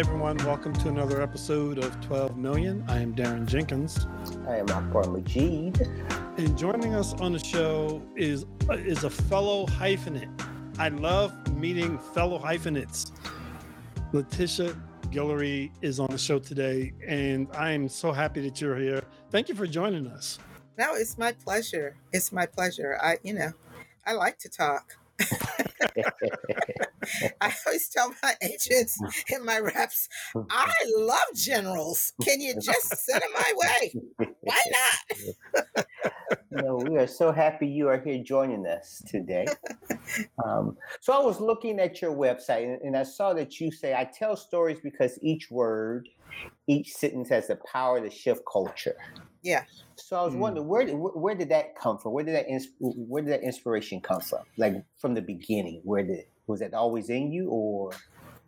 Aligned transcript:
Hey 0.00 0.06
everyone, 0.06 0.38
welcome 0.46 0.72
to 0.72 0.88
another 0.88 1.20
episode 1.20 1.76
of 1.76 2.00
12 2.00 2.38
Million. 2.38 2.82
I 2.88 3.02
am 3.02 3.14
Darren 3.14 3.44
Jenkins. 3.44 4.06
I 4.48 4.56
am 4.56 4.70
Akbar 4.70 5.04
Majid. 5.04 5.78
And 6.38 6.56
joining 6.56 6.94
us 6.94 7.12
on 7.20 7.34
the 7.34 7.38
show 7.38 8.02
is 8.16 8.46
is 8.70 9.04
a 9.04 9.10
fellow 9.10 9.66
hyphenate. 9.66 10.30
I 10.78 10.88
love 10.88 11.34
meeting 11.54 11.98
fellow 12.14 12.38
hyphenates. 12.38 13.12
Letitia 14.14 14.74
Guillory 15.08 15.70
is 15.82 16.00
on 16.00 16.08
the 16.08 16.16
show 16.16 16.38
today, 16.38 16.94
and 17.06 17.46
I 17.52 17.72
am 17.72 17.86
so 17.86 18.10
happy 18.10 18.40
that 18.48 18.58
you're 18.58 18.78
here. 18.78 19.02
Thank 19.30 19.50
you 19.50 19.54
for 19.54 19.66
joining 19.66 20.06
us. 20.06 20.38
No, 20.78 20.94
it's 20.94 21.18
my 21.18 21.32
pleasure. 21.32 21.94
It's 22.10 22.32
my 22.32 22.46
pleasure. 22.46 22.98
I, 23.02 23.18
you 23.22 23.34
know, 23.34 23.52
I 24.06 24.14
like 24.14 24.38
to 24.38 24.48
talk. 24.48 24.96
I 27.40 27.54
always 27.66 27.88
tell 27.88 28.12
my 28.22 28.34
agents 28.42 28.98
and 29.32 29.44
my 29.44 29.58
reps, 29.58 30.08
I 30.50 30.72
love 30.96 31.34
generals. 31.34 32.12
Can 32.22 32.40
you 32.40 32.54
just 32.60 33.04
send 33.04 33.22
them 33.22 33.30
my 33.34 33.52
way? 33.56 33.94
Why 34.40 34.62
not? 34.70 35.86
no, 36.50 36.76
we 36.76 36.96
are 36.98 37.06
so 37.06 37.32
happy 37.32 37.66
you 37.66 37.88
are 37.88 38.00
here 38.00 38.22
joining 38.22 38.66
us 38.66 39.02
today. 39.06 39.46
Um, 40.44 40.76
so 41.00 41.12
I 41.12 41.24
was 41.24 41.40
looking 41.40 41.78
at 41.80 42.02
your 42.02 42.14
website 42.14 42.64
and, 42.64 42.80
and 42.82 42.96
I 42.96 43.02
saw 43.02 43.32
that 43.34 43.60
you 43.60 43.70
say, 43.70 43.94
I 43.94 44.04
tell 44.04 44.36
stories 44.36 44.80
because 44.82 45.18
each 45.22 45.50
word, 45.50 46.08
each 46.66 46.92
sentence 46.92 47.28
has 47.30 47.48
the 47.48 47.56
power 47.56 48.00
to 48.00 48.10
shift 48.10 48.42
culture. 48.50 48.96
Yeah. 49.42 49.64
So 49.96 50.16
I 50.16 50.24
was 50.24 50.34
mm. 50.34 50.38
wondering 50.38 50.68
where 50.68 50.84
did, 50.84 50.94
where 50.94 51.34
did 51.34 51.50
that 51.50 51.76
come 51.76 51.98
from? 51.98 52.12
Where 52.12 52.24
did 52.24 52.34
that 52.34 52.46
where 52.78 53.22
did 53.22 53.32
that 53.32 53.42
inspiration 53.42 54.00
come 54.00 54.20
from? 54.20 54.40
Like 54.56 54.84
from 54.98 55.14
the 55.14 55.22
beginning, 55.22 55.80
where 55.84 56.02
did 56.02 56.24
was 56.46 56.60
that 56.60 56.74
always 56.74 57.10
in 57.10 57.32
you, 57.32 57.48
or 57.48 57.92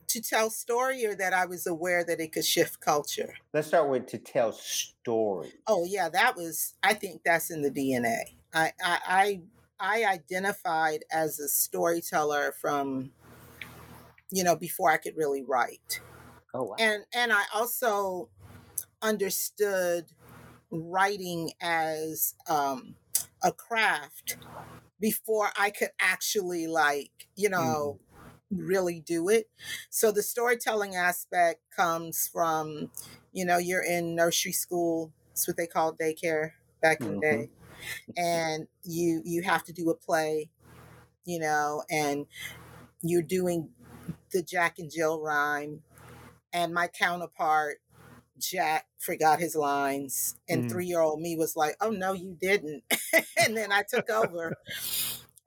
to 0.09 0.21
tell 0.21 0.51
story, 0.51 1.07
or 1.07 1.15
that 1.15 1.33
I 1.33 1.47
was 1.47 1.67
aware 1.67 2.05
that 2.05 2.21
it 2.21 2.33
could 2.33 2.45
shift 2.45 2.81
culture? 2.81 3.34
Let's 3.53 3.69
start 3.69 3.89
with 3.89 4.07
to 4.09 4.19
tell 4.19 4.53
story. 4.53 5.53
Oh 5.67 5.84
yeah, 5.84 6.09
that 6.09 6.37
was. 6.37 6.75
I 6.83 6.95
think 6.95 7.23
that's 7.25 7.51
in 7.51 7.62
the 7.62 7.71
DNA. 7.71 8.34
I 8.53 8.73
I 8.83 8.99
I, 9.06 9.41
I 9.79 10.05
identified 10.12 11.05
as 11.12 11.39
a 11.39 11.49
storyteller 11.49 12.55
from 12.61 13.12
you 14.31 14.45
know 14.45 14.56
before 14.56 14.91
I 14.91 14.97
could 14.97 15.17
really 15.17 15.43
write. 15.43 16.01
Oh 16.55 16.65
wow. 16.65 16.77
And 16.79 17.05
and 17.15 17.33
I 17.33 17.45
also 17.55 18.29
understood 19.01 20.06
writing 20.73 21.53
as 21.61 22.34
um, 22.48 22.95
a 23.42 23.53
craft 23.53 24.39
before 24.98 25.51
I 25.59 25.70
could 25.70 25.91
actually 26.01 26.67
like, 26.67 27.11
you 27.37 27.51
know, 27.51 27.98
mm-hmm. 28.53 28.67
really 28.67 29.00
do 29.00 29.28
it. 29.28 29.50
So 29.91 30.11
the 30.11 30.23
storytelling 30.23 30.97
aspect 30.97 31.61
comes 31.77 32.28
from, 32.33 32.91
you 33.33 33.45
know, 33.45 33.59
you're 33.59 33.84
in 33.84 34.15
nursery 34.15 34.53
school. 34.53 35.12
It's 35.33 35.47
what 35.47 35.56
they 35.56 35.67
called 35.67 35.98
daycare 35.98 36.53
back 36.81 37.00
in 37.00 37.09
mm-hmm. 37.09 37.15
the 37.17 37.20
day. 37.20 37.50
And 38.17 38.69
you 38.84 39.23
you 39.25 39.43
have 39.43 39.65
to 39.65 39.73
do 39.73 39.91
a 39.91 39.95
play, 39.95 40.50
you 41.25 41.41
know, 41.41 41.83
and 41.91 42.27
you're 43.03 43.23
doing 43.23 43.70
the 44.33 44.43
Jack 44.43 44.78
and 44.78 44.91
Jill 44.91 45.21
rhyme. 45.21 45.83
And 46.53 46.72
my 46.72 46.87
counterpart 46.87 47.78
Jack 48.42 48.86
forgot 48.98 49.41
his 49.41 49.54
lines, 49.54 50.36
and 50.48 50.64
mm. 50.64 50.70
three 50.70 50.86
year 50.86 51.00
old 51.00 51.20
me 51.20 51.36
was 51.36 51.56
like, 51.56 51.76
"Oh 51.80 51.91
no, 51.91 52.12
you 52.12 52.36
didn't," 52.41 52.82
and 53.38 53.56
then 53.56 53.72
I 53.72 53.82
took 53.88 54.10
over. 54.10 54.56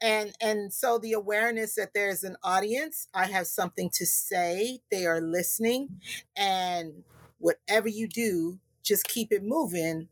and 0.02 0.34
and 0.42 0.74
so 0.74 0.98
the 0.98 1.14
awareness 1.14 1.76
that 1.76 1.94
there's 1.94 2.24
an 2.24 2.38
audience, 2.44 3.08
I 3.14 3.26
have 3.26 3.48
something 3.48 3.90
to 3.92 4.06
say, 4.06 4.82
they 4.92 5.06
are 5.06 5.22
listening, 5.22 6.02
and 6.36 7.04
whatever 7.40 7.88
you 7.88 8.08
do, 8.08 8.60
just 8.84 9.08
keep 9.08 9.32
it 9.32 9.44
moving 9.44 10.08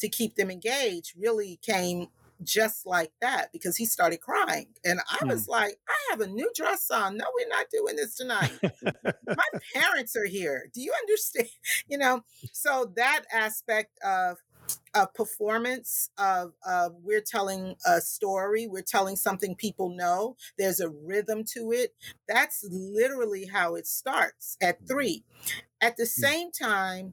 to 0.00 0.08
keep 0.08 0.36
them 0.36 0.50
engaged. 0.50 1.14
Really 1.18 1.58
came 1.62 2.08
just 2.42 2.86
like 2.86 3.12
that 3.20 3.52
because 3.52 3.76
he 3.76 3.86
started 3.86 4.20
crying. 4.20 4.68
And 4.84 5.00
I 5.10 5.24
mm. 5.24 5.28
was 5.28 5.48
like, 5.48 5.78
I 5.88 6.10
have 6.10 6.20
a 6.20 6.26
new 6.26 6.50
dress 6.54 6.90
on. 6.90 7.16
No, 7.16 7.24
we're 7.34 7.48
not 7.48 7.66
doing 7.72 7.96
this 7.96 8.14
tonight. 8.14 8.52
My 9.26 9.60
parents 9.74 10.16
are 10.16 10.26
here. 10.26 10.70
Do 10.72 10.80
you 10.80 10.92
understand? 10.92 11.48
You 11.88 11.98
know, 11.98 12.24
so 12.52 12.92
that 12.96 13.24
aspect 13.32 13.98
of 14.02 14.38
a 14.94 15.06
performance 15.06 16.10
of, 16.18 16.52
of 16.66 16.94
we're 17.02 17.20
telling 17.20 17.76
a 17.86 18.00
story 18.00 18.66
we're 18.66 18.82
telling 18.82 19.14
something 19.14 19.54
people 19.54 19.90
know 19.90 20.36
there's 20.58 20.80
a 20.80 20.88
rhythm 20.88 21.44
to 21.44 21.70
it 21.72 21.94
that's 22.26 22.66
literally 22.70 23.46
how 23.46 23.74
it 23.74 23.86
starts 23.86 24.56
at 24.60 24.78
three 24.88 25.24
at 25.80 25.96
the 25.96 26.06
same 26.06 26.50
time 26.50 27.12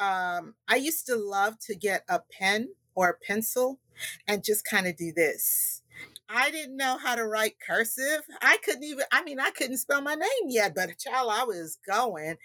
um, 0.00 0.54
i 0.66 0.76
used 0.76 1.06
to 1.06 1.16
love 1.16 1.58
to 1.60 1.74
get 1.74 2.02
a 2.08 2.20
pen 2.32 2.68
or 2.98 3.10
a 3.10 3.14
pencil 3.26 3.78
and 4.26 4.42
just 4.42 4.64
kind 4.64 4.88
of 4.88 4.96
do 4.96 5.12
this. 5.12 5.82
I 6.28 6.50
didn't 6.50 6.76
know 6.76 6.98
how 6.98 7.14
to 7.14 7.24
write 7.24 7.54
cursive. 7.64 8.22
I 8.42 8.58
couldn't 8.64 8.82
even, 8.82 9.04
I 9.12 9.22
mean, 9.22 9.38
I 9.38 9.50
couldn't 9.50 9.78
spell 9.78 10.02
my 10.02 10.16
name 10.16 10.48
yet, 10.48 10.74
but 10.74 10.98
child, 10.98 11.30
I 11.32 11.44
was 11.44 11.78
going. 11.86 12.38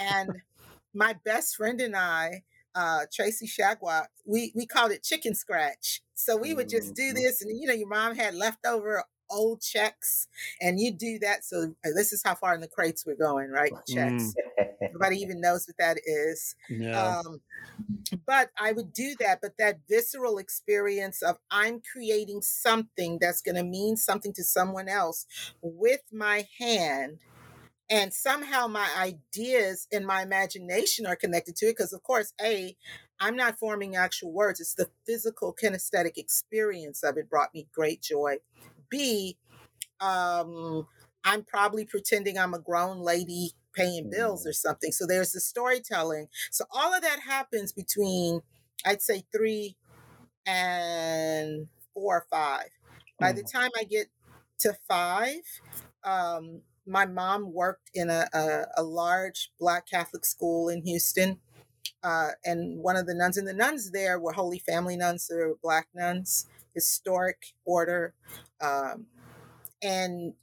and 0.00 0.42
my 0.94 1.14
best 1.24 1.54
friend 1.54 1.80
and 1.80 1.94
I, 1.94 2.42
uh, 2.74 3.02
Tracy 3.12 3.46
Shagwa, 3.46 4.06
we, 4.26 4.52
we 4.56 4.66
called 4.66 4.90
it 4.90 5.04
chicken 5.04 5.36
scratch. 5.36 6.02
So 6.14 6.36
we 6.36 6.54
would 6.54 6.68
just 6.68 6.94
do 6.94 7.14
mm-hmm. 7.14 7.22
this, 7.22 7.40
and 7.40 7.56
you 7.56 7.68
know, 7.68 7.72
your 7.72 7.88
mom 7.88 8.16
had 8.16 8.34
leftover 8.34 9.04
old 9.30 9.60
checks 9.60 10.28
and 10.60 10.80
you 10.80 10.92
do 10.92 11.18
that. 11.20 11.44
So 11.44 11.74
uh, 11.84 11.90
this 11.94 12.12
is 12.12 12.22
how 12.24 12.34
far 12.34 12.54
in 12.54 12.60
the 12.60 12.68
crates 12.68 13.04
we're 13.06 13.14
going, 13.14 13.50
right? 13.50 13.72
Checks. 13.88 14.34
Mm. 14.58 14.92
Nobody 14.92 15.16
even 15.18 15.40
knows 15.40 15.66
what 15.66 15.76
that 15.78 15.98
is. 16.04 16.54
Yeah. 16.68 17.18
Um, 17.18 17.40
but 18.26 18.50
I 18.58 18.72
would 18.72 18.92
do 18.92 19.14
that. 19.20 19.40
But 19.40 19.52
that 19.58 19.80
visceral 19.88 20.38
experience 20.38 21.22
of 21.22 21.38
I'm 21.50 21.80
creating 21.92 22.42
something 22.42 23.18
that's 23.20 23.40
going 23.40 23.56
to 23.56 23.64
mean 23.64 23.96
something 23.96 24.32
to 24.34 24.44
someone 24.44 24.88
else 24.88 25.26
with 25.62 26.02
my 26.12 26.46
hand 26.58 27.18
and 27.90 28.14
somehow 28.14 28.68
my 28.68 28.88
ideas 28.96 29.88
and 29.92 30.06
my 30.06 30.22
imagination 30.22 31.06
are 31.06 31.16
connected 31.16 31.56
to 31.56 31.66
it 31.66 31.76
because 31.76 31.92
of 31.92 32.02
course 32.02 32.32
a 32.40 32.76
i'm 33.18 33.36
not 33.36 33.58
forming 33.58 33.96
actual 33.96 34.32
words 34.32 34.60
it's 34.60 34.74
the 34.74 34.88
physical 35.04 35.54
kinesthetic 35.54 36.16
experience 36.16 37.02
of 37.02 37.16
it 37.16 37.28
brought 37.28 37.52
me 37.52 37.66
great 37.74 38.00
joy 38.00 38.36
B, 38.90 39.36
um, 40.00 40.86
I'm 41.24 41.44
probably 41.44 41.84
pretending 41.84 42.38
I'm 42.38 42.54
a 42.54 42.58
grown 42.58 43.00
lady 43.00 43.52
paying 43.74 44.10
bills 44.10 44.46
or 44.46 44.52
something. 44.52 44.92
So 44.92 45.06
there's 45.06 45.32
the 45.32 45.40
storytelling. 45.40 46.28
So 46.50 46.64
all 46.70 46.94
of 46.94 47.02
that 47.02 47.20
happens 47.20 47.72
between, 47.72 48.40
I'd 48.84 49.02
say, 49.02 49.24
three 49.34 49.76
and 50.46 51.68
four 51.94 52.18
or 52.18 52.26
five. 52.30 52.68
By 53.18 53.32
the 53.32 53.42
mm. 53.42 53.52
time 53.52 53.70
I 53.78 53.84
get 53.84 54.06
to 54.60 54.74
five, 54.88 55.42
um, 56.04 56.62
my 56.86 57.06
mom 57.06 57.52
worked 57.52 57.90
in 57.94 58.10
a, 58.10 58.26
a, 58.32 58.64
a, 58.78 58.82
large 58.82 59.52
Black 59.60 59.86
Catholic 59.86 60.24
school 60.24 60.68
in 60.68 60.82
Houston. 60.82 61.38
Uh, 62.02 62.30
and 62.44 62.82
one 62.82 62.96
of 62.96 63.06
the 63.06 63.14
nuns, 63.14 63.36
and 63.36 63.46
the 63.46 63.52
nuns 63.52 63.90
there 63.90 64.18
were 64.18 64.32
Holy 64.32 64.58
Family 64.58 64.96
nuns, 64.96 65.28
they 65.28 65.36
were 65.36 65.56
Black 65.62 65.88
nuns 65.94 66.46
historic 66.74 67.38
order. 67.64 68.14
Um, 68.60 69.06
and 69.82 70.34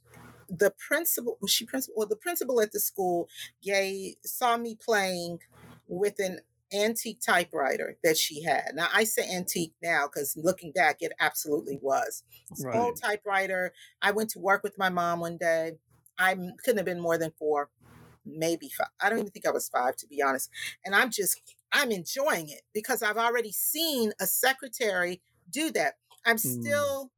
the 0.48 0.72
principal, 0.78 1.38
was 1.40 1.50
she 1.50 1.66
principal? 1.66 1.94
Well, 1.98 2.08
the 2.08 2.16
principal 2.16 2.60
at 2.60 2.72
the 2.72 2.80
school 2.80 3.28
gay 3.62 4.16
saw 4.24 4.56
me 4.56 4.76
playing 4.82 5.40
with 5.86 6.18
an 6.18 6.40
antique 6.72 7.20
typewriter 7.24 7.96
that 8.04 8.16
she 8.16 8.42
had. 8.42 8.72
Now 8.74 8.88
I 8.92 9.04
say 9.04 9.28
antique 9.30 9.74
now 9.82 10.06
because 10.06 10.36
looking 10.36 10.72
back, 10.72 10.98
it 11.00 11.12
absolutely 11.20 11.78
was. 11.80 12.22
Right. 12.62 12.76
Old 12.76 13.00
typewriter. 13.00 13.72
I 14.02 14.10
went 14.10 14.30
to 14.30 14.38
work 14.38 14.62
with 14.62 14.78
my 14.78 14.88
mom 14.88 15.20
one 15.20 15.38
day. 15.38 15.72
I 16.18 16.34
couldn't 16.34 16.78
have 16.78 16.86
been 16.86 17.00
more 17.00 17.16
than 17.16 17.32
four, 17.38 17.70
maybe 18.26 18.70
five. 18.76 18.88
I 19.00 19.08
don't 19.08 19.20
even 19.20 19.30
think 19.30 19.46
I 19.46 19.50
was 19.50 19.68
five 19.68 19.96
to 19.96 20.06
be 20.06 20.22
honest. 20.22 20.50
And 20.84 20.94
I'm 20.94 21.10
just 21.10 21.40
I'm 21.72 21.90
enjoying 21.90 22.48
it 22.48 22.62
because 22.72 23.02
I've 23.02 23.18
already 23.18 23.52
seen 23.52 24.12
a 24.20 24.26
secretary 24.26 25.22
do 25.50 25.70
that. 25.72 25.94
I'm 26.28 26.36
mm. 26.36 26.62
still 26.62 27.10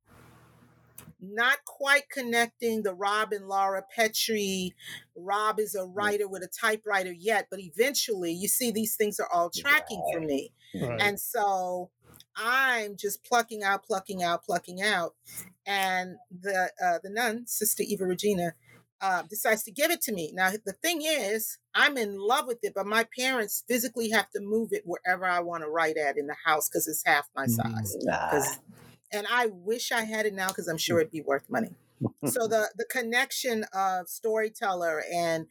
not 1.21 1.59
quite 1.67 2.09
connecting 2.11 2.83
the 2.83 2.95
Rob 2.95 3.33
and 3.33 3.47
Laura 3.47 3.83
Petrie. 3.95 4.75
Rob 5.17 5.59
is 5.59 5.75
a 5.75 5.85
writer 5.85 6.29
with 6.29 6.43
a 6.43 6.49
typewriter 6.49 7.12
yet, 7.12 7.49
but 7.51 7.61
eventually 7.61 8.33
you 8.33 8.49
see 8.49 8.71
these 8.71 8.97
things 8.97 9.19
are 9.21 9.29
all 9.33 9.51
tracking 9.51 10.03
for 10.12 10.21
me. 10.21 10.53
Right. 10.81 11.01
And 11.01 11.21
so 11.21 11.91
I'm 12.37 12.97
just 12.97 13.25
plucking 13.25 13.62
out, 13.62 13.85
plucking 13.85 14.23
out, 14.23 14.45
plucking 14.45 14.81
out. 14.81 15.15
And 15.67 16.17
the 16.31 16.71
uh, 16.83 16.99
the 17.03 17.11
nun, 17.11 17.47
Sister 17.47 17.83
Eva 17.83 18.07
Regina, 18.07 18.55
uh, 19.01 19.23
decides 19.29 19.62
to 19.65 19.73
give 19.73 19.91
it 19.91 20.01
to 20.03 20.12
me. 20.12 20.31
Now, 20.35 20.51
the 20.51 20.73
thing 20.73 21.03
is, 21.03 21.59
I'm 21.75 21.97
in 21.97 22.19
love 22.19 22.47
with 22.47 22.59
it, 22.62 22.73
but 22.75 22.87
my 22.87 23.07
parents 23.19 23.65
physically 23.69 24.11
have 24.11 24.31
to 24.31 24.41
move 24.41 24.71
it 24.73 24.83
wherever 24.85 25.25
I 25.25 25.41
want 25.41 25.65
to 25.65 25.69
write 25.69 25.97
at 25.97 26.17
in 26.17 26.27
the 26.27 26.37
house 26.45 26.69
because 26.69 26.89
it's 26.89 27.03
half 27.05 27.29
my 27.35 27.47
size. 27.47 27.97
Mm, 27.97 28.59
and 29.12 29.27
I 29.31 29.47
wish 29.47 29.93
I 29.93 30.03
had 30.03 30.27
it 30.27 30.35
now 30.35 30.49
because 30.49 30.69
I'm 30.69 30.79
sure 30.79 31.01
it'd 31.01 31.12
be 31.12 31.23
worth 31.23 31.49
money. 31.49 31.75
so 32.27 32.47
the 32.47 32.71
the 32.77 32.87
connection 32.91 33.65
of 33.75 34.09
storyteller 34.09 35.03
and 35.12 35.47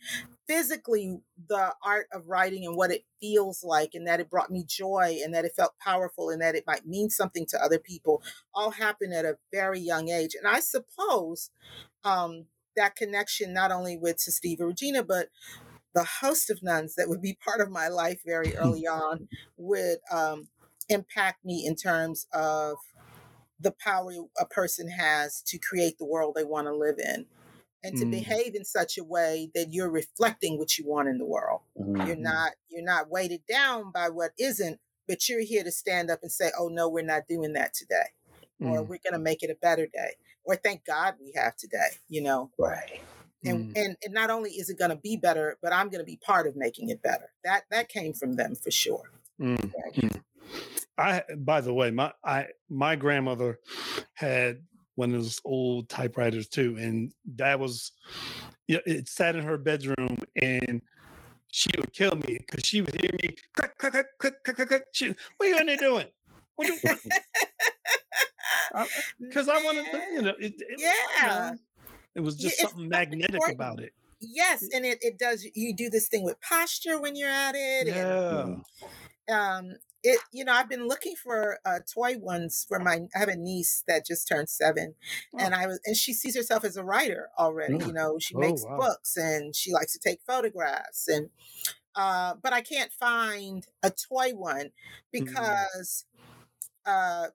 physically 0.48 1.20
the 1.48 1.74
art 1.84 2.08
of 2.12 2.28
writing 2.28 2.66
and 2.66 2.76
what 2.76 2.92
it 2.92 3.04
feels 3.22 3.64
like 3.64 3.92
and 3.94 4.08
that 4.08 4.20
it 4.20 4.32
brought 4.32 4.50
me 4.50 4.64
joy 4.68 5.20
and 5.24 5.34
that 5.34 5.46
it 5.46 5.52
felt 5.56 5.74
powerful 5.80 6.30
and 6.30 6.42
that 6.42 6.56
it 6.56 6.64
might 6.66 6.88
mean 6.88 7.10
something 7.10 7.46
to 7.46 7.64
other 7.64 7.78
people 7.78 8.24
all 8.56 8.72
happened 8.72 9.14
at 9.14 9.26
a 9.26 9.38
very 9.54 9.80
young 9.80 10.10
age 10.10 10.34
and 10.34 10.48
i 10.48 10.60
suppose 10.60 11.52
um, 12.04 12.46
that 12.76 12.96
connection 12.96 13.54
not 13.54 13.72
only 13.72 13.98
with 13.98 14.20
Sister 14.20 14.48
Eva 14.48 14.66
Regina 14.66 15.04
but 15.04 15.28
the 15.94 16.04
host 16.22 16.50
of 16.50 16.64
nuns 16.64 16.96
that 16.96 17.10
would 17.10 17.22
be 17.22 17.38
part 17.46 17.62
of 17.62 17.70
my 17.70 17.88
life 17.88 18.22
very 18.26 18.56
early 18.58 18.88
on 18.88 19.28
would 19.58 19.98
um, 20.12 20.48
impact 20.88 21.46
me 21.46 21.66
in 21.66 21.76
terms 21.76 22.26
of 22.34 22.78
the 23.60 23.72
power 23.72 24.12
a 24.40 24.46
person 24.46 24.90
has 24.90 25.42
to 25.44 25.58
create 25.58 25.98
the 25.98 26.06
world 26.06 26.36
they 26.36 26.44
want 26.44 26.68
to 26.68 26.76
live 26.76 26.98
in 26.98 27.26
and 27.84 27.98
to 27.98 28.06
mm. 28.06 28.12
behave 28.12 28.56
in 28.56 28.66
such 28.66 28.98
a 28.98 29.04
way 29.04 29.50
that 29.56 29.74
you're 29.74 29.90
reflecting 29.90 30.58
what 30.58 30.78
you 30.78 30.86
want 30.86 31.08
in 31.08 31.18
the 31.18 31.26
world. 31.26 31.62
Mm-hmm. 31.80 32.08
You're 32.08 32.16
not 32.16 32.52
you're 32.70 32.84
not 32.84 33.10
weighted 33.10 33.42
down 33.48 33.92
by 33.92 34.10
what 34.10 34.32
isn't, 34.38 34.80
but 35.08 35.28
you're 35.30 35.44
here 35.44 35.64
to 35.64 35.72
stand 35.72 36.10
up 36.12 36.20
and 36.22 36.32
say, 36.32 36.52
"Oh 36.58 36.68
no, 36.68 36.90
we're 36.90 37.04
not 37.04 37.28
doing 37.28 37.54
that 37.54 37.74
today." 37.74 38.08
Mm. 38.62 38.72
Or 38.72 38.82
we're 38.82 39.00
going 39.04 39.14
to 39.14 39.20
make 39.20 39.42
it 39.42 39.50
a 39.50 39.56
better 39.56 39.88
day. 39.88 40.16
Or 40.44 40.58
thank 40.58 40.84
God 40.84 41.16
we 41.22 41.32
have 41.36 41.56
today, 41.56 41.92
you 42.10 42.22
know. 42.22 42.52
Right. 42.58 43.00
And, 43.46 43.74
mm. 43.74 43.82
and 43.82 43.96
and 44.04 44.14
not 44.14 44.30
only 44.30 44.52
is 44.52 44.70
it 44.70 44.78
going 44.78 44.90
to 44.90 44.98
be 44.98 45.16
better, 45.16 45.58
but 45.62 45.72
I'm 45.72 45.88
going 45.88 46.02
to 46.02 46.06
be 46.06 46.18
part 46.18 46.48
of 46.48 46.58
making 46.58 46.90
it 46.90 47.02
better. 47.02 47.32
That 47.44 47.64
that 47.72 47.88
came 47.88 48.14
from 48.14 48.36
them 48.36 48.56
for 48.56 48.72
sure. 48.72 49.12
Mm. 49.40 49.72
I 51.00 51.24
by 51.38 51.62
the 51.62 51.74
way, 51.74 51.92
my 51.92 52.12
I 52.24 52.48
my 52.70 52.96
grandmother 52.96 53.60
had 54.14 54.62
one 54.96 55.14
of 55.14 55.22
those 55.22 55.40
old 55.46 55.88
typewriters 55.88 56.48
too, 56.48 56.76
and 56.78 57.14
that 57.36 57.60
was 57.60 57.94
it 58.68 59.08
sat 59.08 59.36
in 59.36 59.44
her 59.44 59.58
bedroom 59.58 60.18
and 60.40 60.82
she 61.52 61.70
would 61.78 61.94
kill 61.94 62.16
me 62.16 62.38
because 62.40 62.66
she 62.66 62.82
would 62.82 63.00
hear 63.02 63.12
me 63.24 63.36
click 63.54 63.78
click 63.78 63.94
click 63.94 64.06
click 64.20 64.44
click 64.44 64.56
click. 64.56 64.68
click. 64.68 64.84
She, 64.92 65.08
what 65.38 65.48
are 65.48 65.48
you 65.48 65.58
in 65.58 65.66
there 65.68 65.78
doing? 65.78 66.08
Because 69.20 69.48
I 69.50 69.64
wanted 69.64 69.86
to, 69.92 69.98
you 70.14 70.22
know, 70.22 70.34
it, 70.40 70.54
it, 70.58 70.80
yeah, 70.80 71.54
it 72.16 72.20
was 72.20 72.36
just 72.36 72.60
something 72.60 72.90
magnetic 72.90 73.34
important. 73.34 73.56
about 73.56 73.80
it. 73.80 73.94
Yes, 74.20 74.68
and 74.74 74.86
it, 74.86 75.00
it 75.02 75.18
does. 75.18 75.48
You 75.56 75.74
do 75.74 75.90
this 75.90 76.10
thing 76.10 76.24
with 76.24 76.40
posture 76.42 77.00
when 77.00 77.16
you're 77.16 77.30
at 77.30 77.56
it. 77.56 77.88
Yeah. 77.88 78.42
And, 78.42 78.64
um, 79.30 79.76
it 80.04 80.20
you 80.32 80.46
know 80.46 80.54
i've 80.54 80.70
been 80.70 80.88
looking 80.88 81.16
for 81.16 81.58
uh, 81.66 81.80
toy 81.94 82.18
ones 82.18 82.66
for 82.68 82.80
my 82.80 83.00
i 83.16 83.20
have 83.20 83.30
a 83.30 83.36
niece 83.36 83.84
that 83.88 84.06
just 84.06 84.28
turned 84.28 84.50
seven 84.50 84.96
oh. 85.34 85.38
and 85.40 85.54
i 85.54 85.68
was 85.68 85.80
and 85.86 85.96
she 85.96 86.14
sees 86.14 86.36
herself 86.36 86.64
as 86.64 86.78
a 86.78 86.84
writer 86.84 87.30
already 87.38 87.76
mm. 87.76 87.88
you 87.88 87.94
know 87.94 88.18
she 88.20 88.36
oh, 88.36 88.40
makes 88.40 88.64
wow. 88.64 88.78
books 88.78 89.18
and 89.18 89.56
she 89.56 89.72
likes 89.72 89.94
to 89.94 90.00
take 90.00 90.20
photographs 90.26 91.08
and 91.08 91.30
uh, 91.96 92.34
but 92.42 92.54
i 92.54 92.62
can't 92.62 92.92
find 92.92 93.66
a 93.84 93.92
toy 93.92 94.32
one 94.34 94.68
mm. 94.68 94.72
because 95.12 96.06
mm. 96.88 97.26
uh, 97.26 97.28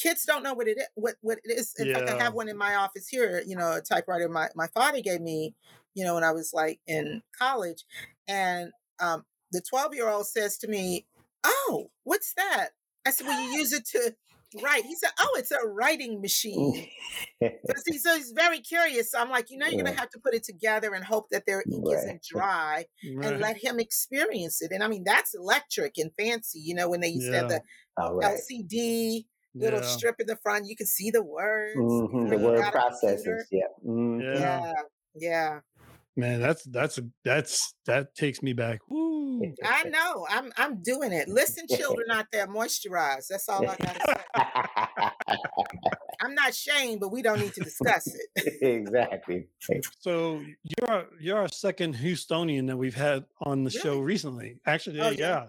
kids 0.00 0.24
don't 0.24 0.42
know 0.42 0.54
what 0.54 0.68
it 0.68 0.78
is 0.78 0.86
what, 0.94 1.14
what 1.20 1.38
it 1.44 1.58
is 1.58 1.74
in 1.78 1.88
yeah. 1.88 1.98
fact 1.98 2.10
i 2.10 2.22
have 2.22 2.34
one 2.34 2.48
in 2.48 2.56
my 2.56 2.74
office 2.76 3.08
here 3.08 3.42
you 3.46 3.56
know 3.56 3.74
a 3.76 3.80
typewriter 3.82 4.28
my, 4.28 4.48
my 4.54 4.68
father 4.68 5.00
gave 5.00 5.20
me 5.20 5.54
you 5.94 6.04
know 6.04 6.14
when 6.14 6.24
i 6.24 6.32
was 6.32 6.52
like 6.54 6.80
in 6.86 7.22
college 7.38 7.84
and 8.26 8.72
um, 9.00 9.24
the 9.52 9.60
12 9.60 9.94
year 9.94 10.08
old 10.08 10.26
says 10.26 10.58
to 10.58 10.68
me 10.68 11.06
oh, 11.48 11.90
what's 12.04 12.34
that? 12.34 12.68
I 13.06 13.10
said, 13.10 13.26
well, 13.26 13.40
you 13.40 13.58
use 13.58 13.72
it 13.72 13.86
to 13.86 14.14
write. 14.62 14.84
He 14.84 14.94
said, 14.94 15.10
oh, 15.18 15.36
it's 15.38 15.50
a 15.50 15.66
writing 15.66 16.20
machine. 16.20 16.86
so, 17.42 17.50
see, 17.86 17.98
so 17.98 18.16
he's 18.16 18.32
very 18.32 18.60
curious. 18.60 19.10
So 19.12 19.18
I'm 19.18 19.30
like, 19.30 19.50
you 19.50 19.58
know, 19.58 19.66
you're 19.66 19.82
going 19.82 19.94
to 19.94 19.98
have 19.98 20.10
to 20.10 20.18
put 20.18 20.34
it 20.34 20.44
together 20.44 20.94
and 20.94 21.04
hope 21.04 21.28
that 21.30 21.44
their 21.46 21.62
ink 21.70 21.84
right. 21.86 21.96
isn't 21.98 22.22
dry 22.22 22.84
right. 23.16 23.26
and 23.26 23.40
let 23.40 23.62
him 23.62 23.78
experience 23.80 24.62
it. 24.62 24.72
And 24.72 24.82
I 24.82 24.88
mean, 24.88 25.04
that's 25.04 25.34
electric 25.34 25.98
and 25.98 26.10
fancy, 26.18 26.60
you 26.60 26.74
know, 26.74 26.88
when 26.88 27.00
they 27.00 27.08
used 27.08 27.32
yeah. 27.32 27.32
to 27.32 27.38
have 27.38 27.48
the 27.48 28.14
right. 28.14 28.36
LCD 28.36 29.24
little 29.54 29.80
yeah. 29.80 29.86
strip 29.86 30.16
in 30.20 30.26
the 30.26 30.36
front, 30.36 30.66
you 30.66 30.76
can 30.76 30.86
see 30.86 31.10
the 31.10 31.22
words. 31.22 31.76
Mm-hmm. 31.76 32.28
The 32.28 32.38
word 32.38 32.72
processes. 32.72 33.46
Yeah. 33.50 33.62
Mm-hmm. 33.86 34.20
yeah. 34.20 34.38
Yeah. 34.40 34.72
Yeah. 35.14 35.60
Man, 36.18 36.40
that's 36.40 36.64
that's 36.64 36.98
a 36.98 37.02
that's 37.24 37.74
that 37.86 38.12
takes 38.16 38.42
me 38.42 38.52
back. 38.52 38.80
Woo. 38.88 39.40
I 39.64 39.84
know. 39.84 40.26
I'm 40.28 40.50
I'm 40.56 40.82
doing 40.82 41.12
it. 41.12 41.28
Listen, 41.28 41.64
children 41.68 42.10
out 42.10 42.26
there, 42.32 42.48
moisturize. 42.48 43.28
That's 43.30 43.48
all 43.48 43.62
I 43.62 43.76
gotta 43.76 44.16
say. 44.34 45.10
I'm 46.20 46.34
not 46.34 46.56
shamed, 46.56 46.98
but 46.98 47.12
we 47.12 47.22
don't 47.22 47.38
need 47.38 47.52
to 47.54 47.60
discuss 47.60 48.08
it. 48.08 48.58
exactly. 48.62 49.46
So 50.00 50.42
you're 50.64 51.06
you're 51.20 51.38
our 51.38 51.48
second 51.48 51.94
Houstonian 51.94 52.66
that 52.66 52.76
we've 52.76 52.96
had 52.96 53.24
on 53.42 53.62
the 53.62 53.70
really? 53.70 53.80
show 53.80 54.00
recently. 54.00 54.58
Actually, 54.66 55.00
oh, 55.00 55.10
yeah. 55.10 55.46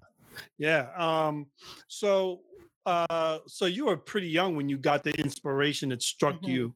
yeah. 0.56 0.86
Yeah. 0.96 1.26
Um, 1.26 1.46
so 1.88 2.42
uh, 2.86 3.38
so 3.46 3.66
you 3.66 3.86
were 3.86 3.96
pretty 3.96 4.28
young 4.28 4.56
when 4.56 4.68
you 4.68 4.78
got 4.78 5.04
the 5.04 5.12
inspiration 5.18 5.90
that 5.90 6.02
struck 6.02 6.36
mm-hmm. 6.36 6.50
you. 6.50 6.74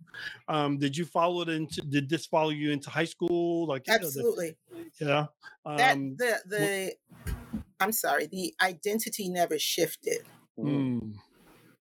Um, 0.48 0.78
did 0.78 0.96
you 0.96 1.04
follow 1.04 1.42
it 1.42 1.48
into? 1.48 1.80
Did 1.82 2.08
this 2.08 2.26
follow 2.26 2.50
you 2.50 2.72
into 2.72 2.90
high 2.90 3.04
school? 3.04 3.66
Like 3.66 3.88
absolutely. 3.88 4.56
You 5.00 5.06
know, 5.06 5.28
the, 5.64 5.72
yeah. 5.76 5.90
Um, 5.92 6.16
that 6.18 6.48
the 6.48 6.94
the. 7.24 7.32
I'm 7.80 7.92
sorry. 7.92 8.26
The 8.26 8.54
identity 8.62 9.28
never 9.28 9.58
shifted. 9.58 10.22
Mm. 10.58 11.14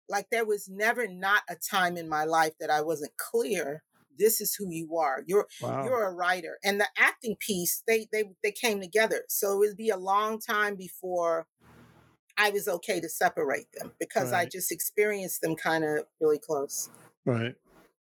Like 0.09 0.27
there 0.31 0.45
was 0.45 0.69
never 0.69 1.07
not 1.07 1.43
a 1.49 1.55
time 1.55 1.97
in 1.97 2.09
my 2.09 2.23
life 2.23 2.53
that 2.59 2.69
I 2.69 2.81
wasn't 2.81 3.15
clear. 3.17 3.83
This 4.17 4.41
is 4.41 4.55
who 4.55 4.69
you 4.69 4.95
are. 4.97 5.23
You're 5.25 5.47
wow. 5.61 5.83
you're 5.83 6.05
a 6.05 6.13
writer, 6.13 6.59
and 6.63 6.79
the 6.79 6.87
acting 6.97 7.35
piece 7.39 7.83
they 7.87 8.07
they 8.11 8.23
they 8.41 8.51
came 8.51 8.79
together. 8.79 9.23
So 9.27 9.53
it 9.53 9.57
would 9.57 9.77
be 9.77 9.89
a 9.89 9.97
long 9.97 10.39
time 10.39 10.75
before 10.75 11.47
I 12.37 12.49
was 12.49 12.67
okay 12.67 12.99
to 12.99 13.09
separate 13.09 13.67
them 13.73 13.91
because 13.99 14.31
right. 14.31 14.41
I 14.41 14.49
just 14.49 14.71
experienced 14.71 15.41
them 15.41 15.55
kind 15.55 15.83
of 15.83 16.05
really 16.19 16.39
close. 16.39 16.89
Right. 17.25 17.55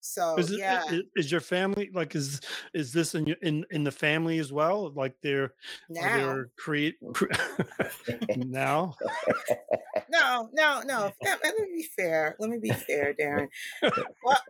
So 0.05 0.37
is 0.37 0.51
it, 0.51 0.59
yeah, 0.59 0.83
is, 1.15 1.31
your 1.31 1.41
family 1.41 1.89
like 1.95 2.17
is 2.17 2.41
is 2.75 2.93
this 2.93 3.15
in 3.15 3.25
your, 3.25 3.37
in 3.41 3.65
in 3.71 3.85
the 3.85 3.93
family 3.93 4.41
as 4.41 4.53
well? 4.53 4.91
Like 4.97 5.15
they're 5.23 5.55
now 5.89 6.17
they're 6.17 6.51
create 6.59 6.97
now. 8.37 8.97
no, 10.11 10.51
no, 10.53 10.83
no. 10.85 11.13
Let, 11.23 11.39
let 11.45 11.57
me 11.57 11.67
be 11.77 11.89
fair. 11.97 12.35
Let 12.41 12.51
me 12.51 12.59
be 12.59 12.71
fair, 12.71 13.15
Darren. 13.15 13.47
well, 14.25 14.41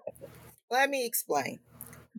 let 0.71 0.89
me 0.89 1.05
explain. 1.05 1.61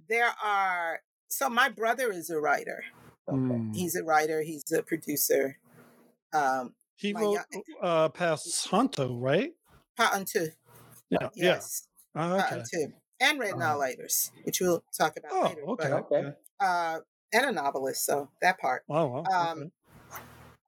There 0.08 0.32
are 0.44 1.00
so 1.28 1.50
my 1.50 1.70
brother 1.70 2.12
is 2.12 2.30
a 2.30 2.40
writer. 2.40 2.84
Mm. 3.28 3.76
He's 3.76 3.96
a 3.96 4.04
writer. 4.04 4.44
He's 4.44 4.72
a 4.72 4.84
producer. 4.84 5.58
Um, 6.34 6.76
he 6.96 7.14
wrote 7.14 7.40
uh, 7.82 8.10
past 8.10 8.68
Hanto, 8.70 9.18
right? 9.18 9.52
Paantu. 10.00 10.50
Yeah. 11.10 11.30
Yes. 11.36 11.88
Yeah. 12.16 12.44
Oh, 12.52 12.58
okay. 12.62 12.88
And 13.20 13.40
Red 13.40 13.54
uh, 13.54 13.78
which 14.44 14.60
we'll 14.60 14.84
talk 14.98 15.18
about 15.18 15.32
oh, 15.32 15.44
later. 15.48 15.62
Okay. 15.70 15.90
But, 15.90 16.12
okay. 16.12 16.30
Uh, 16.60 17.00
and 17.34 17.46
a 17.46 17.52
novelist, 17.52 18.06
so 18.06 18.30
that 18.42 18.60
part. 18.60 18.84
Oh, 18.90 19.08
wow. 19.08 19.24
Um, 19.34 19.60
okay. 19.60 19.70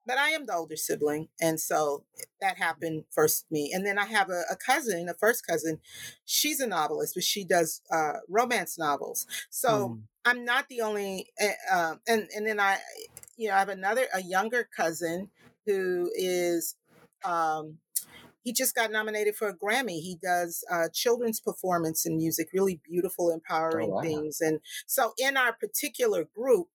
But 0.08 0.20
I 0.20 0.30
am 0.30 0.46
the 0.46 0.54
older 0.54 0.76
sibling, 0.76 1.30
and 1.42 1.60
so 1.60 2.04
that 2.40 2.58
happened 2.58 3.06
first 3.10 3.48
me. 3.50 3.72
And 3.74 3.84
then 3.84 3.98
I 3.98 4.06
have 4.06 4.30
a, 4.30 4.44
a 4.52 4.56
cousin, 4.56 5.10
a 5.10 5.16
first 5.16 5.48
cousin. 5.48 5.80
She's 6.26 6.60
a 6.60 6.68
novelist, 6.68 7.16
but 7.16 7.24
she 7.24 7.44
does 7.44 7.82
uh, 7.92 8.18
romance 8.30 8.78
novels. 8.78 9.26
So 9.50 9.70
mm. 9.70 10.02
I'm 10.24 10.46
not 10.46 10.70
the 10.70 10.82
only. 10.82 11.30
Uh, 11.72 11.96
and 12.08 12.30
and 12.36 12.46
then 12.46 12.60
I, 12.60 12.78
you 13.36 13.48
know, 13.48 13.56
I 13.56 13.60
have 13.60 13.70
another, 13.70 14.06
a 14.14 14.22
younger 14.22 14.70
cousin 14.76 15.32
who 15.66 16.12
is 16.16 16.76
um, 17.24 17.80
he 18.46 18.54
just 18.54 18.76
got 18.76 18.92
nominated 18.92 19.36
for 19.36 19.50
a 19.50 19.58
Grammy. 19.58 20.02
He 20.02 20.18
does 20.22 20.64
uh, 20.72 20.88
children's 20.94 21.40
performance 21.40 22.06
and 22.06 22.16
music, 22.16 22.50
really 22.54 22.80
beautiful, 22.88 23.32
oh, 23.32 23.34
empowering 23.34 23.90
oh, 23.90 23.96
wow. 23.96 24.02
things. 24.02 24.40
And 24.40 24.60
so, 24.86 25.14
in 25.18 25.36
our 25.36 25.52
particular 25.52 26.24
group, 26.24 26.68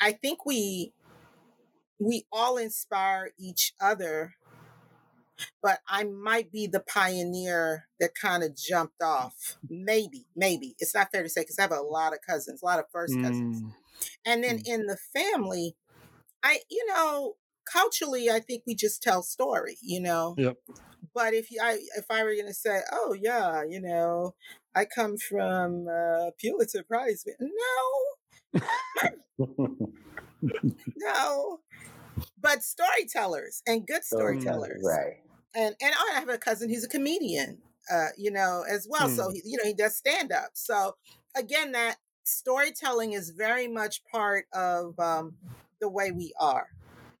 I 0.00 0.10
think 0.10 0.44
we 0.44 0.92
we 2.00 2.26
all 2.32 2.56
inspire 2.56 3.30
each 3.38 3.74
other. 3.80 4.34
But 5.62 5.80
I 5.88 6.04
might 6.04 6.52
be 6.52 6.68
the 6.68 6.80
pioneer 6.80 7.88
that 7.98 8.14
kind 8.14 8.44
of 8.44 8.56
jumped 8.56 9.02
off. 9.02 9.56
Maybe, 9.68 10.26
maybe 10.36 10.76
it's 10.78 10.94
not 10.94 11.10
fair 11.10 11.24
to 11.24 11.28
say 11.28 11.40
because 11.40 11.58
I 11.58 11.62
have 11.62 11.72
a 11.72 11.80
lot 11.80 12.12
of 12.12 12.20
cousins, 12.24 12.62
a 12.62 12.64
lot 12.64 12.78
of 12.78 12.84
first 12.92 13.14
cousins, 13.20 13.60
mm. 13.60 13.72
and 14.24 14.44
then 14.44 14.58
mm. 14.58 14.66
in 14.66 14.86
the 14.86 14.96
family, 14.96 15.74
I 16.42 16.58
you 16.70 16.86
know 16.86 17.34
culturally, 17.70 18.30
I 18.30 18.40
think 18.40 18.62
we 18.66 18.74
just 18.74 19.02
tell 19.02 19.22
story, 19.22 19.76
you 19.82 20.00
know. 20.00 20.34
Yep. 20.38 20.56
But 21.14 21.34
if 21.34 21.48
I, 21.62 21.78
if 21.96 22.06
I 22.10 22.24
were 22.24 22.34
going 22.34 22.46
to 22.46 22.54
say, 22.54 22.80
oh 22.90 23.14
yeah, 23.18 23.62
you 23.68 23.80
know, 23.80 24.34
I 24.74 24.84
come 24.84 25.16
from 25.16 25.86
uh, 25.86 26.30
Pulitzer 26.40 26.82
Prize, 26.82 27.24
no, 27.40 28.60
no, 30.96 31.60
but 32.40 32.62
storytellers 32.62 33.62
and 33.66 33.86
good 33.86 34.04
storytellers, 34.04 34.82
right? 34.84 35.18
And 35.54 35.76
and 35.80 35.94
I 35.94 36.18
have 36.18 36.28
a 36.28 36.38
cousin 36.38 36.68
who's 36.68 36.84
a 36.84 36.88
comedian, 36.88 37.58
uh, 37.92 38.08
you 38.16 38.30
know, 38.30 38.64
as 38.68 38.86
well. 38.90 39.08
Hmm. 39.08 39.14
So 39.14 39.30
he, 39.30 39.42
you 39.44 39.58
know, 39.58 39.64
he 39.64 39.74
does 39.74 39.96
stand 39.96 40.32
up. 40.32 40.50
So 40.54 40.96
again, 41.36 41.72
that 41.72 41.96
storytelling 42.24 43.12
is 43.12 43.30
very 43.30 43.68
much 43.68 44.02
part 44.10 44.46
of 44.52 44.98
um, 44.98 45.34
the 45.80 45.88
way 45.88 46.10
we 46.10 46.32
are. 46.40 46.68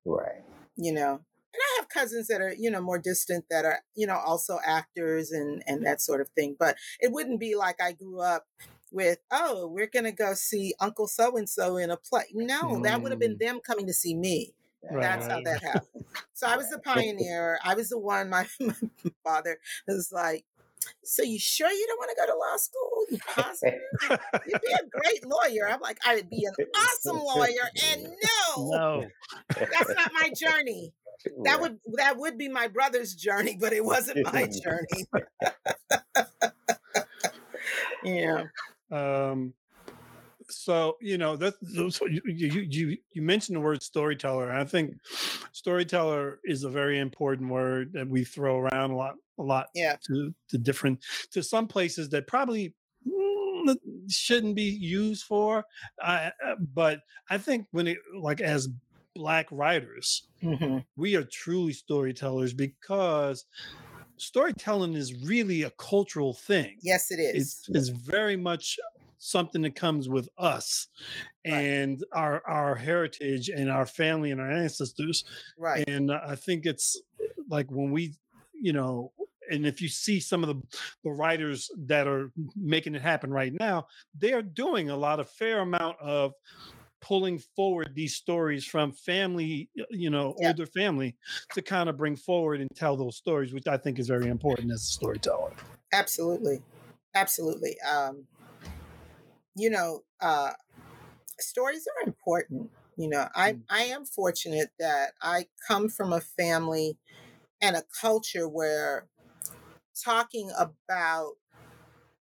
Right. 0.04 0.44
You 0.76 0.92
know, 0.92 1.12
and 1.12 1.60
I 1.60 1.76
have 1.78 1.88
cousins 1.88 2.26
that 2.28 2.40
are, 2.40 2.54
you 2.58 2.70
know, 2.70 2.80
more 2.80 2.98
distant 2.98 3.44
that 3.50 3.64
are, 3.64 3.80
you 3.94 4.06
know, 4.06 4.16
also 4.18 4.58
actors 4.64 5.30
and 5.30 5.62
and 5.66 5.84
that 5.86 6.00
sort 6.00 6.20
of 6.20 6.28
thing. 6.30 6.56
But 6.58 6.76
it 7.00 7.12
wouldn't 7.12 7.40
be 7.40 7.54
like 7.54 7.80
I 7.80 7.92
grew 7.92 8.20
up 8.20 8.44
with, 8.90 9.18
oh, 9.30 9.68
we're 9.68 9.88
gonna 9.92 10.12
go 10.12 10.34
see 10.34 10.74
Uncle 10.80 11.06
So 11.06 11.36
and 11.36 11.48
So 11.48 11.76
in 11.76 11.90
a 11.90 11.96
play. 11.96 12.24
No, 12.34 12.80
that 12.82 13.02
would 13.02 13.12
have 13.12 13.20
been 13.20 13.36
Mm. 13.36 13.38
them 13.38 13.60
coming 13.60 13.86
to 13.86 13.94
see 13.94 14.14
me. 14.16 14.54
That's 15.00 15.28
how 15.28 15.40
that 15.44 15.62
happened. 15.62 16.04
So 16.34 16.46
I 16.48 16.56
was 16.56 16.70
the 16.70 16.78
pioneer. 16.78 17.58
I 17.64 17.74
was 17.74 17.88
the 17.90 17.98
one. 17.98 18.30
My, 18.30 18.46
my 18.60 18.74
father 19.24 19.58
was 19.86 20.10
like, 20.12 20.44
"So 21.04 21.22
you 21.22 21.38
sure 21.38 21.70
you 21.70 21.86
don't 21.86 21.98
want 21.98 22.10
to 22.10 22.16
go 22.16 22.26
to 22.26 22.38
law 22.38 22.56
school? 22.56 23.04
You 23.10 23.18
positive? 23.26 23.80
You'd 24.46 24.60
be 24.60 24.72
a 24.72 25.00
great 25.00 25.26
lawyer." 25.26 25.68
I'm 25.68 25.80
like, 25.80 25.98
"I 26.06 26.14
would 26.16 26.30
be 26.30 26.44
an 26.46 26.66
awesome 26.76 27.18
lawyer." 27.18 27.70
And 27.92 28.02
no, 28.04 28.70
No. 28.70 29.06
that's 29.56 29.94
not 29.94 30.12
my 30.12 30.30
journey. 30.30 30.92
That 31.44 31.60
would 31.60 31.78
that 31.96 32.16
would 32.18 32.36
be 32.36 32.48
my 32.48 32.68
brother's 32.68 33.14
journey, 33.14 33.56
but 33.58 33.72
it 33.72 33.84
wasn't 33.84 34.24
my 34.32 34.46
journey. 34.62 35.06
yeah. 38.04 38.44
Um, 38.90 39.54
so 40.48 40.96
you 41.00 41.18
know 41.18 41.36
that 41.36 41.54
you, 41.62 42.20
you 42.26 42.98
you 43.12 43.22
mentioned 43.22 43.56
the 43.56 43.60
word 43.60 43.82
storyteller. 43.82 44.52
I 44.52 44.64
think 44.64 44.94
storyteller 45.52 46.40
is 46.44 46.64
a 46.64 46.70
very 46.70 46.98
important 46.98 47.50
word 47.50 47.92
that 47.94 48.08
we 48.08 48.24
throw 48.24 48.58
around 48.58 48.90
a 48.92 48.96
lot, 48.96 49.16
a 49.38 49.42
lot 49.42 49.68
Yeah. 49.74 49.96
to 50.06 50.34
to 50.48 50.58
different 50.58 51.04
to 51.32 51.42
some 51.42 51.66
places 51.68 52.10
that 52.10 52.26
probably 52.26 52.74
mm, 53.06 53.76
shouldn't 54.08 54.56
be 54.56 54.64
used 54.64 55.24
for. 55.24 55.64
I, 56.00 56.32
uh, 56.44 56.56
but 56.60 57.00
I 57.30 57.38
think 57.38 57.66
when 57.70 57.86
it 57.86 57.98
like 58.16 58.40
as 58.40 58.68
black 59.14 59.46
writers, 59.50 60.28
hmm 60.42 60.78
we 60.96 61.16
are 61.16 61.24
truly 61.24 61.72
storytellers 61.72 62.54
because 62.54 63.44
storytelling 64.16 64.94
is 64.94 65.24
really 65.24 65.62
a 65.62 65.70
cultural 65.72 66.34
thing 66.34 66.78
Yes, 66.82 67.10
it 67.10 67.18
is. 67.18 67.58
it's 67.62 67.68
it's 67.72 67.88
very 67.88 68.36
much 68.36 68.78
something 69.18 69.62
that 69.62 69.74
comes 69.74 70.08
with 70.08 70.28
us 70.38 70.88
Right. 71.46 71.60
and 71.60 72.04
our 72.12 72.42
our 72.46 72.74
heritage 72.74 73.50
and 73.50 73.70
our 73.70 73.84
family 73.86 74.30
and 74.30 74.40
our 74.40 74.50
ancestors 74.50 75.24
right. 75.58 75.86
and 75.88 76.10
i 76.10 76.34
think 76.34 76.64
it's 76.64 77.00
like 77.50 77.70
when 77.70 77.90
we 77.90 78.14
you 78.54 78.72
know 78.72 79.12
and 79.50 79.66
if 79.66 79.82
you 79.82 79.88
see 79.88 80.20
some 80.20 80.42
of 80.42 80.48
the 80.48 80.62
the 81.02 81.10
writers 81.10 81.70
that 81.86 82.06
are 82.06 82.32
making 82.56 82.94
it 82.94 83.02
happen 83.02 83.30
right 83.30 83.52
now 83.60 83.86
they 84.18 84.32
are 84.32 84.42
doing 84.42 84.88
a 84.88 84.96
lot 84.96 85.20
of 85.20 85.28
fair 85.28 85.60
amount 85.60 85.98
of 86.00 86.32
pulling 87.02 87.38
forward 87.54 87.94
these 87.94 88.14
stories 88.14 88.64
from 88.64 88.90
family 88.90 89.68
you 89.90 90.08
know 90.08 90.34
Yeah. 90.38 90.48
older 90.48 90.64
family 90.64 91.14
to 91.52 91.60
kind 91.60 91.90
of 91.90 91.98
bring 91.98 92.16
forward 92.16 92.62
and 92.62 92.70
tell 92.74 92.96
those 92.96 93.16
stories 93.16 93.52
which 93.52 93.66
i 93.66 93.76
think 93.76 93.98
is 93.98 94.08
very 94.08 94.28
important 94.30 94.72
as 94.72 94.80
a 94.80 94.86
storyteller 94.86 95.52
Absolutely. 95.92 96.60
Absolutely. 97.14 97.76
Um, 97.82 98.26
you 99.56 99.70
know, 99.70 100.04
uh, 100.20 100.52
stories 101.40 101.86
are 101.86 102.06
important. 102.08 102.70
You 102.96 103.08
know, 103.08 103.28
I, 103.34 103.54
Mm. 103.54 103.64
I 103.70 103.84
am 103.84 104.04
fortunate 104.06 104.70
that 104.78 105.14
I 105.22 105.46
come 105.66 105.88
from 105.88 106.12
a 106.12 106.20
family 106.20 106.98
and 107.62 107.76
a 107.76 107.84
culture 108.00 108.48
where 108.48 109.08
talking 110.04 110.52
about 110.58 111.34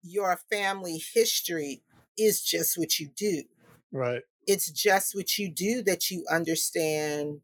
your 0.02 0.37
family 0.50 1.02
history 1.14 1.82
is 2.18 2.42
just 2.42 2.78
what 2.78 2.99
you 3.00 3.10
do. 3.16 3.44
right 3.92 4.22
It's 4.46 4.70
just 4.70 5.14
what 5.14 5.38
you 5.38 5.50
do 5.50 5.82
that 5.82 6.10
you 6.10 6.25
understand. 6.30 7.40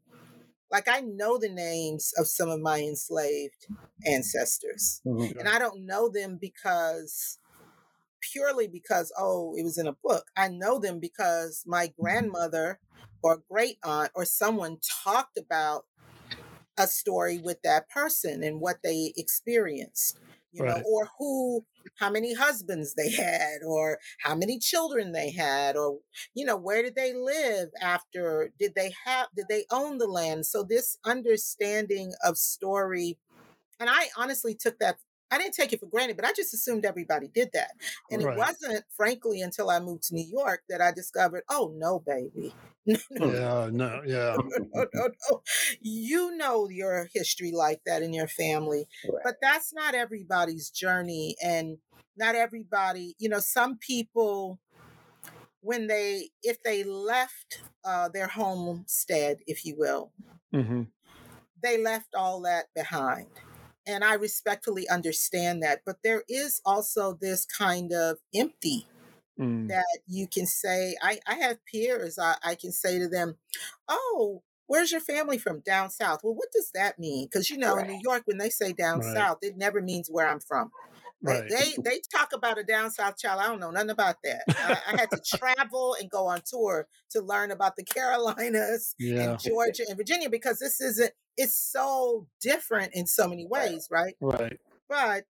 Like, 0.71 0.87
I 0.89 1.01
know 1.01 1.37
the 1.39 1.49
names 1.49 2.13
of 2.17 2.27
some 2.27 2.49
of 2.49 2.61
my 2.61 2.81
enslaved 2.81 3.67
ancestors 4.05 5.01
Mhm. 5.05 5.31
and 5.39 5.49
I 5.49 5.59
don't 5.59 5.85
know 5.85 6.09
them 6.09 6.37
because 6.39 7.39
purely 8.21 8.67
because 8.67 9.11
oh 9.17 9.53
it 9.57 9.63
was 9.63 9.77
in 9.77 9.87
a 9.87 9.97
book. 10.03 10.25
I 10.35 10.49
know 10.49 10.79
them 10.79 10.99
because 10.99 11.63
my 11.65 11.87
mm-hmm. 11.87 12.01
grandmother 12.01 12.79
or 13.23 13.43
great 13.49 13.77
aunt 13.83 14.11
or 14.15 14.25
someone 14.25 14.77
talked 15.03 15.37
about 15.37 15.85
a 16.77 16.87
story 16.87 17.39
with 17.39 17.61
that 17.63 17.89
person 17.89 18.43
and 18.43 18.59
what 18.61 18.77
they 18.83 19.13
experienced. 19.17 20.19
You 20.53 20.65
know, 20.65 20.81
or 20.89 21.09
who 21.19 21.65
how 21.99 22.09
many 22.09 22.33
husbands 22.33 22.95
they 22.95 23.11
had 23.11 23.59
or 23.63 23.99
how 24.21 24.33
many 24.33 24.57
children 24.57 25.11
they 25.11 25.29
had 25.29 25.77
or 25.77 25.99
you 26.33 26.45
know 26.45 26.57
where 26.57 26.81
did 26.81 26.95
they 26.95 27.13
live 27.13 27.69
after 27.79 28.51
did 28.57 28.73
they 28.73 28.91
have 29.05 29.27
did 29.35 29.45
they 29.49 29.65
own 29.71 29.99
the 29.99 30.07
land 30.07 30.47
so 30.47 30.63
this 30.63 30.97
understanding 31.05 32.11
of 32.23 32.39
story 32.39 33.19
and 33.79 33.89
I 33.89 34.07
honestly 34.17 34.55
took 34.55 34.79
that. 34.79 34.97
I 35.31 35.37
didn't 35.37 35.55
take 35.55 35.73
it 35.73 35.79
for 35.79 35.87
granted, 35.87 36.17
but 36.17 36.25
I 36.25 36.33
just 36.33 36.53
assumed 36.53 36.85
everybody 36.85 37.27
did 37.27 37.49
that. 37.53 37.71
And 38.11 38.21
Right. 38.21 38.23
it 38.23 38.33
wasn't, 38.33 38.85
frankly, 38.95 39.41
until 39.41 39.69
I 39.69 39.79
moved 39.79 40.03
to 40.03 40.15
New 40.15 40.25
York 40.27 40.63
that 40.69 40.81
I 40.81 40.91
discovered, 40.91 41.43
oh 41.49 41.73
no, 41.75 41.99
baby, 41.99 42.57
no, 42.85 42.97
no, 43.19 43.31
Yeah, 43.33 43.69
no, 43.71 44.03
yeah, 44.05 44.37
no, 44.37 44.59
no, 44.73 44.85
no, 44.93 45.09
no. 45.31 45.41
You 45.81 46.35
know 46.37 46.69
your 46.69 47.09
history 47.13 47.51
like 47.51 47.81
that 47.85 48.03
in 48.03 48.13
your 48.13 48.27
family, 48.27 48.87
Right. 49.03 49.23
but 49.23 49.35
that's 49.41 49.73
not 49.73 49.95
everybody's 49.95 50.69
journey, 50.69 51.35
and 51.43 51.77
not 52.15 52.35
everybody. 52.35 53.15
You 53.19 53.29
know, 53.29 53.39
some 53.39 53.77
people 53.77 54.59
when 55.61 55.87
they 55.87 56.29
if 56.43 56.61
they 56.63 56.83
left 56.83 57.63
uh, 57.83 58.09
their 58.09 58.27
homestead, 58.27 59.37
if 59.47 59.65
you 59.65 59.75
will, 59.77 60.11
hmm 60.51 60.83
they 61.61 61.77
left 61.81 62.15
all 62.15 62.41
that 62.41 62.67
behind. 62.73 63.27
And 63.87 64.03
I 64.03 64.15
respectfully 64.15 64.89
understand 64.89 65.63
that. 65.63 65.83
But 65.85 66.03
there 66.03 66.23
is 66.29 66.61
also 66.65 67.13
this 67.13 67.45
kind 67.45 67.93
of 67.93 68.19
empty 68.35 68.87
mm, 69.37 69.69
that 69.69 69.99
you 70.07 70.27
can 70.27 70.45
say. 70.45 70.95
I, 71.01 71.19
I 71.27 71.35
have 71.35 71.63
peers, 71.65 72.19
I, 72.19 72.35
I 72.43 72.55
can 72.55 72.71
say 72.71 72.99
to 72.99 73.07
them, 73.07 73.37
Oh, 73.87 74.43
where's 74.67 74.91
your 74.91 75.01
family 75.01 75.37
from? 75.37 75.61
Down 75.61 75.89
south. 75.89 76.21
Well, 76.23 76.35
what 76.35 76.51
does 76.53 76.71
that 76.73 76.99
mean? 76.99 77.25
Because, 77.27 77.49
you 77.49 77.57
know, 77.57 77.77
in 77.77 77.87
New 77.87 77.99
York, 78.03 78.23
when 78.25 78.37
they 78.37 78.49
say 78.49 78.73
down 78.73 79.01
Right. 79.01 79.03
south, 79.03 79.39
it 79.41 79.57
never 79.57 79.81
means 79.81 80.09
where 80.09 80.27
I'm 80.27 80.39
from. 80.39 80.71
They, 81.23 81.41
they 81.49 81.77
they 81.83 82.01
talk 82.15 82.31
about 82.33 82.59
a 82.59 82.63
down 82.63 82.91
south 82.91 83.17
child. 83.17 83.41
I 83.41 83.47
don't 83.47 83.59
know 83.59 83.71
nothing 83.71 83.89
about 83.89 84.17
that. 84.23 84.43
I, 84.63 84.79
I 84.87 84.99
had 84.99 85.09
to 85.11 85.21
travel 85.21 85.95
and 85.99 86.09
go 86.09 86.27
on 86.27 86.41
tour 86.45 86.87
to 87.11 87.21
learn 87.21 87.51
about 87.51 87.75
the 87.75 87.83
Carolinas 87.83 88.95
yeah, 88.99 89.31
and 89.31 89.39
Georgia 89.39 89.83
and 89.87 89.97
Virginia 89.97 90.29
because 90.29 90.59
this 90.59 90.79
isn't 90.79 91.11
it's 91.35 91.57
so 91.57 92.27
different 92.41 92.93
in 92.93 93.07
so 93.07 93.27
many 93.27 93.47
ways, 93.47 93.87
right? 93.91 94.15
right, 94.21 94.59
But 94.87 95.25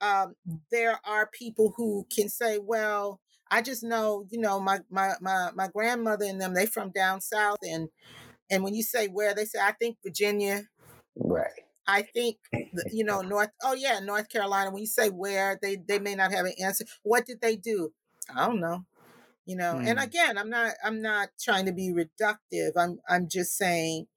um, 0.00 0.34
there 0.70 0.98
are 1.06 1.30
people 1.32 1.72
who 1.76 2.06
can 2.14 2.28
say, 2.28 2.58
well, 2.58 3.20
I 3.50 3.62
just 3.62 3.82
know, 3.82 4.26
you 4.30 4.38
know, 4.38 4.60
my 4.60 4.80
my 4.90 5.14
my 5.20 5.50
my 5.54 5.68
grandmother 5.68 6.26
and 6.26 6.40
them, 6.40 6.54
they 6.54 6.66
from 6.66 6.90
down 6.90 7.20
south 7.20 7.58
and 7.62 7.88
and 8.50 8.62
when 8.62 8.74
you 8.74 8.82
say 8.82 9.08
where, 9.08 9.34
they 9.34 9.46
say, 9.46 9.60
I 9.62 9.72
think 9.72 9.96
Virginia, 10.04 10.64
Right. 11.16 11.64
I 11.86 12.02
think 12.02 12.38
you 12.90 13.04
know, 13.04 13.20
North 13.22 13.50
oh 13.62 13.74
yeah, 13.74 14.00
North 14.00 14.28
Carolina. 14.28 14.70
When 14.70 14.80
you 14.80 14.86
say 14.86 15.10
where, 15.10 15.58
they 15.60 15.76
they 15.76 15.98
may 15.98 16.14
not 16.14 16.32
have 16.32 16.46
an 16.46 16.54
answer. 16.62 16.84
What 17.02 17.26
did 17.26 17.40
they 17.40 17.56
do? 17.56 17.94
I 18.34 18.46
don't 18.46 18.60
know. 18.60 18.86
You 19.46 19.56
know, 19.56 19.80
and 19.84 19.98
Mm. 19.98 20.02
again, 20.02 20.38
I'm 20.38 20.50
not 20.50 20.74
I'm 20.84 21.02
not 21.02 21.30
trying 21.40 21.66
to 21.66 21.72
be 21.72 21.92
reductive. 21.92 22.72
I'm 22.76 23.00
I'm 23.08 23.28
just 23.28 23.56
saying 23.56 24.08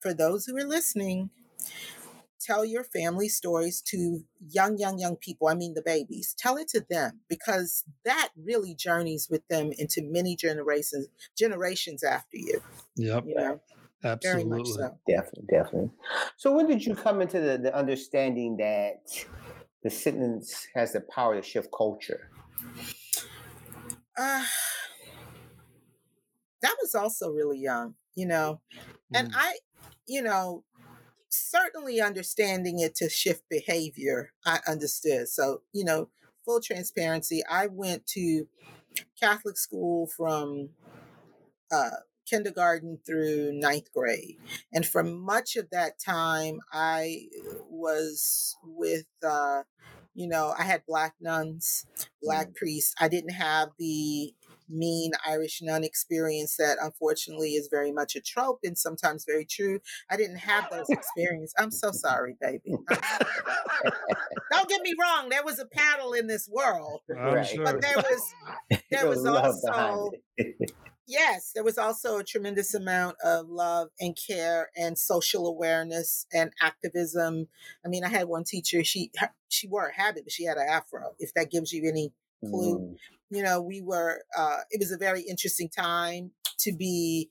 for 0.00 0.14
those 0.14 0.46
who 0.46 0.56
are 0.58 0.64
listening, 0.64 1.30
tell 2.40 2.64
your 2.64 2.84
family 2.84 3.28
stories 3.28 3.82
to 3.82 4.24
young, 4.40 4.78
young, 4.78 4.98
young 4.98 5.16
people. 5.16 5.48
I 5.48 5.54
mean, 5.54 5.74
the 5.74 5.82
babies. 5.82 6.34
Tell 6.38 6.56
it 6.56 6.68
to 6.68 6.80
them 6.88 7.20
because 7.28 7.84
that 8.04 8.30
really 8.36 8.74
journeys 8.74 9.28
with 9.30 9.46
them 9.48 9.72
into 9.76 10.02
many 10.02 10.36
generations, 10.36 11.08
generations 11.36 12.02
after 12.02 12.36
you. 12.36 12.60
yep, 12.96 13.24
You 13.24 13.34
know, 13.36 13.62
absolutely. 14.04 14.58
so. 14.64 15.00
Definitely, 15.06 15.46
definitely. 15.50 15.90
So 16.36 16.54
when 16.54 16.66
did 16.66 16.84
you 16.84 16.94
come 16.94 17.20
into 17.20 17.40
the, 17.40 17.58
the 17.58 17.74
understanding 17.74 18.56
that 18.58 19.02
the 19.82 19.90
sentence 19.90 20.66
has 20.74 20.92
the 20.92 21.00
power 21.00 21.36
to 21.36 21.42
shift 21.42 21.70
culture? 21.76 22.32
Uh, 24.16 24.44
that 26.62 26.76
was 26.80 26.94
also 26.94 27.30
really 27.30 27.58
young, 27.58 27.94
you 28.14 28.26
know, 28.26 28.60
and 29.14 29.28
Mm, 29.28 29.34
I, 29.34 29.58
you 30.06 30.22
know, 30.22 30.64
certainly 31.30 32.00
understanding 32.00 32.80
it 32.80 32.94
to 32.96 33.10
shift 33.10 33.44
behavior, 33.50 34.32
I 34.46 34.60
understood. 34.68 35.28
So, 35.28 35.62
you 35.72 35.84
know, 35.84 36.10
full 36.44 36.60
transparency, 36.60 37.42
I 37.50 37.68
went 37.68 38.06
to 38.08 38.48
Catholic 39.20 39.58
school 39.58 40.08
from 40.08 40.70
uh, 41.72 41.90
kindergarten 42.30 42.98
through 43.04 43.52
ninth 43.52 43.92
grade. 43.92 44.36
And 44.72 44.86
for 44.86 45.02
much 45.02 45.56
of 45.56 45.70
that 45.70 45.98
time, 45.98 46.60
I 46.72 47.26
was 47.68 48.56
with, 48.62 49.06
uh, 49.26 49.62
you 50.14 50.28
know, 50.28 50.54
I 50.56 50.62
had 50.64 50.82
black 50.86 51.14
nuns, 51.20 51.86
black 52.22 52.54
priests. 52.54 52.94
I 53.00 53.08
didn't 53.08 53.32
have 53.32 53.70
the 53.78 54.34
mean 54.70 55.12
Irish 55.26 55.60
nun 55.62 55.84
experience 55.84 56.56
that 56.56 56.78
unfortunately 56.80 57.50
is 57.50 57.68
very 57.70 57.92
much 57.92 58.14
a 58.16 58.20
trope 58.20 58.60
and 58.62 58.78
sometimes 58.78 59.24
very 59.24 59.44
true. 59.44 59.80
I 60.10 60.16
didn't 60.16 60.36
have 60.36 60.70
those 60.70 60.88
experiences. 60.88 61.54
I'm 61.58 61.70
so 61.70 61.90
sorry, 61.92 62.36
baby. 62.40 62.76
Don't 64.50 64.68
get 64.68 64.82
me 64.82 64.94
wrong, 65.00 65.28
there 65.28 65.44
was 65.44 65.58
a 65.58 65.66
paddle 65.66 66.12
in 66.12 66.26
this 66.26 66.48
world. 66.48 67.00
Sure. 67.08 67.64
But 67.64 67.80
there 67.80 67.96
was 67.96 68.34
there 68.90 69.08
was 69.08 69.26
also 69.26 70.12
yes, 71.10 71.50
there 71.54 71.64
was 71.64 71.76
also 71.76 72.18
a 72.18 72.24
tremendous 72.24 72.72
amount 72.74 73.16
of 73.24 73.48
love 73.48 73.88
and 73.98 74.16
care 74.16 74.70
and 74.76 74.96
social 74.96 75.46
awareness 75.46 76.26
and 76.32 76.52
activism. 76.62 77.48
I 77.84 77.88
mean, 77.88 78.04
I 78.04 78.08
had 78.08 78.28
one 78.28 78.44
teacher, 78.44 78.84
she 78.84 79.10
she 79.48 79.66
wore 79.66 79.88
a 79.88 80.00
habit, 80.00 80.24
but 80.24 80.32
she 80.32 80.44
had 80.44 80.56
an 80.56 80.66
afro, 80.68 81.14
if 81.18 81.34
that 81.34 81.50
gives 81.50 81.72
you 81.72 81.88
any 81.88 82.12
clue. 82.40 82.78
Mm. 82.78 82.96
You 83.30 83.42
know, 83.42 83.60
we 83.60 83.82
were 83.82 84.22
uh 84.36 84.58
it 84.70 84.78
was 84.78 84.92
a 84.92 84.96
very 84.96 85.22
interesting 85.22 85.68
time 85.68 86.30
to 86.60 86.72
be 86.72 87.28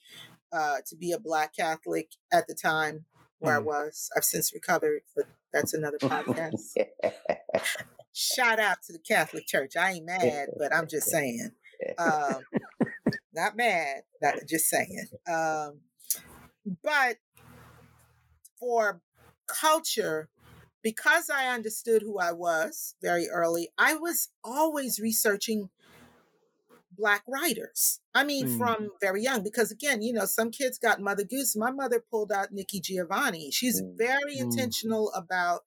uh 0.52 0.78
to 0.88 0.96
be 0.96 1.12
a 1.14 1.20
black 1.20 1.56
Catholic 1.56 2.12
at 2.32 2.48
the 2.48 2.56
time 2.56 3.06
where 3.40 3.54
mm. 3.54 3.58
I 3.58 3.62
was. 3.62 4.10
I've 4.16 4.26
since 4.26 4.54
recovered, 4.54 5.02
but 5.16 5.26
that's 5.54 5.74
another 5.74 5.98
podcast. 5.98 6.76
Shout 8.14 8.60
out 8.60 8.78
to 8.88 8.94
the 8.94 9.00
Catholic 9.00 9.48
Church. 9.48 9.78
I 9.78 9.92
ain't 9.94 10.06
mad, 10.06 10.50
but 10.58 10.76
I'm 10.76 10.88
just 10.88 11.08
saying. 11.12 11.52
Um, 11.98 12.42
not 13.40 13.56
mad, 13.56 14.04
not 14.22 14.36
just 14.48 14.66
saying. 14.66 15.08
Um, 15.28 15.80
but 16.84 17.18
for 18.60 19.02
culture, 19.48 20.30
because 20.84 21.30
I 21.30 21.48
understood 21.48 22.02
who 22.02 22.20
I 22.20 22.32
was 22.32 22.96
very 23.02 23.28
early, 23.30 23.70
I 23.78 23.96
was 23.96 24.30
always 24.44 25.00
researching 25.00 25.70
black 26.98 27.24
writers. 27.28 28.02
I 28.14 28.24
mean, 28.24 28.48
mm. 28.48 28.58
from 28.58 28.90
very 29.02 29.24
young, 29.24 29.44
because 29.44 29.72
again, 29.72 30.02
you 30.02 30.14
know, 30.14 30.26
some 30.26 30.52
kids 30.52 30.78
got 30.78 31.00
Mother 31.00 31.24
Goose. 31.24 31.56
My 31.56 31.72
mother 31.72 32.04
pulled 32.12 32.32
out 32.32 32.52
Nikki 32.52 32.82
Giovanni. 32.82 33.52
She's 33.52 33.82
mm. 33.82 33.98
very 33.98 34.36
mm. 34.38 34.42
intentional 34.42 35.12
about. 35.16 35.62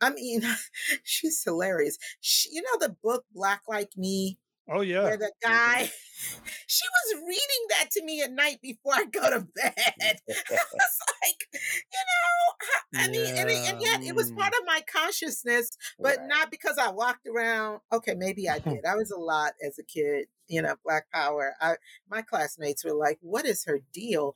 I 0.00 0.10
mean, 0.10 0.42
she's 1.04 1.42
hilarious. 1.44 1.98
She, 2.20 2.50
you 2.52 2.62
know, 2.62 2.78
the 2.86 2.96
book 3.02 3.24
Black 3.32 3.62
Like 3.68 3.96
Me 3.96 4.38
Oh 4.68 4.80
yeah. 4.80 5.02
Where 5.02 5.16
the 5.16 5.32
guy 5.42 5.90
she 6.66 6.84
was 6.88 7.22
reading 7.22 7.66
that 7.70 7.90
to 7.92 8.04
me 8.04 8.22
at 8.22 8.32
night 8.32 8.60
before 8.62 8.94
I 8.94 9.04
go 9.04 9.30
to 9.30 9.46
bed. 9.54 9.74
I 10.00 10.14
was 10.28 10.98
like, 11.22 11.48
you 11.52 12.00
know, 12.10 13.00
I 13.00 13.08
mean, 13.08 13.34
yeah. 13.34 13.42
and, 13.42 13.50
and, 13.50 13.82
yet 13.82 14.02
it 14.02 14.14
was 14.14 14.30
part 14.32 14.52
of 14.54 14.66
my 14.66 14.80
consciousness, 14.90 15.76
but 15.98 16.18
right. 16.18 16.28
not 16.28 16.50
because 16.50 16.78
I 16.78 16.90
walked 16.90 17.26
around. 17.26 17.80
Okay, 17.92 18.14
maybe 18.14 18.48
I 18.48 18.58
did. 18.58 18.84
I 18.84 18.96
was 18.96 19.10
a 19.10 19.18
lot 19.18 19.52
as 19.64 19.78
a 19.78 19.84
kid, 19.84 20.26
you 20.48 20.62
know, 20.62 20.74
Black 20.84 21.06
Power. 21.12 21.54
I 21.60 21.76
my 22.08 22.22
classmates 22.22 22.84
were 22.84 22.94
like, 22.94 23.18
"What 23.20 23.46
is 23.46 23.64
her 23.64 23.80
deal?" 23.92 24.34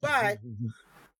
But 0.00 0.38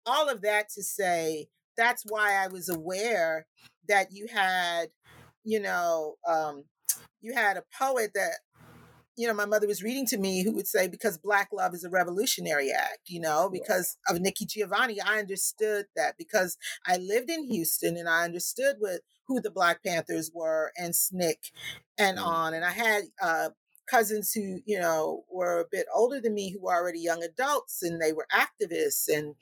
all 0.06 0.28
of 0.28 0.42
that 0.42 0.68
to 0.70 0.82
say, 0.82 1.48
that's 1.76 2.04
why 2.06 2.34
I 2.34 2.48
was 2.48 2.68
aware 2.68 3.46
that 3.88 4.12
you 4.12 4.26
had, 4.30 4.90
you 5.44 5.60
know, 5.60 6.16
um, 6.26 6.64
you 7.20 7.34
had 7.34 7.56
a 7.56 7.64
poet 7.78 8.12
that 8.14 8.38
you 9.20 9.26
know, 9.26 9.34
my 9.34 9.44
mother 9.44 9.66
was 9.66 9.82
reading 9.82 10.06
to 10.06 10.16
me 10.16 10.42
who 10.42 10.52
would 10.52 10.66
say, 10.66 10.88
because 10.88 11.18
Black 11.18 11.50
love 11.52 11.74
is 11.74 11.84
a 11.84 11.90
revolutionary 11.90 12.72
act, 12.72 13.00
you 13.08 13.20
know, 13.20 13.50
because 13.52 13.98
of 14.08 14.18
Nikki 14.18 14.46
Giovanni, 14.46 14.98
I 14.98 15.18
understood 15.18 15.86
that 15.94 16.16
because 16.16 16.56
I 16.86 16.96
lived 16.96 17.28
in 17.28 17.44
Houston 17.44 17.98
and 17.98 18.08
I 18.08 18.24
understood 18.24 18.76
what 18.78 19.00
who 19.26 19.38
the 19.38 19.50
Black 19.50 19.84
Panthers 19.84 20.30
were 20.34 20.72
and 20.76 20.94
SNCC 20.94 21.52
and 21.98 22.16
mm. 22.16 22.24
on. 22.24 22.54
And 22.54 22.64
I 22.64 22.70
had 22.70 23.02
uh, 23.22 23.50
cousins 23.86 24.32
who, 24.32 24.60
you 24.64 24.80
know, 24.80 25.24
were 25.30 25.60
a 25.60 25.68
bit 25.70 25.86
older 25.94 26.18
than 26.18 26.32
me 26.32 26.50
who 26.50 26.62
were 26.62 26.74
already 26.74 27.00
young 27.00 27.22
adults 27.22 27.82
and 27.82 28.00
they 28.00 28.14
were 28.14 28.26
activists. 28.32 29.06
And 29.06 29.34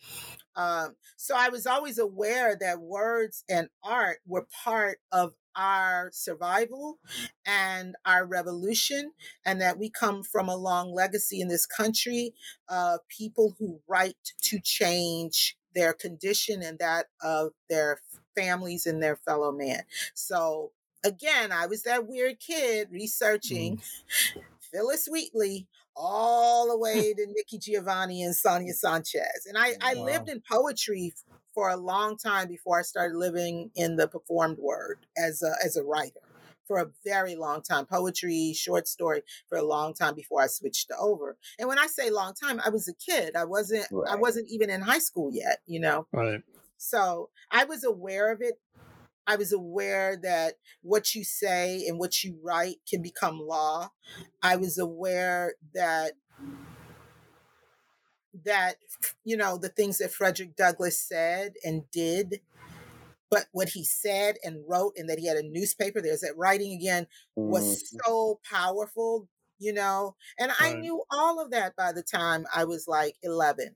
um, 0.56 0.96
so 1.16 1.36
I 1.38 1.50
was 1.50 1.68
always 1.68 1.98
aware 1.98 2.56
that 2.60 2.80
words 2.80 3.44
and 3.48 3.68
art 3.84 4.18
were 4.26 4.48
part 4.64 4.98
of 5.12 5.34
our 5.59 6.09
survival 6.12 6.99
and 7.44 7.97
our 8.07 8.25
revolution, 8.25 9.12
and 9.44 9.61
that 9.61 9.79
we 9.79 9.90
come 9.90 10.23
from 10.23 10.49
a 10.49 10.57
long 10.57 10.94
legacy 10.94 11.40
in 11.40 11.49
this 11.49 11.66
country 11.66 12.33
of 12.68 13.01
people 13.09 13.57
who 13.59 13.81
write 13.88 14.16
to 14.42 14.61
change 14.61 15.59
their 15.75 15.92
condition 15.92 16.62
and 16.62 16.79
that 16.79 17.07
of 17.23 17.51
their 17.68 18.01
families 18.37 18.87
and 18.87 19.03
their 19.03 19.16
fellow 19.16 19.53
man. 19.53 19.83
So 20.14 20.71
again, 21.05 21.53
I 21.53 21.66
was 21.66 21.83
that 21.83 22.07
weird 22.07 22.38
kid 22.40 22.88
researching 22.90 23.79
mm. 23.79 24.42
Phillis 24.61 25.09
Wheatley 25.11 25.66
all 25.97 26.68
the 26.68 26.79
way 26.79 27.12
to 27.16 27.27
Nikki 27.27 27.59
Giovanni 27.59 28.23
and 28.23 28.35
Sonia 28.35 28.73
Sanchez. 28.73 29.47
And 29.47 29.59
I, 29.59 29.75
I 29.81 29.94
lived 29.94 30.29
in 30.29 30.40
poetry 30.40 31.12
for 31.59 31.71
a 31.71 31.77
long 31.77 32.16
time 32.16 32.47
before 32.47 32.79
I 32.79 32.83
started 32.83 33.16
living 33.16 33.73
in 33.75 33.97
the 33.97 34.07
performed 34.07 34.59
word 34.61 35.07
as 35.18 35.42
a, 35.42 35.57
as 35.66 35.77
a 35.77 35.83
writer 35.83 36.21
for 36.68 36.79
a 36.79 36.87
very 37.05 37.35
long 37.35 37.62
time. 37.62 37.85
Poetry 37.85 38.53
short 38.55 38.87
story 38.87 39.23
for 39.49 39.59
a 39.59 39.64
long 39.64 39.92
time 39.92 40.14
before 40.14 40.40
i 40.40 40.47
switched 40.47 40.92
over. 40.97 41.37
And 41.59 41.68
when 41.68 41.81
i 41.81 41.88
say 41.88 42.11
long 42.11 42.33
time 42.33 42.61
i 42.64 42.68
was 42.68 42.87
a 42.87 42.94
kid. 42.94 43.35
I 43.35 43.44
wasn't 43.44 43.88
right. 43.90 44.09
i 44.09 44.14
wasn't 44.14 44.47
even 44.49 44.71
in 44.71 44.83
high 44.83 45.01
school 45.01 45.31
yet 45.33 45.59
you 45.66 45.81
know? 45.81 46.07
Right. 46.12 46.42
So 46.77 47.31
i 47.51 47.64
was 47.64 47.83
aware 47.83 48.31
of 48.31 48.40
it. 48.40 48.61
I 49.27 49.35
was 49.35 49.53
aware 49.53 50.16
that 50.23 50.55
what 50.83 51.12
you 51.16 51.25
say 51.25 51.85
and 51.88 51.99
what 51.99 52.23
you 52.23 52.38
write 52.40 52.77
can 52.88 53.03
become 53.03 53.40
law. 53.40 53.90
I 54.44 54.55
was 54.55 54.79
aware 54.79 55.55
that 55.75 56.12
that 58.44 58.77
you 59.24 59.37
know 59.37 59.59
the 59.59 59.68
things 59.68 59.98
that 59.98 60.12
Frederick 60.12 60.57
Douglass 60.57 60.98
said 60.98 61.55
and 61.64 61.90
did, 61.90 62.40
but 63.31 63.46
what 63.53 63.70
he 63.70 63.85
said 63.85 64.37
and 64.42 64.64
wrote, 64.66 64.94
and 64.96 65.09
that 65.09 65.18
he 65.18 65.27
had 65.27 65.37
a 65.37 65.42
newspaper. 65.42 66.01
There's 66.01 66.20
that 66.20 66.37
writing 66.37 66.72
again 66.72 67.07
was 67.37 67.83
mm-hmm. 67.83 67.98
so 68.05 68.40
powerful, 68.51 69.29
you 69.59 69.72
know. 69.72 70.16
And 70.38 70.53
right. 70.61 70.74
I 70.77 70.79
knew 70.79 71.03
all 71.11 71.42
of 71.42 71.51
that 71.51 71.77
by 71.77 71.92
the 71.92 72.03
time 72.03 72.46
I 72.55 72.64
was 72.64 72.88
like 72.88 73.16
11. 73.22 73.74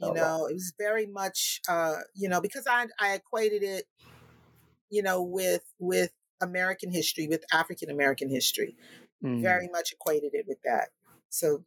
You 0.00 0.08
oh, 0.08 0.12
know, 0.12 0.38
wow. 0.40 0.46
it 0.46 0.54
was 0.54 0.72
very 0.76 1.06
much, 1.06 1.60
uh, 1.68 1.96
you 2.14 2.28
know, 2.28 2.40
because 2.40 2.66
I 2.66 2.86
I 2.98 3.14
equated 3.14 3.62
it, 3.62 3.84
you 4.90 5.02
know, 5.02 5.22
with 5.22 5.62
with 5.78 6.10
American 6.40 6.90
history, 6.90 7.28
with 7.28 7.44
African 7.52 7.90
American 7.90 8.28
history, 8.28 8.76
mm. 9.22 9.40
very 9.40 9.68
much 9.68 9.92
equated 9.92 10.34
it 10.34 10.46
with 10.48 10.58
that. 10.64 10.88
So. 11.28 11.64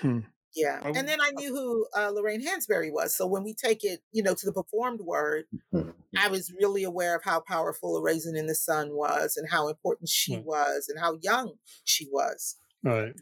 Hmm. 0.00 0.20
Yeah. 0.54 0.80
and 0.84 1.06
then 1.06 1.20
I 1.20 1.30
knew 1.32 1.54
who 1.54 1.86
uh, 1.96 2.10
Lorraine 2.10 2.44
Hansberry 2.44 2.92
was. 2.92 3.14
So 3.14 3.26
when 3.26 3.44
we 3.44 3.54
take 3.54 3.84
it, 3.84 4.00
you 4.12 4.22
know, 4.22 4.34
to 4.34 4.46
the 4.46 4.52
performed 4.52 5.00
word, 5.00 5.44
mm-hmm. 5.72 5.90
I 6.18 6.28
was 6.28 6.52
really 6.58 6.84
aware 6.84 7.14
of 7.14 7.22
how 7.24 7.40
powerful 7.40 7.96
A 7.96 8.02
Raisin 8.02 8.36
in 8.36 8.46
the 8.46 8.54
Sun 8.54 8.92
was 8.92 9.36
and 9.36 9.48
how 9.48 9.68
important 9.68 10.08
she 10.08 10.36
right. 10.36 10.44
was 10.44 10.88
and 10.88 10.98
how 10.98 11.18
young 11.22 11.52
she 11.84 12.08
was. 12.10 12.56
Right. 12.82 13.14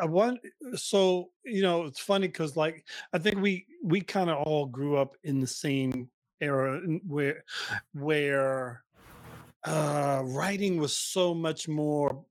I 0.00 0.06
want 0.06 0.40
so 0.74 1.30
you 1.44 1.62
know 1.62 1.84
it's 1.84 2.00
funny 2.00 2.26
because 2.26 2.56
like 2.56 2.84
I 3.12 3.18
think 3.18 3.40
we 3.40 3.66
we 3.82 4.00
kind 4.00 4.30
of 4.30 4.38
all 4.38 4.66
grew 4.66 4.96
up 4.96 5.16
in 5.22 5.40
the 5.40 5.46
same 5.46 6.10
era 6.40 6.80
where 7.06 7.44
where 7.92 8.82
uh 9.64 10.22
writing 10.24 10.78
was 10.78 10.96
so 10.96 11.32
much 11.34 11.68
more 11.68 12.24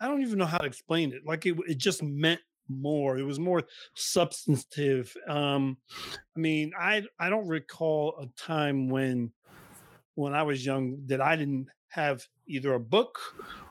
I 0.00 0.08
don't 0.08 0.22
even 0.22 0.38
know 0.38 0.46
how 0.46 0.58
to 0.58 0.66
explain 0.66 1.12
it 1.12 1.22
like 1.26 1.44
it 1.46 1.56
it 1.68 1.78
just 1.78 2.02
meant 2.02 2.40
more. 2.80 3.18
It 3.18 3.24
was 3.24 3.38
more 3.38 3.64
substantive. 3.94 5.14
Um, 5.28 5.76
I 6.36 6.40
mean, 6.40 6.72
I 6.78 7.02
I 7.18 7.30
don't 7.30 7.48
recall 7.48 8.16
a 8.20 8.26
time 8.40 8.88
when 8.88 9.32
when 10.14 10.34
I 10.34 10.42
was 10.42 10.64
young 10.64 10.98
that 11.06 11.20
I 11.20 11.36
didn't 11.36 11.68
have 11.88 12.26
either 12.46 12.74
a 12.74 12.80
book 12.80 13.18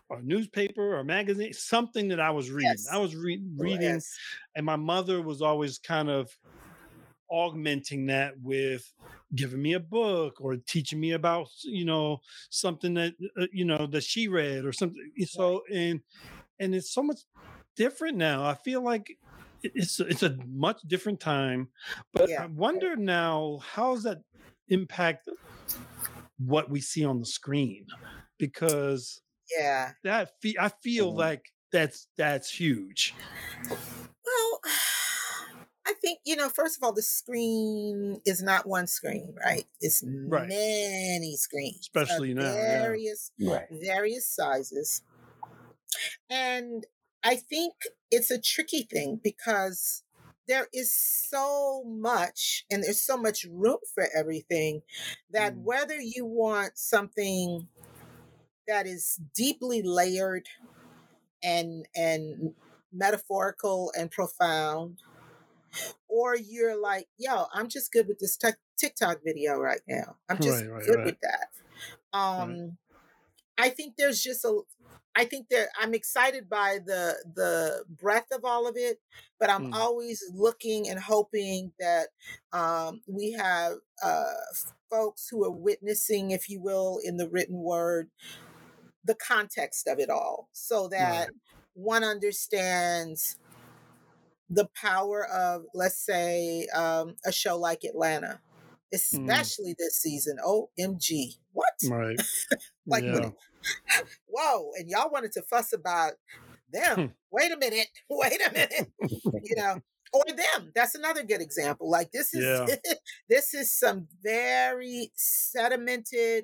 or 0.10 0.18
a 0.18 0.24
newspaper 0.24 0.96
or 0.96 1.00
a 1.00 1.04
magazine, 1.04 1.54
something 1.54 2.08
that 2.10 2.20
I 2.20 2.30
was 2.30 2.52
reading. 2.52 2.72
Yes. 2.72 2.88
I 2.92 2.98
was 2.98 3.16
re- 3.16 3.42
oh, 3.42 3.64
reading, 3.64 3.82
yes. 3.82 4.16
and 4.56 4.66
my 4.66 4.76
mother 4.76 5.22
was 5.22 5.42
always 5.42 5.80
kind 5.80 6.10
of 6.10 6.36
augmenting 7.32 8.06
that 8.08 8.34
with 8.42 8.94
giving 9.34 9.62
me 9.62 9.74
a 9.74 9.80
book 9.80 10.42
or 10.42 10.58
teaching 10.68 11.00
me 11.00 11.14
about 11.14 11.48
you 11.64 11.86
know 11.86 12.20
something 12.50 12.94
that 12.94 13.14
uh, 13.40 13.46
you 13.54 13.64
know 13.64 13.88
that 13.88 14.04
she 14.04 14.28
read 14.28 14.66
or 14.66 14.74
something 14.74 15.02
so 15.26 15.62
and 15.74 16.02
and 16.60 16.76
it's 16.76 16.92
so 16.94 17.02
much 17.02 17.20
different 17.76 18.18
now. 18.18 18.44
I 18.44 18.56
feel 18.56 18.84
like 18.84 19.18
it's 19.64 20.00
it's 20.00 20.24
a 20.24 20.38
much 20.48 20.82
different 20.88 21.20
time, 21.20 21.70
but 22.14 22.30
yeah. 22.30 22.44
I 22.44 22.46
wonder 22.48 22.96
now 22.96 23.60
how 23.74 23.94
does 23.94 24.04
that 24.04 24.22
impact 24.70 25.30
what 26.38 26.70
we 26.70 26.82
see 26.82 27.06
on 27.06 27.20
the 27.20 27.26
screen? 27.26 27.86
Because 28.38 29.22
yeah, 29.56 29.92
that 30.04 30.32
fe- 30.42 30.58
I 30.60 30.70
feel 30.82 31.10
mm-hmm. 31.10 31.20
like 31.20 31.46
that's 31.72 32.08
that's 32.18 32.50
huge. 32.50 33.14
Well, 33.70 34.62
I 35.86 35.94
think 36.02 36.20
you 36.26 36.36
know. 36.36 36.50
First 36.50 36.78
of 36.78 36.84
all, 36.84 36.94
the 36.94 37.02
screen 37.02 38.22
is 38.26 38.42
not 38.42 38.68
one 38.68 38.88
screen, 38.88 39.36
right? 39.44 39.66
It's 39.80 40.04
right. 40.06 40.48
many 40.48 41.36
screens, 41.38 41.80
especially 41.82 42.34
now, 42.34 42.54
various 42.54 43.32
yeah. 43.38 43.66
various 43.72 44.28
sizes. 44.28 45.04
And 46.30 46.86
I 47.24 47.36
think 47.36 47.74
it's 48.10 48.32
a 48.32 48.40
tricky 48.42 48.84
thing 48.84 49.20
because 49.24 50.04
there 50.48 50.68
is 50.74 50.94
so 50.96 51.84
much 51.86 52.66
and 52.72 52.84
there's 52.84 53.02
so 53.02 53.18
much 53.18 53.46
room 53.50 53.78
for 53.94 54.08
everything 54.16 54.82
that 55.32 55.54
Mm. 55.54 55.64
whether 55.64 56.00
you 56.00 56.26
want 56.26 56.78
something 56.78 57.68
that 58.68 58.88
is 58.88 59.20
deeply 59.36 59.82
layered 59.82 60.48
and 61.44 61.88
and 61.96 62.56
metaphorical 62.94 63.92
and 63.98 64.12
profound 64.12 65.04
or 66.08 66.36
you're 66.36 66.80
like 66.80 67.08
yo 67.18 67.46
i'm 67.54 67.68
just 67.70 67.92
good 67.92 68.08
with 68.08 68.20
this 68.20 68.38
tic- 68.38 68.56
tiktok 68.78 69.20
video 69.24 69.58
right 69.58 69.82
now 69.88 70.18
i'm 70.30 70.40
just 70.40 70.66
Right, 70.66 70.70
right, 70.70 70.86
good 70.86 70.98
right. 70.98 71.06
with 71.06 71.18
that 71.22 71.48
um 72.18 72.78
i 73.58 73.70
think 73.70 73.96
there's 73.98 74.22
just 74.22 74.46
a 74.46 74.62
i 75.16 75.26
think 75.26 75.50
that 75.50 75.70
i'm 75.80 75.94
excited 75.94 76.50
by 76.50 76.80
the 76.86 77.16
the 77.36 77.84
breadth 77.90 78.32
of 78.32 78.46
all 78.46 78.68
of 78.68 78.76
it 78.78 79.00
but 79.40 79.50
i'm 79.50 79.66
Mm. 79.66 79.72
always 79.74 80.24
looking 80.34 80.88
and 80.90 81.00
hoping 81.00 81.74
that 81.80 82.10
um 82.54 83.02
we 83.08 83.32
have 83.32 83.74
uh 84.04 84.34
folks 84.90 85.28
who 85.30 85.44
are 85.44 85.52
witnessing 85.52 86.32
if 86.32 86.50
you 86.50 86.62
will 86.62 87.00
in 87.04 87.18
the 87.18 87.30
written 87.30 87.58
word 87.58 88.10
the 89.04 89.16
context 89.16 89.88
of 89.88 90.00
it 90.00 90.10
all 90.10 90.50
so 90.54 90.88
that 90.88 91.32
one 91.74 92.04
understands 92.04 93.38
the 94.50 94.68
power 94.76 95.26
of 95.28 95.64
let's 95.74 96.04
say 96.04 96.68
um, 96.76 97.16
a 97.26 97.32
show 97.32 97.58
like 97.58 97.84
atlanta 97.84 98.42
especially 98.94 99.74
this 99.78 99.96
season 99.98 100.38
omg 100.46 101.40
what 101.54 101.82
Right. 101.82 102.22
like 102.88 103.06
yeah. 103.06 103.32
Whoa 104.28 104.72
and 104.78 104.90
y'all 104.90 105.10
wanted 105.12 105.32
to 105.32 105.42
fuss 105.44 105.74
about 105.74 106.14
them 106.72 106.96
Hmm. 106.96 107.06
wait 107.32 107.52
a 107.52 107.58
minute 107.58 107.88
wait 108.10 108.42
a 108.48 108.52
minute 108.54 108.88
you 109.44 109.56
know 109.56 109.80
or 110.14 110.24
them 110.28 110.72
that's 110.76 110.96
another 110.96 111.24
good 111.24 111.42
example 111.42 111.90
like 111.90 112.12
this 112.12 112.34
is 112.34 112.44
Yeah. 112.44 112.66
this 113.30 113.54
is 113.54 113.72
some 113.78 114.08
very 114.24 115.12
sedimented 115.18 116.44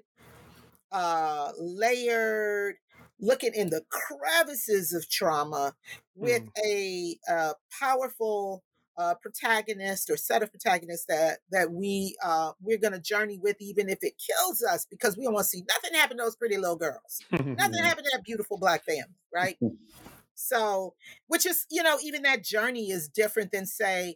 uh 0.91 1.51
layered 1.60 2.75
looking 3.19 3.53
in 3.53 3.69
the 3.69 3.84
crevices 3.89 4.93
of 4.93 5.10
trauma 5.10 5.73
with 6.15 6.43
Mm. 6.43 6.51
a 6.65 7.17
uh, 7.32 7.53
powerful 7.80 8.63
uh, 8.98 9.14
protagonist 9.16 10.10
or 10.10 10.18
set 10.18 10.42
of 10.42 10.52
protagonists 10.52 11.06
that 11.08 11.40
that 11.52 11.72
we 11.72 12.16
uh, 12.24 12.52
we're 12.62 12.78
going 12.78 12.94
to 12.94 13.00
journey 13.00 13.40
with 13.42 13.56
even 13.60 13.90
if 13.90 14.00
it 14.02 14.14
kills 14.18 14.64
us 14.64 14.86
because 14.90 15.16
we 15.16 15.24
don't 15.24 15.34
want 15.34 15.44
to 15.44 15.50
see 15.50 15.64
nothing 15.70 15.98
happen 15.98 16.18
to 16.18 16.24
those 16.24 16.36
pretty 16.36 16.58
little 16.58 16.76
girls 16.76 17.22
nothing 17.32 17.56
happened 17.58 18.06
to 18.06 18.12
that 18.14 18.24
beautiful 18.24 18.58
black 18.58 18.84
family 18.84 19.04
right 19.34 19.58
so 20.36 20.94
which 21.28 21.46
is 21.46 21.66
you 21.70 21.84
know 21.84 21.98
even 22.04 22.24
that 22.24 22.44
journey 22.44 22.90
is 22.90 23.08
different 23.08 23.52
than 23.52 23.66
say 23.66 24.16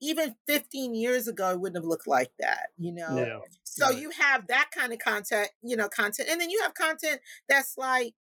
even 0.00 0.34
15 0.46 0.94
years 0.94 1.26
ago 1.28 1.50
it 1.50 1.60
wouldn't 1.60 1.76
have 1.76 1.88
looked 1.88 2.06
like 2.06 2.30
that 2.38 2.68
you 2.78 2.92
know 2.92 3.16
yeah. 3.16 3.38
so 3.64 3.86
right. 3.86 3.98
you 3.98 4.10
have 4.10 4.46
that 4.48 4.70
kind 4.72 4.92
of 4.92 4.98
content 4.98 5.48
you 5.62 5.76
know 5.76 5.88
content 5.88 6.28
and 6.30 6.40
then 6.40 6.50
you 6.50 6.60
have 6.62 6.74
content 6.74 7.20
that's 7.48 7.76
like 7.76 8.14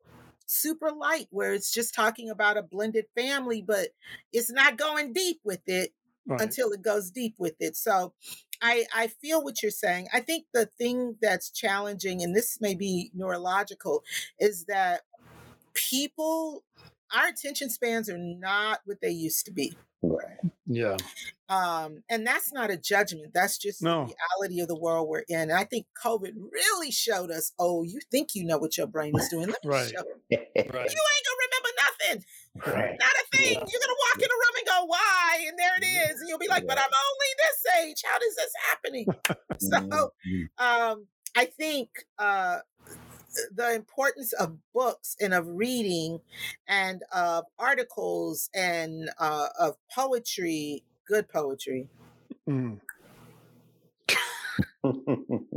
super 0.51 0.91
light 0.91 1.27
where 1.31 1.53
it's 1.53 1.71
just 1.73 1.93
talking 1.93 2.29
about 2.29 2.57
a 2.57 2.63
blended 2.63 3.05
family 3.15 3.61
but 3.61 3.89
it's 4.31 4.51
not 4.51 4.77
going 4.77 5.13
deep 5.13 5.39
with 5.43 5.61
it 5.67 5.93
Right. 6.25 6.39
until 6.39 6.71
it 6.71 6.81
goes 6.81 7.11
deep 7.11 7.35
with 7.37 7.55
it. 7.59 7.75
So 7.77 8.13
I 8.61 8.85
I 8.93 9.07
feel 9.07 9.43
what 9.43 9.61
you're 9.61 9.71
saying. 9.71 10.07
I 10.13 10.19
think 10.21 10.45
the 10.53 10.65
thing 10.65 11.17
that's 11.21 11.49
challenging, 11.51 12.21
and 12.23 12.35
this 12.35 12.59
may 12.61 12.75
be 12.75 13.11
neurological, 13.13 14.03
is 14.39 14.65
that 14.65 15.01
people 15.73 16.63
our 17.15 17.27
attention 17.27 17.69
spans 17.69 18.09
are 18.09 18.17
not 18.17 18.79
what 18.85 18.97
they 19.01 19.09
used 19.11 19.45
to 19.45 19.51
be. 19.51 19.77
Right. 20.03 20.37
yeah. 20.65 20.97
Um, 21.47 22.03
and 22.09 22.25
that's 22.25 22.51
not 22.53 22.71
a 22.71 22.77
judgment. 22.77 23.33
That's 23.33 23.57
just 23.57 23.81
No. 23.83 24.05
the 24.07 24.13
reality 24.39 24.61
of 24.61 24.67
the 24.67 24.75
world 24.79 25.07
we're 25.09 25.23
in. 25.27 25.41
And 25.41 25.51
I 25.53 25.63
think 25.65 25.85
COVID 26.03 26.31
really 26.51 26.91
showed 26.91 27.29
us, 27.29 27.51
oh, 27.59 27.83
you 27.83 27.99
think 28.09 28.29
you 28.33 28.45
know 28.45 28.57
what 28.57 28.77
your 28.77 28.87
brain 28.87 29.13
is 29.15 29.27
doing. 29.29 29.47
Let 29.49 29.63
me 29.63 29.69
Right. 29.69 29.89
show 29.89 30.03
you. 30.29 30.37
Right. 30.55 30.55
You 30.55 31.01
ain't 31.13 31.25
gonna 31.27 31.43
remember 31.45 31.69
nothing. 31.77 32.25
right. 32.65 32.97
Not 32.99 33.11
a 33.11 33.37
thing. 33.37 33.53
You're 33.53 33.81
gonna 33.81 34.01
walk 34.09 34.17
in 34.17 34.23
a 34.23 34.39
room 34.41 34.55
and 34.57 34.67
go, 34.67 34.85
why? 34.85 35.45
And 35.47 35.59
there 35.59 35.71
it 35.77 36.11
is. 36.11 36.19
And 36.21 36.29
you'll 36.29 36.39
be 36.39 36.47
like, 36.47 36.65
but 36.65 36.77
I'm 36.77 36.85
only 36.85 37.31
this 37.37 37.65
age. 37.83 38.01
How 38.05 38.17
is 38.17 38.35
this 38.35 38.53
happening? 38.69 39.05
So 39.59 40.11
Mhm. 40.27 40.49
um, 40.57 41.07
I 41.35 41.45
think 41.45 41.89
uh, 42.17 42.59
the 43.53 43.73
importance 43.73 44.33
of 44.33 44.57
books 44.73 45.15
and 45.19 45.33
of 45.33 45.47
reading 45.47 46.19
and 46.67 47.03
of 47.13 47.45
articles 47.59 48.49
and 48.53 49.09
uh, 49.19 49.47
of 49.59 49.75
poetry, 49.93 50.83
good 51.07 51.29
poetry. 51.29 51.87
Mm. 52.49 52.79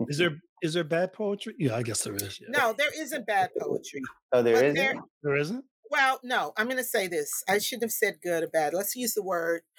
Is 0.08 0.18
there 0.18 0.38
is 0.62 0.74
there 0.74 0.84
bad 0.84 1.12
poetry? 1.12 1.54
Yeah, 1.58 1.76
I 1.76 1.82
guess 1.82 2.04
there 2.04 2.14
is. 2.14 2.40
Yeah. 2.40 2.48
No, 2.50 2.72
there 2.76 2.90
isn't 2.98 3.26
bad 3.26 3.50
poetry. 3.58 4.00
oh, 4.32 4.42
there 4.42 4.54
But 4.54 4.64
isn't? 4.64 4.74
there, 4.76 4.94
There 5.22 5.36
isn't? 5.36 5.64
well, 5.90 6.20
no, 6.22 6.52
I'm 6.56 6.66
going 6.66 6.78
to 6.78 6.84
say 6.84 7.06
this. 7.06 7.42
I 7.48 7.58
shouldn't 7.58 7.84
have 7.84 7.92
said 7.92 8.18
good 8.22 8.42
or 8.42 8.48
bad. 8.48 8.74
Let's 8.74 8.96
use 8.96 9.14
the 9.14 9.22
word. 9.22 9.62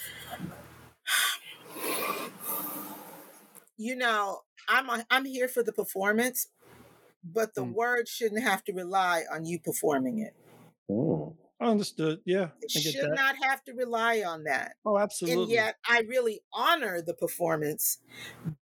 You 3.77 3.95
know, 3.97 4.39
I'm 4.69 4.89
a, 4.89 5.05
I'm 5.09 5.25
here 5.25 5.49
for 5.49 5.61
the 5.61 5.73
performance, 5.73 6.47
but 7.25 7.55
the 7.55 7.61
Mm. 7.61 7.73
word 7.73 8.07
shouldn't 8.07 8.43
have 8.43 8.63
to 8.65 8.73
rely 8.73 9.23
on 9.31 9.45
you 9.45 9.59
performing 9.59 10.19
it. 10.19 10.35
I 11.59 11.65
understood. 11.67 12.21
Yeah. 12.25 12.49
It 12.61 12.71
I 12.75 12.79
get 12.81 12.93
should 12.93 13.11
that. 13.11 13.15
not 13.15 13.35
have 13.41 13.63
to 13.65 13.73
rely 13.73 14.21
on 14.23 14.43
that. 14.43 14.75
Oh, 14.85 14.97
absolutely. 14.97 15.43
And 15.43 15.51
yet, 15.51 15.75
I 15.89 16.01
really 16.01 16.41
honor 16.53 17.01
the 17.01 17.13
performance. 17.13 17.99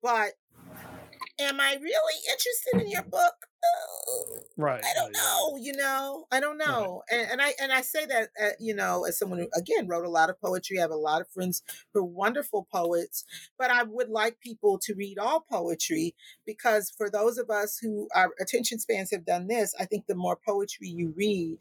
But 0.03 0.33
am 1.41 1.61
I 1.61 1.77
really 1.81 2.15
interested 2.31 2.83
in 2.83 2.91
your 2.91 3.03
book? 3.03 3.35
Uh, 3.63 4.41
right. 4.57 4.83
I 4.85 4.95
don't 4.95 5.07
right, 5.07 5.13
right. 5.13 5.13
know. 5.15 5.57
You 5.61 5.73
know, 5.75 6.25
I 6.33 6.41
don't 6.41 6.59
know. 6.59 7.03
And, 7.11 7.33
and 7.33 7.43
I 7.43 7.53
and 7.61 7.73
I 7.73 7.83
say 7.83 8.07
that 8.07 8.31
uh, 8.43 8.51
you 8.59 8.75
know 8.75 9.05
as 9.05 9.19
someone 9.19 9.39
who 9.39 9.49
again 9.57 9.87
wrote 9.87 10.05
a 10.05 10.11
lot 10.11 10.31
of 10.31 10.41
poetry. 10.41 10.79
I 10.79 10.83
have 10.83 10.91
a 10.91 10.97
lot 10.97 11.21
of 11.21 11.29
friends 11.29 11.63
who 11.93 12.01
are 12.01 12.05
wonderful 12.05 12.67
poets. 12.73 13.25
But 13.59 13.71
I 13.71 13.83
would 13.83 14.09
like 14.09 14.41
people 14.41 14.79
to 14.85 14.95
read 14.95 15.19
all 15.19 15.41
poetry 15.51 16.15
because 16.47 16.91
for 16.97 17.11
those 17.11 17.39
of 17.39 17.51
us 17.51 17.79
who 17.79 18.09
our 18.15 18.31
attention 18.41 18.79
spans 18.79 19.11
have 19.11 19.27
done 19.27 19.47
this, 19.47 19.75
I 19.79 19.85
think 19.85 20.07
the 20.07 20.15
more 20.15 20.39
poetry 20.47 20.89
you 20.89 21.13
read, 21.17 21.59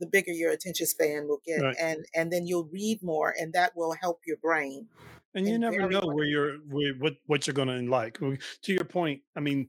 the 0.00 0.06
bigger 0.06 0.32
your 0.32 0.52
attention 0.52 0.86
span 0.86 1.26
will 1.28 1.40
get, 1.44 1.60
Right. 1.62 1.76
and 1.80 2.04
and 2.14 2.32
then 2.32 2.46
you'll 2.46 2.68
read 2.70 3.02
more, 3.02 3.34
and 3.38 3.52
that 3.54 3.76
will 3.76 3.94
help 4.00 4.20
your 4.26 4.36
brain. 4.36 4.88
And 5.34 5.46
you 5.46 5.58
never 5.58 5.88
know 5.88 6.00
where 6.00 6.24
you're 6.24 6.56
where, 6.68 6.94
what 6.94 7.14
what 7.26 7.46
you're 7.46 7.54
going 7.54 7.68
to 7.68 7.90
like 7.90 8.18
to 8.18 8.72
your 8.72 8.84
point 8.84 9.20
i 9.36 9.40
mean 9.40 9.68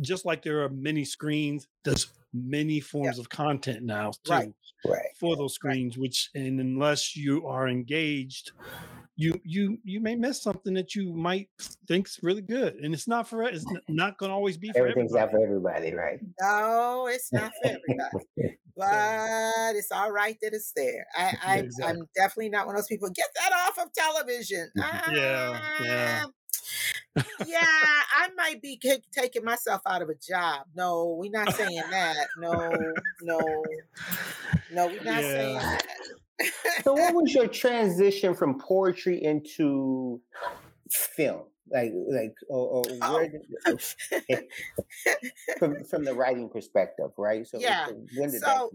just 0.00 0.24
like 0.24 0.42
there 0.42 0.62
are 0.62 0.68
many 0.68 1.04
screens 1.04 1.68
there's 1.84 2.08
many 2.32 2.80
forms 2.80 3.18
of 3.18 3.28
content 3.28 3.82
now 3.82 4.10
too 4.24 4.32
Right. 4.32 4.52
Right. 4.86 5.08
for 5.18 5.36
those 5.36 5.54
screens 5.54 5.98
which 5.98 6.30
and 6.34 6.60
unless 6.60 7.14
you 7.16 7.46
are 7.46 7.68
engaged 7.68 8.52
you 9.16 9.38
you 9.44 9.76
you 9.84 10.00
may 10.00 10.14
miss 10.14 10.42
something 10.42 10.72
that 10.74 10.94
you 10.94 11.12
might 11.12 11.48
think's 11.86 12.20
really 12.22 12.40
good 12.40 12.76
and 12.76 12.94
it's 12.94 13.06
not 13.08 13.28
for 13.28 13.42
it's 13.42 13.66
not 13.88 14.16
going 14.16 14.30
to 14.30 14.34
always 14.34 14.56
be 14.56 14.70
for 14.72 14.78
Everything's 14.78 15.14
everybody. 15.14 15.32
not 15.32 15.38
for 15.38 15.44
everybody, 15.44 15.94
right? 15.94 16.20
No, 16.40 17.08
it's 17.10 17.30
not 17.32 17.52
for 17.62 17.68
everybody. 17.68 18.58
but 18.76 19.76
it's 19.76 19.92
all 19.92 20.10
right 20.10 20.36
that 20.40 20.54
it's 20.54 20.72
there. 20.74 21.04
I, 21.14 21.36
I 21.44 21.58
Exactly. 21.58 22.00
I'm 22.00 22.08
definitely 22.16 22.48
not 22.50 22.66
one 22.66 22.76
of 22.76 22.80
those 22.80 22.86
people. 22.86 23.10
Get 23.10 23.28
that 23.34 23.52
off 23.68 23.84
of 23.84 23.92
television. 23.92 24.70
Yeah, 24.76 25.60
yeah. 25.82 26.22
Ah, 26.24 26.30
Yeah, 27.46 27.58
I 27.60 28.28
might 28.36 28.62
be 28.62 28.78
ca- 28.82 29.02
taking 29.12 29.44
myself 29.44 29.82
out 29.86 30.02
of 30.02 30.08
a 30.08 30.14
job. 30.14 30.66
No, 30.74 31.16
we're 31.18 31.30
not 31.30 31.52
saying 31.54 31.82
that. 31.90 32.26
No, 32.38 32.70
no, 33.22 33.64
no, 34.72 34.86
we're 34.86 35.02
not 35.02 35.20
saying 35.22 35.58
that. 35.58 35.82
so 36.84 36.92
what 36.94 37.14
was 37.14 37.34
your 37.34 37.46
transition 37.62 38.34
from 38.34 38.58
poetry 38.60 39.22
into 39.22 40.20
film? 40.90 41.44
Like 41.72 41.92
like 42.08 42.34
or, 42.48 42.66
or 42.66 42.84
Oh. 43.02 43.14
where 43.14 43.28
did, 43.28 44.44
from 45.58 45.84
from 45.84 46.04
the 46.04 46.14
writing 46.14 46.48
perspective, 46.48 47.10
right? 47.16 47.46
So 47.46 47.58
Yeah. 47.60 47.86
so 47.86 47.92
when 48.16 48.30
did 48.30 48.40
So, 48.42 48.70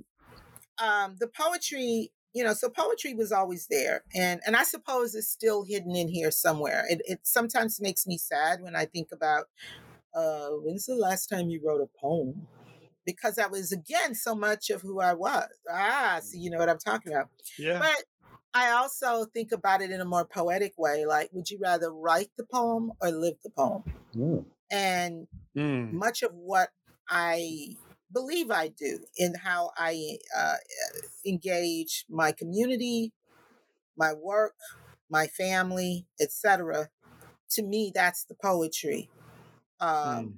um, 0.78 1.16
the 1.20 1.28
poetry, 1.28 2.12
you 2.36 2.44
know, 2.46 2.54
so 2.54 2.70
poetry 2.70 3.16
was 3.16 3.32
always 3.34 3.68
there, 3.70 4.06
and 4.16 4.42
and 4.48 4.58
I 4.58 4.64
suppose 4.66 5.16
it's 5.16 5.30
still 5.30 5.66
hidden 5.66 5.96
in 5.96 6.10
here 6.10 6.32
somewhere. 6.32 6.86
It 6.90 7.02
it 7.06 7.22
sometimes 7.28 7.82
makes 7.82 8.08
me 8.08 8.20
sad 8.20 8.62
when 8.62 8.76
I 8.78 8.86
think 8.86 9.12
about 9.14 9.46
uh, 10.14 10.50
when's 10.52 10.86
the 10.86 10.96
last 10.96 11.28
time 11.28 11.50
you 11.50 11.62
wrote 11.66 11.82
a 11.82 11.88
poem? 12.00 12.48
Because 13.06 13.36
that 13.36 13.52
was 13.52 13.72
again 13.72 14.16
so 14.16 14.36
much 14.36 14.70
of 14.72 14.82
who 14.82 15.00
I 15.00 15.14
was. 15.14 15.50
Ah, 15.70 16.20
so 16.24 16.38
you 16.38 16.50
know 16.50 16.58
what 16.60 16.70
I'm 16.70 16.80
talking 16.80 17.14
about. 17.14 17.30
yeah 17.58 17.84
But 17.84 18.06
I 18.54 18.72
also 18.72 19.26
think 19.26 19.52
about 19.52 19.82
it 19.82 19.92
in 19.92 20.02
a 20.02 20.06
more 20.06 20.26
poetic 20.26 20.74
way. 20.78 21.06
Like, 21.06 21.30
would 21.34 21.50
you 21.52 21.60
rather 21.62 21.92
write 21.94 22.32
the 22.38 22.46
poem 22.46 22.94
or 23.02 23.12
live 23.12 23.38
the 23.44 23.52
poem? 23.52 23.84
Mm. 24.16 24.46
And 24.72 25.28
Mm, 25.56 26.00
much 26.00 26.24
of 26.24 26.34
what 26.34 26.72
I 27.10 27.78
believe 28.16 28.50
I 28.50 28.70
do 28.70 29.00
in 29.18 29.36
how 29.36 29.72
I 29.78 30.18
uh, 30.36 30.56
engage 31.26 32.06
my 32.10 32.32
community, 32.32 33.12
my 33.98 34.14
work, 34.14 34.56
my 35.10 35.28
family, 35.28 36.08
etc. 36.20 36.90
To 37.52 37.62
me, 37.62 37.92
that's 37.94 38.24
the 38.24 38.34
poetry. 38.34 39.10
Um, 39.80 39.90
mm. 39.90 40.34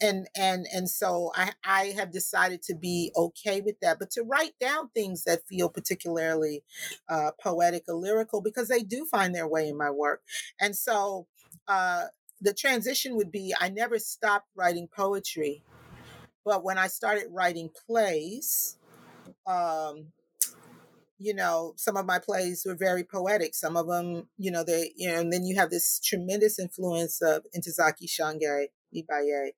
And 0.00 0.28
and 0.36 0.66
and 0.72 0.88
so 0.88 1.32
I 1.34 1.54
I 1.64 1.86
have 1.96 2.12
decided 2.12 2.62
to 2.64 2.74
be 2.76 3.10
okay 3.16 3.60
with 3.60 3.80
that, 3.80 3.98
but 3.98 4.12
to 4.12 4.22
write 4.22 4.54
down 4.60 4.90
things 4.90 5.24
that 5.24 5.44
feel 5.48 5.68
particularly 5.68 6.62
uh, 7.08 7.32
poetic 7.42 7.84
or 7.88 7.94
lyrical 7.94 8.40
because 8.40 8.68
they 8.68 8.82
do 8.82 9.04
find 9.06 9.34
their 9.34 9.48
way 9.48 9.66
in 9.66 9.76
my 9.76 9.90
work. 9.90 10.22
And 10.60 10.76
so 10.76 11.26
uh, 11.66 12.04
the 12.40 12.54
transition 12.54 13.16
would 13.16 13.32
be 13.32 13.52
I 13.58 13.70
never 13.70 13.98
stopped 13.98 14.46
writing 14.54 14.86
poetry 14.86 15.64
but 16.48 16.64
when 16.64 16.78
I 16.78 16.86
started 16.86 17.26
writing 17.30 17.68
plays, 17.86 18.78
um, 19.46 20.06
you 21.18 21.34
know, 21.34 21.74
some 21.76 21.98
of 21.98 22.06
my 22.06 22.18
plays 22.18 22.64
were 22.64 22.74
very 22.74 23.04
poetic. 23.04 23.54
Some 23.54 23.76
of 23.76 23.86
them, 23.86 24.28
you 24.38 24.50
know, 24.50 24.64
they, 24.64 24.92
you 24.96 25.10
know, 25.10 25.20
and 25.20 25.30
then 25.30 25.44
you 25.44 25.56
have 25.56 25.68
this 25.68 26.00
tremendous 26.00 26.58
influence 26.58 27.20
of 27.20 27.44
Ntozake 27.54 28.08
Shange 28.08 28.68
Ibaye. 28.96 29.50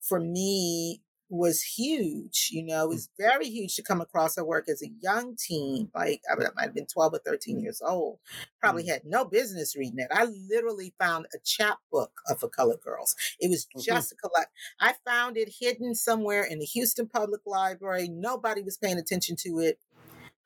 For 0.00 0.18
me, 0.18 1.02
was 1.28 1.62
huge. 1.62 2.48
You 2.52 2.64
know, 2.64 2.84
it 2.84 2.86
mm. 2.86 2.94
was 2.94 3.08
very 3.18 3.48
huge 3.48 3.76
to 3.76 3.82
come 3.82 4.00
across 4.00 4.36
her 4.36 4.44
work 4.44 4.68
as 4.68 4.82
a 4.82 4.90
young 5.00 5.36
teen. 5.36 5.90
Like 5.94 6.22
I 6.30 6.34
might 6.36 6.64
have 6.64 6.74
been 6.74 6.86
12 6.86 7.14
or 7.14 7.20
13 7.24 7.60
years 7.60 7.82
old. 7.84 8.18
Probably 8.60 8.84
mm. 8.84 8.88
had 8.88 9.02
no 9.04 9.24
business 9.24 9.76
reading 9.76 9.98
it. 9.98 10.08
I 10.10 10.24
literally 10.24 10.94
found 10.98 11.26
a 11.34 11.38
chapbook 11.44 12.12
of 12.28 12.42
A 12.42 12.48
Colored 12.48 12.80
Girls. 12.80 13.14
It 13.38 13.50
was 13.50 13.66
mm-hmm. 13.66 13.80
just 13.80 14.14
mm-hmm. 14.14 14.26
a 14.26 14.28
collect. 14.28 14.52
I 14.80 14.94
found 15.06 15.36
it 15.36 15.54
hidden 15.60 15.94
somewhere 15.94 16.44
in 16.44 16.58
the 16.58 16.66
Houston 16.66 17.08
Public 17.08 17.42
Library. 17.46 18.08
Nobody 18.08 18.62
was 18.62 18.76
paying 18.76 18.98
attention 18.98 19.36
to 19.40 19.58
it. 19.60 19.78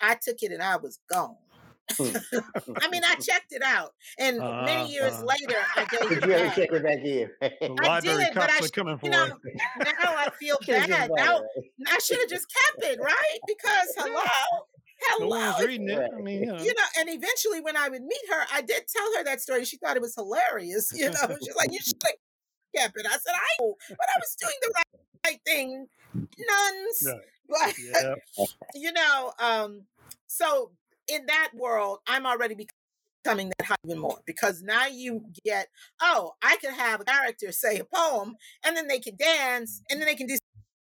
I 0.00 0.16
took 0.20 0.42
it 0.42 0.50
and 0.50 0.62
I 0.62 0.76
was 0.76 0.98
gone. 1.08 1.36
Hmm. 1.96 2.38
I 2.80 2.88
mean, 2.88 3.02
I 3.04 3.14
checked 3.16 3.52
it 3.52 3.62
out, 3.62 3.92
and 4.18 4.40
uh, 4.40 4.62
many 4.64 4.92
years 4.92 5.14
uh, 5.14 5.24
later, 5.24 5.58
I 5.76 5.84
gave 5.90 6.08
did 6.08 6.22
it 6.22 6.26
you 6.26 6.32
ever 6.32 6.54
check 6.54 6.72
it 6.72 6.82
back 6.82 6.98
in? 6.98 7.30
the 7.40 7.82
library 7.82 8.24
did, 8.24 8.34
cops 8.34 8.66
are 8.66 8.68
coming 8.68 8.98
for 8.98 9.06
you 9.06 9.12
know, 9.12 9.26
Now 9.26 10.16
I 10.16 10.28
feel 10.38 10.58
bad. 10.66 11.10
Now 11.14 11.42
I 11.88 11.98
should 11.98 12.18
have 12.20 12.28
just 12.28 12.46
kept 12.52 12.92
it, 12.92 13.00
right? 13.00 13.38
Because 13.46 13.94
hello. 13.96 14.22
Hello. 15.04 15.58
No 15.58 15.66
reading 15.66 15.88
it. 15.88 16.10
I 16.16 16.20
mean, 16.20 16.40
you 16.40 16.46
know. 16.46 16.58
you 16.58 16.74
know. 16.74 16.84
and 17.00 17.08
eventually 17.08 17.60
when 17.60 17.76
I 17.76 17.88
would 17.88 18.02
meet 18.02 18.22
her, 18.30 18.46
I 18.52 18.62
did 18.62 18.84
tell 18.86 19.16
her 19.16 19.24
that 19.24 19.40
story. 19.40 19.64
She 19.64 19.76
thought 19.76 19.96
it 19.96 20.02
was 20.02 20.14
hilarious. 20.14 20.92
You 20.94 21.10
know, 21.10 21.36
she's 21.42 21.56
like, 21.56 21.72
"You 21.72 21.80
should 21.80 22.00
have 22.04 22.12
kept 22.76 22.96
it." 22.98 23.06
I 23.06 23.12
said, 23.12 23.34
"I 23.34 23.62
know, 23.62 23.74
but 23.88 24.06
I 24.14 24.18
was 24.18 24.36
doing 24.40 24.54
the 24.62 24.72
right, 24.76 25.00
right 25.26 25.40
thing, 25.44 25.86
nuns." 26.14 27.02
Yeah. 27.04 27.14
But 27.48 27.74
yeah. 27.78 28.46
you 28.74 28.92
know, 28.92 29.32
um, 29.40 29.82
so 30.26 30.70
in 31.08 31.26
that 31.26 31.50
world, 31.54 31.98
I'm 32.06 32.26
already 32.26 32.54
becoming 33.24 33.52
that 33.58 33.76
even 33.84 33.98
more 33.98 34.18
because 34.26 34.62
now 34.62 34.86
you 34.86 35.24
get, 35.44 35.68
oh, 36.00 36.32
I 36.42 36.56
could 36.56 36.72
have 36.72 37.00
a 37.00 37.04
character 37.04 37.52
say 37.52 37.78
a 37.78 37.84
poem 37.84 38.36
and 38.64 38.76
then 38.76 38.88
they 38.88 38.98
can 38.98 39.16
dance 39.16 39.82
and 39.90 40.00
then 40.00 40.06
they 40.06 40.14
can 40.14 40.26
do 40.26 40.36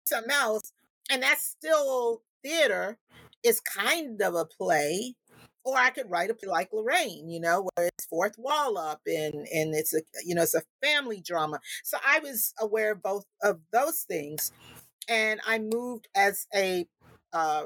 something 0.07 0.31
else. 0.31 0.71
And 1.09 1.23
that's 1.23 1.45
still 1.45 2.21
theater. 2.43 2.97
It's 3.43 3.59
kind 3.59 4.21
of 4.21 4.35
a 4.35 4.45
play. 4.45 5.15
Or 5.63 5.75
I 5.77 5.89
could 5.89 6.09
write 6.09 6.29
a 6.29 6.33
play 6.33 6.47
like 6.47 6.69
Lorraine, 6.71 7.29
you 7.29 7.41
know, 7.41 7.67
where 7.75 7.87
it's 7.87 8.05
fourth 8.07 8.35
wall 8.37 8.77
up 8.77 9.01
and 9.05 9.33
and 9.53 9.75
it's 9.75 9.93
a 9.93 9.99
you 10.25 10.33
know 10.33 10.43
it's 10.43 10.53
a 10.53 10.61
family 10.81 11.19
drama. 11.19 11.59
So 11.83 11.97
I 12.07 12.19
was 12.19 12.53
aware 12.57 12.93
of 12.93 13.03
both 13.03 13.25
of 13.43 13.59
those 13.73 14.05
things, 14.07 14.53
and 15.09 15.41
I 15.45 15.59
moved 15.59 16.07
as 16.15 16.47
a 16.55 16.87
uh, 17.33 17.65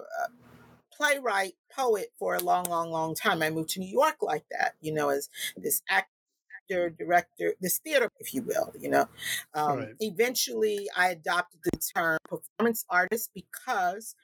playwright, 1.01 1.53
poet 1.75 2.11
for 2.19 2.35
a 2.35 2.39
long, 2.39 2.65
long, 2.65 2.91
long 2.91 3.15
time. 3.15 3.41
I 3.41 3.49
moved 3.49 3.69
to 3.69 3.79
New 3.79 3.89
York 3.89 4.17
like 4.21 4.45
that, 4.51 4.75
you 4.81 4.93
know, 4.93 5.09
as 5.09 5.29
this 5.57 5.81
actor, 5.89 6.91
director, 6.91 7.55
this 7.59 7.79
theater, 7.79 8.07
if 8.19 8.35
you 8.35 8.43
will, 8.43 8.71
you 8.79 8.87
know. 8.87 9.07
Um, 9.55 9.79
right. 9.79 9.95
Eventually, 9.99 10.87
I 10.95 11.09
adopted 11.09 11.61
the 11.63 11.79
term 11.95 12.19
performance 12.29 12.85
artist 12.87 13.31
because 13.33 14.15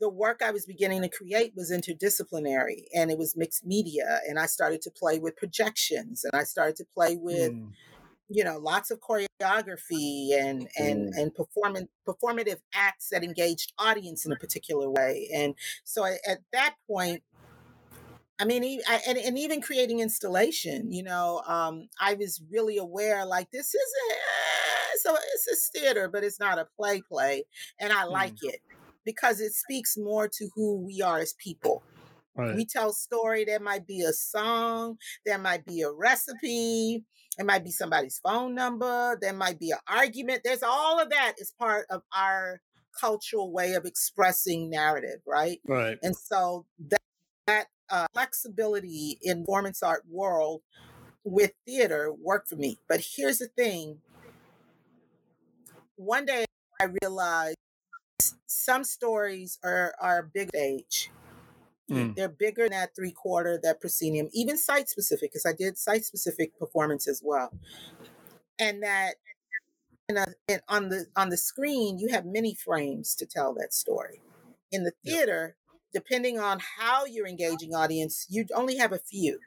the 0.00 0.10
work 0.10 0.42
I 0.44 0.50
was 0.50 0.66
beginning 0.66 1.00
to 1.00 1.08
create 1.08 1.54
was 1.56 1.72
interdisciplinary 1.72 2.84
and 2.94 3.10
it 3.10 3.16
was 3.16 3.34
mixed 3.34 3.64
media. 3.64 4.20
And 4.28 4.38
I 4.38 4.44
started 4.44 4.82
to 4.82 4.90
play 4.90 5.18
with 5.18 5.34
projections 5.34 6.24
and 6.24 6.38
I 6.38 6.44
started 6.44 6.76
to 6.76 6.84
play 6.94 7.16
with. 7.16 7.52
Mm 7.52 7.70
you 8.28 8.42
know 8.42 8.58
lots 8.58 8.90
of 8.90 9.00
choreography 9.00 10.32
and 10.32 10.68
and 10.78 11.12
mm. 11.12 11.20
and 11.20 11.34
performance 11.34 11.88
performative 12.06 12.60
acts 12.74 13.10
that 13.10 13.22
engaged 13.22 13.72
audience 13.78 14.24
in 14.24 14.32
a 14.32 14.36
particular 14.36 14.88
way 14.90 15.28
and 15.34 15.54
so 15.84 16.04
at 16.04 16.38
that 16.52 16.74
point 16.86 17.22
I 18.40 18.44
mean, 18.44 18.80
and, 19.06 19.16
and 19.16 19.38
even 19.38 19.60
creating 19.60 20.00
installation, 20.00 20.92
you 20.92 21.04
know, 21.04 21.42
um, 21.46 21.88
I 22.00 22.14
was 22.14 22.42
really 22.50 22.78
aware 22.78 23.24
like 23.24 23.52
this 23.52 23.74
is 23.74 23.92
a, 24.10 24.98
so 24.98 25.16
it's 25.34 25.46
a 25.46 25.78
theater, 25.78 26.08
but 26.08 26.24
it's 26.24 26.40
not 26.40 26.58
a 26.58 26.66
play 26.76 27.00
play. 27.00 27.44
And 27.78 27.92
I 27.92 28.04
like 28.04 28.34
mm. 28.34 28.48
it 28.48 28.60
because 29.04 29.40
it 29.40 29.52
speaks 29.52 29.96
more 29.96 30.26
to 30.28 30.48
who 30.54 30.84
we 30.84 31.00
are 31.00 31.18
as 31.18 31.34
people. 31.34 31.84
Right. 32.36 32.56
We 32.56 32.66
tell 32.66 32.92
story. 32.92 33.44
There 33.44 33.60
might 33.60 33.86
be 33.86 34.02
a 34.02 34.12
song. 34.12 34.96
There 35.24 35.38
might 35.38 35.64
be 35.64 35.82
a 35.82 35.90
recipe. 35.90 37.04
It 37.38 37.46
might 37.46 37.64
be 37.64 37.70
somebody's 37.70 38.20
phone 38.22 38.54
number. 38.54 39.18
There 39.20 39.32
might 39.32 39.58
be 39.58 39.70
an 39.70 39.78
argument. 39.88 40.42
There's 40.44 40.62
all 40.62 41.00
of 41.00 41.10
that 41.10 41.34
is 41.38 41.52
part 41.58 41.86
of 41.90 42.02
our 42.16 42.60
cultural 42.98 43.52
way 43.52 43.74
of 43.74 43.84
expressing 43.84 44.70
narrative, 44.70 45.20
right? 45.26 45.60
Right. 45.66 45.98
And 46.02 46.16
so 46.16 46.66
that, 46.90 47.00
that 47.46 47.66
uh, 47.90 48.06
flexibility 48.14 49.18
in 49.22 49.42
performance 49.42 49.82
art 49.82 50.04
world 50.08 50.62
with 51.24 51.52
theater 51.66 52.12
worked 52.12 52.48
for 52.48 52.56
me. 52.56 52.78
But 52.88 53.04
here's 53.16 53.38
the 53.38 53.48
thing. 53.48 53.98
One 55.96 56.26
day 56.26 56.44
I 56.80 56.88
realized 57.02 57.56
some 58.46 58.84
stories 58.84 59.58
are 59.64 59.94
are 60.00 60.30
big 60.32 60.50
age 60.56 61.10
Mm. 61.90 62.16
They're 62.16 62.28
bigger 62.28 62.62
than 62.62 62.72
that 62.72 62.96
three 62.96 63.12
quarter, 63.12 63.58
that 63.62 63.80
proscenium, 63.80 64.28
even 64.32 64.56
site 64.56 64.88
specific, 64.88 65.32
because 65.32 65.44
I 65.46 65.52
did 65.52 65.76
site 65.76 66.04
specific 66.04 66.58
performance 66.58 67.06
as 67.06 67.20
well. 67.22 67.52
And 68.58 68.82
that 68.82 69.16
and, 70.08 70.18
uh, 70.18 70.26
and 70.48 70.60
on 70.68 70.88
the 70.88 71.06
on 71.16 71.30
the 71.30 71.36
screen, 71.36 71.98
you 71.98 72.08
have 72.08 72.24
many 72.24 72.54
frames 72.54 73.14
to 73.16 73.26
tell 73.26 73.54
that 73.54 73.74
story. 73.74 74.22
In 74.72 74.84
the 74.84 74.92
theater, 75.04 75.56
depending 75.92 76.38
on 76.38 76.58
how 76.78 77.04
you're 77.04 77.28
engaging 77.28 77.74
audience, 77.74 78.26
you 78.28 78.46
only 78.54 78.76
have 78.76 78.92
a 78.92 78.98
few. 78.98 79.38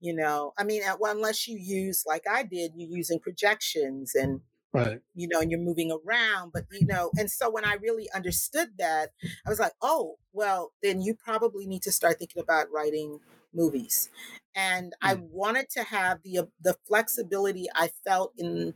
You 0.00 0.14
know, 0.14 0.54
I 0.56 0.62
mean, 0.62 0.82
well, 1.00 1.14
unless 1.14 1.48
you 1.48 1.58
use 1.58 2.04
like 2.06 2.24
I 2.30 2.44
did, 2.44 2.72
you're 2.76 2.88
using 2.88 3.18
projections 3.18 4.14
and 4.14 4.40
right. 4.72 5.00
you 5.14 5.28
know 5.28 5.40
and 5.40 5.50
you're 5.50 5.60
moving 5.60 5.90
around 5.90 6.52
but 6.52 6.64
you 6.72 6.86
know 6.86 7.10
and 7.18 7.30
so 7.30 7.50
when 7.50 7.64
i 7.64 7.74
really 7.74 8.08
understood 8.14 8.68
that 8.78 9.10
i 9.46 9.50
was 9.50 9.58
like 9.58 9.72
oh 9.82 10.16
well 10.32 10.72
then 10.82 11.00
you 11.00 11.14
probably 11.14 11.66
need 11.66 11.82
to 11.82 11.92
start 11.92 12.18
thinking 12.18 12.42
about 12.42 12.66
writing 12.72 13.20
movies. 13.54 14.10
And 14.54 14.92
mm. 14.92 15.08
i 15.08 15.14
wanted 15.14 15.70
to 15.70 15.82
have 15.84 16.22
the 16.22 16.38
uh, 16.38 16.44
the 16.60 16.76
flexibility 16.86 17.66
i 17.74 17.90
felt 18.04 18.32
in 18.36 18.74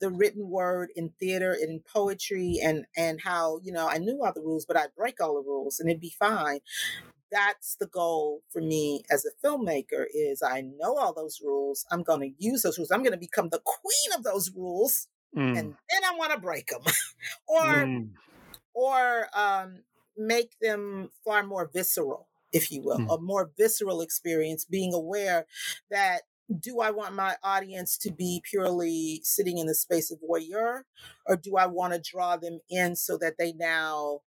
the 0.00 0.10
written 0.10 0.48
word 0.50 0.90
in 0.94 1.12
theater 1.18 1.52
and 1.52 1.70
in 1.70 1.80
poetry 1.80 2.58
and 2.62 2.84
and 2.96 3.20
how 3.22 3.60
you 3.62 3.72
know 3.72 3.88
i 3.88 3.98
knew 3.98 4.20
all 4.22 4.32
the 4.34 4.40
rules 4.40 4.66
but 4.66 4.76
i'd 4.76 4.94
break 4.96 5.20
all 5.20 5.34
the 5.34 5.48
rules 5.48 5.80
and 5.80 5.88
it'd 5.88 6.00
be 6.00 6.14
fine. 6.18 6.60
That's 7.32 7.74
the 7.80 7.86
goal 7.86 8.42
for 8.52 8.62
me 8.62 9.02
as 9.10 9.24
a 9.24 9.46
filmmaker 9.46 10.04
is 10.14 10.40
i 10.42 10.60
know 10.60 10.96
all 10.96 11.12
those 11.12 11.40
rules 11.42 11.84
i'm 11.90 12.04
going 12.04 12.20
to 12.20 12.32
use 12.38 12.62
those 12.62 12.78
rules 12.78 12.92
i'm 12.92 13.02
going 13.02 13.12
to 13.12 13.18
become 13.18 13.48
the 13.48 13.62
queen 13.64 14.16
of 14.16 14.22
those 14.22 14.52
rules 14.54 15.08
mm. 15.36 15.58
and 15.58 15.74
then 15.90 16.04
I 16.04 16.16
want 16.16 16.32
to 16.32 16.38
break 16.38 16.68
them, 16.68 16.82
or 17.46 17.62
mm. 17.62 18.08
or 18.74 19.28
um, 19.34 19.80
make 20.16 20.52
them 20.60 21.10
far 21.24 21.42
more 21.44 21.70
visceral, 21.72 22.28
if 22.52 22.70
you 22.70 22.82
will, 22.82 22.98
mm. 22.98 23.14
a 23.14 23.20
more 23.20 23.50
visceral 23.56 24.00
experience. 24.00 24.64
Being 24.64 24.94
aware 24.94 25.46
that 25.90 26.22
do 26.60 26.80
I 26.80 26.90
want 26.90 27.14
my 27.14 27.36
audience 27.42 27.96
to 27.98 28.12
be 28.12 28.42
purely 28.44 29.20
sitting 29.24 29.58
in 29.58 29.66
the 29.66 29.74
space 29.74 30.10
of 30.10 30.18
voyeur, 30.20 30.82
or 31.26 31.36
do 31.36 31.56
I 31.56 31.66
want 31.66 31.94
to 31.94 32.00
draw 32.00 32.36
them 32.36 32.60
in 32.68 32.96
so 32.96 33.16
that 33.18 33.34
they 33.38 33.52
now 33.52 34.20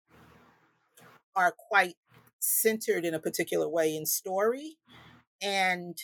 are 1.35 1.53
quite 1.55 1.95
centered 2.39 3.05
in 3.05 3.13
a 3.13 3.19
particular 3.19 3.67
way 3.69 3.95
in 3.95 4.05
story 4.05 4.77
and 5.41 5.97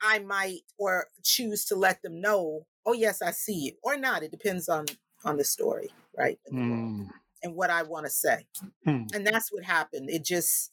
I 0.00 0.20
might 0.20 0.60
or 0.78 1.06
choose 1.22 1.64
to 1.66 1.76
let 1.76 2.02
them 2.02 2.20
know 2.20 2.66
oh 2.86 2.92
yes, 2.92 3.20
I 3.20 3.32
see 3.32 3.68
it, 3.68 3.74
or 3.82 3.98
not. 3.98 4.22
It 4.22 4.30
depends 4.30 4.68
on 4.68 4.86
on 5.24 5.36
the 5.36 5.44
story, 5.44 5.90
right? 6.16 6.38
Mm. 6.52 7.08
And 7.42 7.54
what 7.54 7.68
I 7.68 7.82
want 7.82 8.06
to 8.06 8.10
say, 8.10 8.46
mm. 8.86 9.06
and 9.12 9.26
that's 9.26 9.52
what 9.52 9.64
happened. 9.64 10.08
It 10.08 10.24
just, 10.24 10.70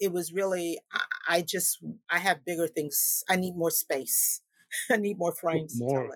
it 0.00 0.12
was 0.12 0.32
really, 0.32 0.78
I, 0.92 1.00
I, 1.28 1.42
just, 1.42 1.78
I 2.10 2.18
have 2.18 2.44
bigger 2.44 2.66
things. 2.66 3.22
I 3.28 3.36
need 3.36 3.56
more 3.56 3.70
space. 3.70 4.40
I 4.90 4.96
need 4.96 5.18
more 5.18 5.32
frames. 5.32 5.74
More, 5.78 6.10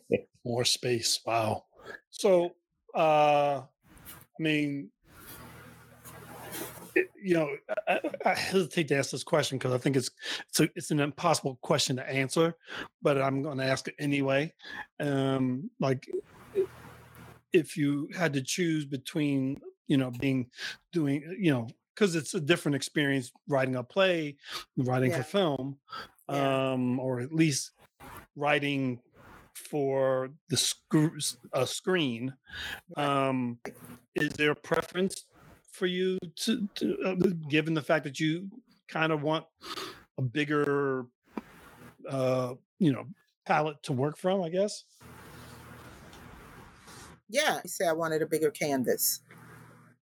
more 0.44 0.64
space. 0.64 1.20
Wow. 1.24 1.64
So 2.10 2.52
uh, 2.94 3.62
I 3.62 4.42
mean, 4.42 4.90
you 7.22 7.34
know, 7.34 7.48
I, 7.86 8.00
I 8.24 8.34
hesitate 8.34 8.88
to 8.88 8.96
ask 8.96 9.10
this 9.10 9.24
question 9.24 9.58
because 9.58 9.72
I 9.72 9.78
think 9.78 9.96
it's 9.96 10.10
it's, 10.48 10.60
a, 10.60 10.68
it's 10.76 10.90
an 10.90 11.00
impossible 11.00 11.58
question 11.62 11.96
to 11.96 12.08
answer, 12.08 12.54
but 13.02 13.20
I'm 13.20 13.42
going 13.42 13.58
to 13.58 13.64
ask 13.64 13.88
it 13.88 13.94
anyway. 13.98 14.52
Um, 15.00 15.70
like, 15.80 16.08
if 17.52 17.76
you 17.76 18.08
had 18.16 18.32
to 18.34 18.42
choose 18.42 18.84
between, 18.84 19.60
you 19.86 19.96
know, 19.96 20.10
being 20.10 20.50
doing, 20.92 21.22
you 21.38 21.50
know, 21.50 21.68
because 21.94 22.14
it's 22.14 22.34
a 22.34 22.40
different 22.40 22.76
experience 22.76 23.32
writing 23.48 23.76
a 23.76 23.82
play, 23.82 24.36
writing 24.76 25.10
Yeah. 25.10 25.18
for 25.18 25.22
film, 25.24 25.78
Yeah. 26.30 26.72
um, 26.72 27.00
or 27.00 27.20
at 27.20 27.32
least 27.32 27.72
writing 28.36 29.00
for 29.54 30.30
the 30.48 30.56
sc- 30.56 31.34
a 31.52 31.66
screen. 31.66 32.34
Um, 32.96 33.58
is 34.14 34.32
there 34.34 34.52
a 34.52 34.56
preference 34.56 35.24
for 35.78 35.86
you 35.86 36.18
to, 36.36 36.68
to 36.74 36.98
uh, 37.04 37.14
given 37.48 37.74
the 37.74 37.82
fact 37.82 38.04
that 38.04 38.20
you 38.20 38.50
kind 38.88 39.12
of 39.12 39.22
want 39.22 39.46
a 40.18 40.22
bigger, 40.22 41.06
uh, 42.08 42.54
you 42.78 42.92
know, 42.92 43.06
palette 43.46 43.82
to 43.84 43.92
work 43.92 44.18
from? 44.18 44.42
I 44.42 44.48
guess. 44.48 44.84
Yeah, 47.30 47.60
I 47.64 47.66
say 47.66 47.86
I 47.86 47.92
wanted 47.92 48.22
a 48.22 48.26
bigger 48.26 48.50
canvas. 48.50 49.20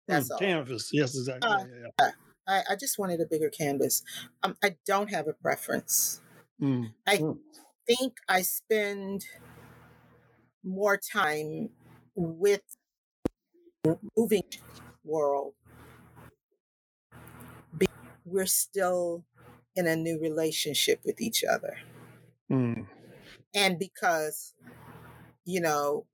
That's 0.09 0.31
Mm, 0.31 0.39
canvas. 0.39 0.91
Yes, 0.93 1.17
exactly. 1.17 1.49
Uh, 1.49 1.59
yeah, 1.59 1.65
yeah, 1.67 1.89
yeah. 1.99 2.11
I, 2.49 2.62
I 2.71 2.77
just 2.77 2.99
wanted 2.99 3.21
a 3.21 3.27
bigger 3.27 3.51
canvas. 3.51 4.03
Um, 4.43 4.57
I 4.62 4.77
don't 4.87 5.11
have 5.11 5.27
a 5.27 5.33
preference. 5.33 6.21
Mm, 6.62 6.93
I 7.07 7.19
Mm. 7.19 7.39
think 7.87 8.15
I 8.29 8.43
spend 8.43 9.25
more 10.65 10.97
time 10.97 11.71
with 12.15 12.62
moving 14.17 14.45
world. 15.05 15.55
We're 18.27 18.47
still 18.47 19.25
in 19.77 19.89
a 19.89 19.97
new 19.97 20.21
relationship 20.21 21.03
with 21.07 21.21
each 21.23 21.45
other. 21.45 21.79
mm, 22.51 22.87
And 23.55 23.79
because, 23.79 24.55
you 25.45 25.61
know, 25.61 26.07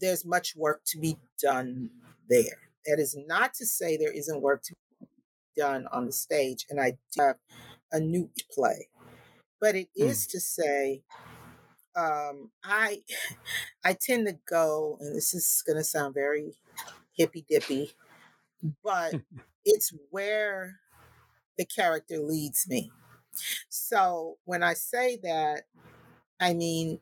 there's 0.00 0.24
much 0.24 0.56
work 0.56 0.82
to 0.86 0.98
be 0.98 1.18
done 1.40 1.90
there. 2.28 2.70
That 2.86 2.98
is 2.98 3.16
not 3.16 3.54
to 3.54 3.66
say 3.66 3.96
there 3.96 4.12
isn't 4.12 4.40
work 4.42 4.62
to 4.64 4.74
be 4.74 5.60
done 5.62 5.86
on 5.88 6.06
the 6.06 6.12
stage. 6.12 6.66
And 6.70 6.80
I 6.80 6.92
do 7.12 7.22
have 7.22 7.38
a 7.92 8.00
new 8.00 8.30
play. 8.52 8.88
But 9.60 9.76
it 9.76 9.90
Mm. 10.00 10.14
is 10.14 10.26
to 10.28 10.40
say, 10.40 11.04
um, 11.96 12.52
I 12.64 13.04
I 13.84 13.94
tend 13.94 14.26
to 14.28 14.38
go, 14.48 14.98
and 15.00 15.16
this 15.16 15.34
is 15.34 15.62
gonna 15.66 15.84
sound 15.84 16.14
very 16.14 16.54
hippy 17.14 17.44
dippy, 17.48 17.92
but 18.82 19.18
it's 19.64 19.92
where 20.10 20.80
the 21.58 21.64
character 21.64 22.18
leads 22.18 22.66
me. 22.68 22.90
So 23.68 24.36
when 24.44 24.62
I 24.62 24.74
say 24.74 25.18
that, 25.22 25.62
I 26.40 26.54
mean 26.54 27.00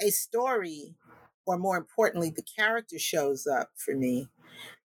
a 0.00 0.10
story, 0.10 0.94
or 1.46 1.58
more 1.58 1.76
importantly, 1.76 2.30
the 2.30 2.42
character 2.42 2.98
shows 2.98 3.46
up 3.46 3.70
for 3.76 3.94
me, 3.94 4.28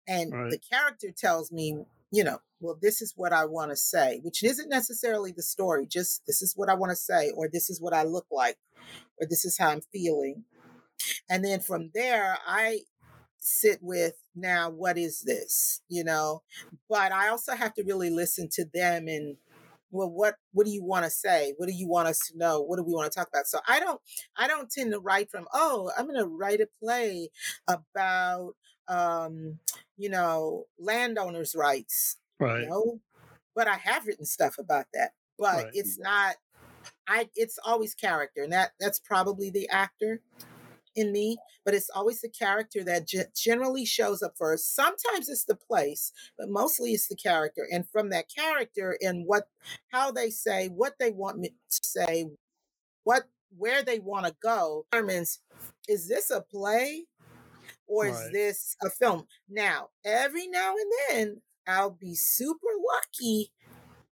and 0.07 0.33
the 0.53 0.59
character 0.59 1.09
tells 1.11 1.51
me, 1.51 1.85
you 2.13 2.23
know, 2.23 2.39
well, 2.61 2.79
this 2.81 3.03
is 3.03 3.13
what 3.17 3.33
I 3.33 3.45
want 3.45 3.71
to 3.71 3.77
say, 3.77 4.21
which 4.23 4.43
isn't 4.43 4.69
necessarily 4.69 5.33
the 5.33 5.43
story, 5.43 5.87
just 5.87 6.25
this 6.27 6.43
is 6.43 6.55
what 6.57 6.69
I 6.69 6.75
want 6.75 6.91
to 6.91 6.97
say, 6.97 7.31
or 7.31 7.49
this 7.49 7.69
is 7.69 7.81
what 7.81 7.93
I 7.93 8.05
look 8.05 8.27
like, 8.31 8.57
or 9.21 9.27
this 9.29 9.45
is 9.45 9.59
how 9.59 9.71
I'm 9.71 9.83
feeling. 9.93 10.45
And 11.29 11.45
then 11.45 11.61
from 11.61 11.91
there, 11.95 12.39
I 12.47 12.81
sit 13.39 13.79
with 13.83 14.15
now, 14.35 14.71
what 14.71 14.99
is 14.99 15.23
this, 15.23 15.83
you 15.89 16.05
know? 16.05 16.43
But 16.89 17.13
I 17.13 17.29
also 17.29 17.55
have 17.55 17.75
to 17.75 17.85
really 17.85 18.11
listen 18.11 18.49
to 18.53 18.65
them 18.73 19.09
and 19.09 19.37
well 19.91 20.11
what 20.11 20.37
what 20.53 20.67
do 20.67 20.73
you 20.73 20.83
want 20.85 21.05
to 21.05 21.11
say 21.11 21.55
what 21.59 21.67
do 21.69 21.73
you 21.73 21.87
want 21.89 22.09
us 22.09 22.19
to 22.21 22.37
know 22.37 22.61
what 22.61 22.77
do 22.77 22.83
we 22.83 22.93
want 22.93 23.11
to 23.11 23.17
talk 23.17 23.29
about 23.29 23.47
so 23.47 23.59
i 23.69 23.79
don't 23.79 24.01
i 24.37 24.47
don't 24.49 24.71
tend 24.71 24.93
to 24.93 24.99
write 24.99 25.31
from 25.31 25.47
oh 25.55 25.91
i'm 25.97 26.07
going 26.07 26.19
to 26.19 26.27
write 26.27 26.61
a 26.61 26.69
play 26.83 27.29
about 27.69 28.55
um 28.89 29.59
you 29.97 30.09
know 30.11 30.65
landowners 30.79 31.55
rights 31.55 32.17
Right. 32.41 32.67
no 32.67 33.01
but 33.55 33.69
i 33.69 33.77
have 33.77 34.07
written 34.07 34.25
stuff 34.27 34.59
about 34.59 34.87
that 34.93 35.13
but 35.39 35.57
Right. 35.57 35.71
it's 35.73 35.99
not 35.99 36.37
i 37.09 37.29
it's 37.37 37.59
always 37.65 37.95
character 37.95 38.43
and 38.43 38.53
that 38.53 38.73
that's 38.81 38.99
probably 38.99 39.51
the 39.51 39.69
actor 39.71 40.21
in 40.97 41.13
me 41.13 41.39
but 41.65 41.75
it's 41.75 41.91
always 41.91 42.21
the 42.21 42.29
character 42.29 42.83
that 42.85 43.07
ge- 43.07 43.33
generally 43.37 43.85
shows 43.85 44.23
up 44.23 44.35
first 44.37 44.75
sometimes 44.75 45.29
it's 45.29 45.45
the 45.45 45.57
place 45.57 46.13
but 46.39 46.49
mostly 46.49 46.93
it's 46.93 47.09
the 47.09 47.17
character 47.17 47.67
and 47.71 47.89
from 47.89 48.11
that 48.11 48.27
character 48.35 48.99
and 49.01 49.27
what 49.27 49.49
how 49.93 50.11
they 50.11 50.31
say 50.31 50.69
what 50.69 50.95
they 50.99 51.11
want 51.11 51.39
me 51.39 51.51
to 51.71 51.81
say 51.83 52.27
what 53.05 53.25
where 53.57 53.83
they 53.83 53.99
want 53.99 54.27
to 54.27 54.35
go 54.43 54.87
determines 54.91 55.41
is 55.89 56.09
this 56.09 56.31
a 56.31 56.41
play 56.41 57.05
or 57.87 58.07
is 58.07 58.31
this 58.33 58.77
a 58.83 58.91
film? 58.91 59.25
Now 59.49 59.89
every 60.05 60.49
now 60.49 60.75
and 60.75 60.93
then 61.09 61.43
i'll 61.69 61.91
be 61.91 62.15
super 62.15 62.69
lucky 62.95 63.53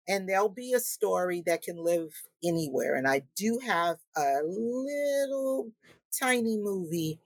and 0.07 0.27
there'll 0.27 0.49
be 0.49 0.73
a 0.73 0.79
story 0.79 1.43
that 1.45 1.61
can 1.61 1.77
live 1.77 2.09
anywhere 2.43 2.95
and 2.95 3.07
i 3.07 3.21
do 3.35 3.59
have 3.65 3.97
a 4.17 4.39
little 4.43 5.71
tiny 6.19 6.57
movie 6.57 7.19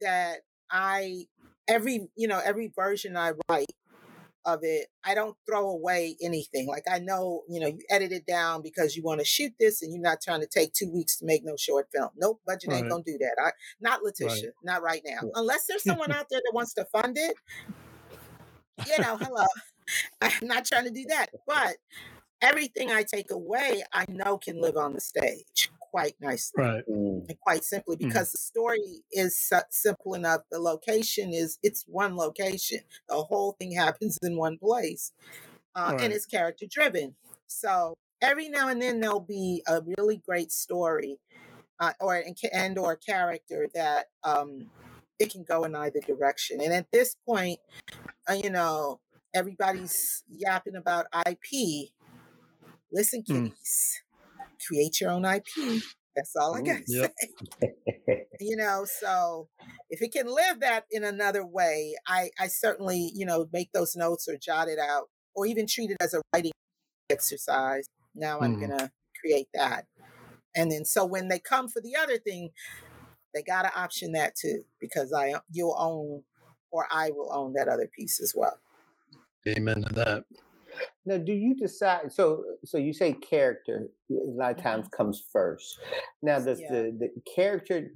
that 0.00 0.38
i 0.70 1.24
every 1.68 2.08
you 2.16 2.28
know 2.28 2.40
every 2.44 2.72
version 2.74 3.16
i 3.16 3.32
write 3.48 3.66
of 4.44 4.60
it 4.62 4.88
i 5.04 5.14
don't 5.14 5.36
throw 5.46 5.68
away 5.70 6.16
anything. 6.22 6.66
Like 6.66 6.84
i 6.90 6.98
know 6.98 7.42
you 7.48 7.60
know 7.60 7.68
you 7.68 7.80
edit 7.90 8.12
it 8.12 8.26
down 8.26 8.62
because 8.62 8.96
you 8.96 9.02
want 9.02 9.20
to 9.20 9.24
shoot 9.26 9.52
this 9.60 9.82
and 9.82 9.92
you're 9.92 10.02
not 10.02 10.20
trying 10.20 10.40
to 10.40 10.48
take 10.48 10.72
two 10.72 10.90
weeks 10.90 11.16
to 11.18 11.26
make 11.26 11.44
no 11.44 11.56
short 11.56 11.88
film. 11.94 12.10
Nope 12.16 12.40
budget 12.46 12.72
ain't 12.72 12.88
gonna 12.88 13.04
do 13.04 13.18
that. 13.18 13.36
I 13.42 13.52
not 13.80 14.00
Right. 14.02 14.04
letitia 14.04 14.50
not 14.64 14.82
right 14.82 15.02
now. 15.06 15.20
Yeah. 15.22 15.30
unless 15.36 15.66
there's 15.66 15.84
someone 15.84 16.12
out 16.14 16.26
there 16.30 16.40
that 16.44 16.52
wants 16.54 16.74
to 16.74 16.84
fund 16.86 17.16
it 17.18 17.36
you 18.84 18.98
know 19.00 19.16
hello. 19.16 19.44
I'm 20.22 20.48
not 20.48 20.64
trying 20.64 20.84
to 20.84 20.90
do 20.90 21.04
that 21.08 21.26
but 21.46 21.76
everything 22.40 22.90
i 22.90 23.02
take 23.02 23.30
away 23.30 23.82
i 23.92 24.04
know 24.08 24.38
can 24.38 24.60
live 24.60 24.76
on 24.76 24.94
the 24.94 25.00
stage 25.00 25.70
quite 25.92 26.16
nicely 26.20 26.62
Right. 26.62 26.84
Mm. 26.88 27.28
and 27.28 27.40
quite 27.40 27.64
simply 27.64 27.96
Mm. 27.96 28.00
because 28.08 28.32
the 28.32 28.38
story 28.38 29.04
is 29.12 29.38
so- 29.40 29.62
simple 29.70 30.14
enough 30.14 30.42
the 30.50 30.58
location 30.60 31.32
is 31.34 31.58
it's 31.62 31.84
one 31.86 32.16
location 32.16 32.80
the 33.08 33.22
whole 33.22 33.52
thing 33.60 33.72
happens 33.84 34.18
in 34.22 34.36
one 34.38 34.58
place 34.58 35.12
uh, 35.76 35.94
and 36.00 36.12
it's 36.12 36.26
character 36.26 36.66
driven 36.70 37.16
so 37.46 37.94
every 38.22 38.48
now 38.48 38.68
and 38.68 38.82
then 38.82 39.00
there'll 39.00 39.20
be 39.20 39.62
a 39.68 39.82
really 39.98 40.16
great 40.18 40.50
story 40.52 41.18
uh, 41.80 41.92
or 42.00 42.16
and, 42.16 42.36
and 42.52 42.78
or 42.78 42.96
character 42.96 43.68
that 43.74 44.06
um 44.24 44.70
it 45.18 45.30
can 45.32 45.44
go 45.44 45.64
in 45.64 45.74
either 45.76 46.00
direction 46.00 46.60
and 46.62 46.72
at 46.72 46.90
this 46.92 47.16
point 47.26 47.60
uh, 48.28 48.34
you 48.34 48.50
know 48.50 49.00
everybody's 49.34 50.24
yapping 50.28 50.76
about 50.76 51.06
ip 51.28 51.90
listen 52.92 53.22
Mm. 53.28 53.46
kiddies 53.46 54.02
create 54.66 55.00
your 55.00 55.10
own 55.10 55.24
ip 55.24 55.46
that's 56.16 56.36
all 56.36 56.54
i 56.54 56.60
Ooh. 56.60 56.64
gotta 56.64 56.84
Yep. 56.88 57.14
say 57.18 57.28
you 58.40 58.56
know 58.56 58.84
so 58.86 59.48
if 59.90 60.02
it 60.02 60.12
can 60.12 60.26
live 60.26 60.60
that 60.60 60.84
in 60.90 61.04
another 61.04 61.44
way 61.46 61.94
i 62.08 62.30
i 62.40 62.46
certainly 62.48 63.10
you 63.14 63.26
know 63.26 63.48
make 63.52 63.70
those 63.72 63.96
notes 63.96 64.28
or 64.28 64.36
jot 64.36 64.68
it 64.68 64.78
out 64.78 65.08
or 65.34 65.46
even 65.46 65.66
treat 65.66 65.90
it 65.90 65.96
as 66.00 66.14
a 66.14 66.22
writing 66.34 66.52
exercise 67.10 67.86
now 68.14 68.42
i'm 68.42 68.56
Mm. 68.56 68.60
gonna 68.60 68.90
create 69.20 69.48
that 69.54 69.86
and 70.56 70.70
then 70.72 70.84
so 70.84 71.04
when 71.04 71.28
they 71.28 71.38
come 71.38 71.68
for 71.68 71.80
the 71.80 71.96
other 71.96 72.18
thing 72.18 72.50
they 73.34 73.42
gotta 73.42 73.74
option 73.78 74.12
that 74.12 74.34
too 74.34 74.64
because 74.80 75.12
i 75.12 75.34
you'll 75.50 75.76
own 75.78 76.22
or 76.72 76.86
i 76.90 77.10
will 77.10 77.32
own 77.32 77.52
that 77.54 77.68
other 77.68 77.88
piece 77.96 78.20
as 78.20 78.34
well 78.36 78.58
Amen 79.46 79.82
to 79.82 79.92
that. 79.94 80.24
Now, 81.04 81.18
do 81.18 81.32
you 81.32 81.54
decide? 81.54 82.12
So, 82.12 82.44
so 82.64 82.78
you 82.78 82.92
say 82.92 83.12
character 83.12 83.88
a 84.10 84.14
lot 84.14 84.52
of 84.52 84.56
Mhm. 84.58 84.62
times 84.62 84.88
comes 84.88 85.20
first. 85.32 85.78
Now, 86.22 86.38
does 86.38 86.60
Yeah. 86.60 86.72
the 86.72 86.82
the 86.98 87.20
character 87.34 87.92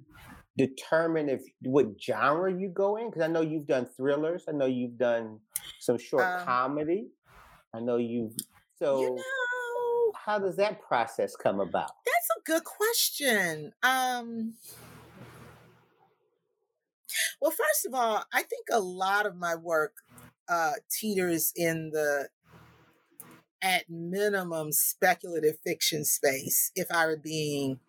determine 0.59 1.29
if 1.29 1.43
what 1.63 1.87
genre 2.01 2.53
you 2.53 2.69
go 2.69 2.97
in? 2.97 3.11
Because 3.11 3.23
I 3.23 3.27
know 3.29 3.43
you've 3.43 3.67
done 3.67 3.87
thrillers. 3.97 4.45
I 4.49 4.53
know 4.53 4.67
you've 4.67 4.97
done 4.99 5.41
some 5.81 5.99
short 5.99 6.25
Um, 6.25 6.45
comedy. 6.47 7.11
I 7.75 7.81
know 7.81 7.97
you've. 7.97 8.35
so. 8.79 9.01
you 9.01 9.15
know 9.17 10.13
how 10.25 10.39
does 10.41 10.57
that 10.57 10.81
process 10.81 11.37
come 11.37 11.61
about? 11.61 11.91
That's 12.05 12.31
a 12.37 12.41
good 12.45 12.65
question. 12.65 13.73
Um, 13.83 14.55
well, 17.41 17.51
first 17.53 17.87
of 17.87 17.95
all, 17.95 18.25
I 18.33 18.43
think 18.43 18.67
a 18.73 18.81
lot 18.81 19.27
of 19.27 19.37
my 19.37 19.55
work 19.55 19.95
uh, 20.49 20.73
teeters 20.91 21.53
in 21.57 21.91
the 21.91 22.29
at 23.63 23.89
minimum 23.89 24.73
speculative 24.73 25.59
fiction 25.65 26.05
space. 26.05 26.71
If 26.75 26.89
I 26.91 27.07
were 27.07 27.17
being 27.17 27.81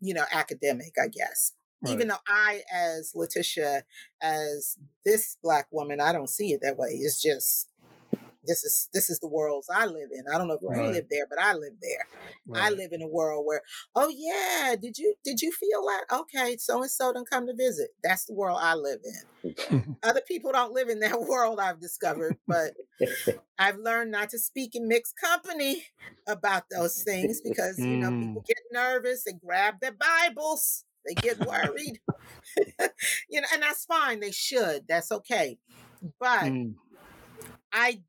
you 0.00 0.14
know, 0.14 0.24
academic, 0.32 0.94
I 1.02 1.08
guess. 1.08 1.52
Right. 1.82 1.92
Even 1.92 2.08
though 2.08 2.16
I, 2.26 2.62
as 2.72 3.12
Letitia, 3.14 3.84
as 4.20 4.76
this 5.04 5.36
black 5.42 5.66
woman, 5.70 6.00
I 6.00 6.12
don't 6.12 6.28
see 6.28 6.52
it 6.52 6.60
that 6.62 6.76
way. 6.76 6.90
It's 6.90 7.22
just 7.22 7.69
this 8.44 8.64
is 8.64 8.88
this 8.92 9.10
is 9.10 9.20
the 9.20 9.28
worlds 9.28 9.68
I 9.72 9.86
live 9.86 10.08
in. 10.12 10.24
I 10.32 10.38
don't 10.38 10.48
know 10.48 10.54
if 10.54 10.60
right. 10.62 10.86
you 10.86 10.92
live 10.92 11.06
there, 11.10 11.26
but 11.28 11.40
I 11.40 11.52
live 11.52 11.74
there. 11.82 12.06
Right. 12.46 12.62
I 12.64 12.70
live 12.70 12.92
in 12.92 13.02
a 13.02 13.06
world 13.08 13.44
where, 13.46 13.62
oh 13.94 14.08
yeah, 14.08 14.76
did 14.80 14.96
you 14.98 15.14
did 15.24 15.42
you 15.42 15.52
feel 15.52 15.84
that? 15.86 16.20
Okay, 16.20 16.56
so 16.56 16.80
and 16.80 16.90
so 16.90 17.12
done 17.12 17.24
come 17.24 17.46
to 17.46 17.54
visit. 17.54 17.90
That's 18.02 18.24
the 18.24 18.34
world 18.34 18.58
I 18.60 18.74
live 18.74 19.00
in. 19.42 19.96
Other 20.02 20.22
people 20.26 20.52
don't 20.52 20.72
live 20.72 20.88
in 20.88 21.00
that 21.00 21.20
world. 21.28 21.60
I've 21.60 21.80
discovered, 21.80 22.36
but 22.46 22.72
I've 23.58 23.78
learned 23.78 24.10
not 24.10 24.30
to 24.30 24.38
speak 24.38 24.74
in 24.74 24.88
mixed 24.88 25.16
company 25.18 25.84
about 26.26 26.64
those 26.70 27.02
things 27.02 27.40
because 27.42 27.78
you 27.78 27.98
know 27.98 28.10
people 28.10 28.42
mm. 28.42 28.46
get 28.46 28.58
nervous 28.72 29.26
and 29.26 29.40
grab 29.40 29.74
their 29.80 29.92
Bibles. 29.92 30.84
They 31.06 31.14
get 31.14 31.40
worried. 31.46 32.00
you 33.30 33.40
know, 33.40 33.48
and 33.54 33.62
that's 33.62 33.86
fine. 33.86 34.20
They 34.20 34.32
should. 34.32 34.86
That's 34.86 35.10
okay. 35.10 35.58
But 36.18 36.44
mm. 36.44 36.74
I 37.72 38.02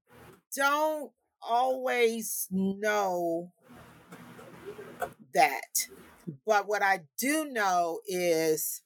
don't 0.56 1.12
always 1.42 2.48
know 2.52 3.52
that. 5.34 5.88
But 6.46 6.68
what 6.68 6.82
I 6.82 7.02
do 7.18 7.46
know 7.46 8.02
is 8.08 8.82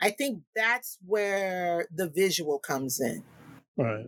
I 0.00 0.10
think 0.10 0.42
that's 0.54 0.98
where 1.06 1.86
the 1.94 2.08
visual 2.08 2.58
comes 2.58 3.00
in. 3.00 3.24
Right. 3.76 4.06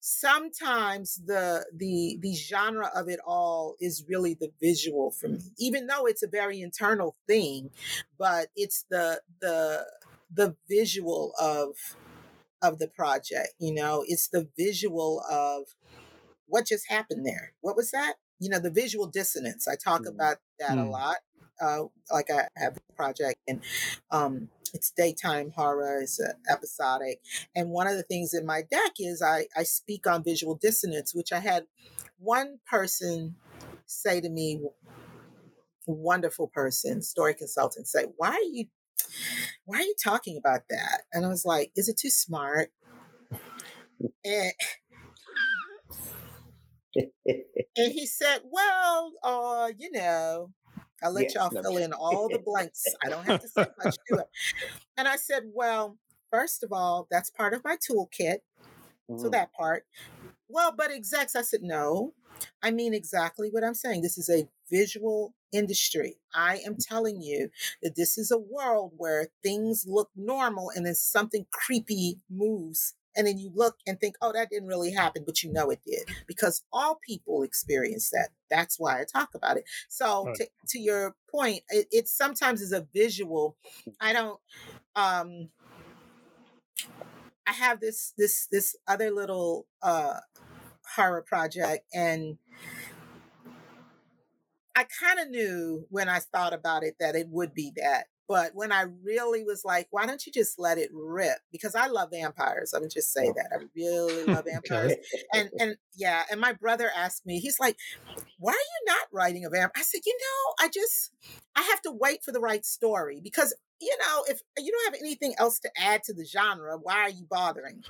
Sometimes 0.00 1.20
the 1.26 1.66
the 1.74 2.18
the 2.22 2.34
genre 2.34 2.90
of 2.94 3.08
it 3.08 3.20
all 3.26 3.76
is 3.80 4.04
really 4.08 4.32
the 4.34 4.50
visual 4.60 5.10
for 5.10 5.28
me, 5.28 5.40
even 5.58 5.86
though 5.88 6.06
it's 6.06 6.22
a 6.22 6.28
very 6.28 6.62
internal 6.62 7.14
thing, 7.26 7.70
but 8.18 8.48
it's 8.56 8.86
the 8.90 9.20
the 9.40 9.86
the 10.32 10.56
visual 10.68 11.32
of 11.38 11.74
of 12.62 12.78
the 12.78 12.88
project. 12.88 13.54
You 13.58 13.74
know, 13.74 14.04
it's 14.06 14.28
the 14.28 14.48
visual 14.56 15.22
of 15.30 15.64
what 16.46 16.66
just 16.66 16.90
happened 16.90 17.26
there. 17.26 17.52
What 17.60 17.76
was 17.76 17.90
that? 17.90 18.14
You 18.38 18.48
know, 18.48 18.58
the 18.58 18.70
visual 18.70 19.06
dissonance. 19.06 19.68
I 19.68 19.76
talk 19.76 20.02
mm. 20.02 20.08
about 20.08 20.38
that 20.58 20.76
mm. 20.76 20.86
a 20.86 20.90
lot. 20.90 21.16
Uh, 21.60 21.84
like 22.12 22.30
I 22.30 22.46
have 22.56 22.76
a 22.76 22.92
project 22.94 23.40
and 23.48 23.60
um, 24.12 24.48
it's 24.72 24.92
daytime 24.92 25.50
horror, 25.56 26.00
it's 26.02 26.20
uh, 26.20 26.34
episodic. 26.48 27.20
And 27.56 27.70
one 27.70 27.88
of 27.88 27.96
the 27.96 28.04
things 28.04 28.32
in 28.32 28.46
my 28.46 28.62
deck 28.62 28.92
is 29.00 29.20
I, 29.22 29.46
I 29.56 29.64
speak 29.64 30.06
on 30.06 30.22
visual 30.22 30.54
dissonance, 30.54 31.14
which 31.16 31.32
I 31.32 31.40
had 31.40 31.64
one 32.18 32.60
person 32.64 33.34
say 33.86 34.20
to 34.20 34.28
me, 34.28 34.60
wonderful 35.86 36.48
person, 36.48 37.02
story 37.02 37.34
consultant, 37.34 37.88
say, 37.88 38.04
Why 38.16 38.30
are 38.30 38.42
you 38.42 38.66
why 39.64 39.78
are 39.78 39.82
you 39.82 39.94
talking 40.02 40.36
about 40.36 40.62
that? 40.70 41.02
And 41.12 41.24
I 41.24 41.28
was 41.28 41.44
like, 41.44 41.70
is 41.76 41.88
it 41.88 41.98
too 41.98 42.10
smart? 42.10 42.70
And, 44.24 44.52
and 46.96 47.92
he 47.92 48.06
said, 48.06 48.40
well, 48.50 49.12
uh, 49.22 49.70
you 49.76 49.90
know, 49.92 50.50
I'll 51.02 51.12
let 51.12 51.24
yes, 51.24 51.34
y'all 51.34 51.50
no. 51.52 51.62
fill 51.62 51.76
in 51.76 51.92
all 51.92 52.28
the 52.28 52.40
blanks. 52.44 52.82
I 53.04 53.08
don't 53.08 53.26
have 53.26 53.40
to 53.40 53.48
say 53.48 53.66
much 53.84 53.96
to 54.08 54.18
it. 54.18 54.26
And 54.96 55.06
I 55.06 55.16
said, 55.16 55.44
well, 55.52 55.98
first 56.30 56.62
of 56.62 56.72
all, 56.72 57.06
that's 57.10 57.30
part 57.30 57.54
of 57.54 57.62
my 57.64 57.76
toolkit. 57.76 58.38
Mm. 59.10 59.20
So 59.20 59.28
that 59.30 59.52
part. 59.52 59.84
Well, 60.48 60.74
but 60.76 60.90
execs, 60.90 61.36
I 61.36 61.42
said, 61.42 61.60
no, 61.62 62.14
I 62.62 62.70
mean 62.70 62.94
exactly 62.94 63.48
what 63.50 63.64
I'm 63.64 63.74
saying. 63.74 64.02
This 64.02 64.18
is 64.18 64.28
a 64.28 64.48
visual 64.70 65.34
industry. 65.52 66.16
I 66.34 66.58
am 66.66 66.76
telling 66.76 67.20
you 67.20 67.50
that 67.82 67.96
this 67.96 68.18
is 68.18 68.30
a 68.30 68.38
world 68.38 68.92
where 68.96 69.28
things 69.42 69.84
look 69.86 70.10
normal 70.16 70.70
and 70.74 70.86
then 70.86 70.94
something 70.94 71.46
creepy 71.52 72.18
moves. 72.30 72.94
And 73.16 73.26
then 73.26 73.38
you 73.38 73.50
look 73.52 73.76
and 73.86 73.98
think, 73.98 74.14
oh, 74.22 74.32
that 74.32 74.50
didn't 74.50 74.68
really 74.68 74.92
happen, 74.92 75.24
but 75.26 75.42
you 75.42 75.52
know 75.52 75.70
it 75.70 75.80
did 75.84 76.08
because 76.28 76.62
all 76.72 77.00
people 77.04 77.42
experience 77.42 78.10
that. 78.10 78.28
That's 78.48 78.78
why 78.78 79.00
I 79.00 79.04
talk 79.04 79.30
about 79.34 79.56
it. 79.56 79.64
So, 79.88 80.26
right. 80.26 80.36
to, 80.36 80.46
to, 80.68 80.78
your 80.78 81.16
point, 81.28 81.62
it, 81.70 81.88
it 81.90 82.06
sometimes 82.06 82.60
is 82.60 82.72
a 82.72 82.86
visual. 82.94 83.56
I 84.00 84.12
don't, 84.12 84.38
um, 84.94 85.48
I 87.48 87.52
have 87.52 87.80
this 87.80 88.12
this 88.18 88.46
this 88.52 88.76
other 88.86 89.10
little 89.10 89.66
uh 89.82 90.20
horror 90.94 91.22
project 91.22 91.86
and 91.94 92.38
I 94.78 94.86
kind 95.00 95.18
of 95.18 95.28
knew 95.28 95.86
when 95.90 96.08
I 96.08 96.20
thought 96.20 96.52
about 96.52 96.84
it 96.84 96.94
that 97.00 97.16
it 97.16 97.26
would 97.30 97.52
be 97.52 97.72
that. 97.78 98.04
But 98.28 98.52
when 98.54 98.70
I 98.70 98.84
really 99.02 99.42
was 99.42 99.62
like, 99.64 99.88
why 99.90 100.06
don't 100.06 100.24
you 100.24 100.30
just 100.30 100.56
let 100.56 100.78
it 100.78 100.90
rip? 100.92 101.38
Because 101.50 101.74
I 101.74 101.88
love 101.88 102.10
vampires. 102.12 102.72
I'm 102.72 102.88
just 102.88 103.12
say 103.12 103.32
that. 103.34 103.48
I 103.52 103.64
really 103.74 104.24
love 104.24 104.44
vampires. 104.52 104.92
and 105.32 105.50
and 105.58 105.76
yeah, 105.96 106.22
and 106.30 106.40
my 106.40 106.52
brother 106.52 106.92
asked 106.96 107.26
me, 107.26 107.40
he's 107.40 107.58
like, 107.58 107.76
why 108.38 108.52
are 108.52 108.54
you 108.54 108.84
not 108.86 109.08
writing 109.12 109.44
a 109.44 109.50
vampire? 109.50 109.72
I 109.76 109.82
said, 109.82 110.02
you 110.06 110.16
know, 110.16 110.64
I 110.64 110.68
just 110.68 111.10
I 111.56 111.62
have 111.62 111.82
to 111.82 111.90
wait 111.90 112.22
for 112.22 112.30
the 112.30 112.40
right 112.40 112.64
story 112.64 113.20
because 113.20 113.56
you 113.80 113.96
know, 113.98 114.24
if 114.28 114.40
you 114.58 114.70
don't 114.70 114.92
have 114.92 115.00
anything 115.00 115.34
else 115.38 115.58
to 115.60 115.70
add 115.76 116.04
to 116.04 116.14
the 116.14 116.24
genre, 116.24 116.78
why 116.80 116.98
are 116.98 117.10
you 117.10 117.26
bothering? 117.28 117.82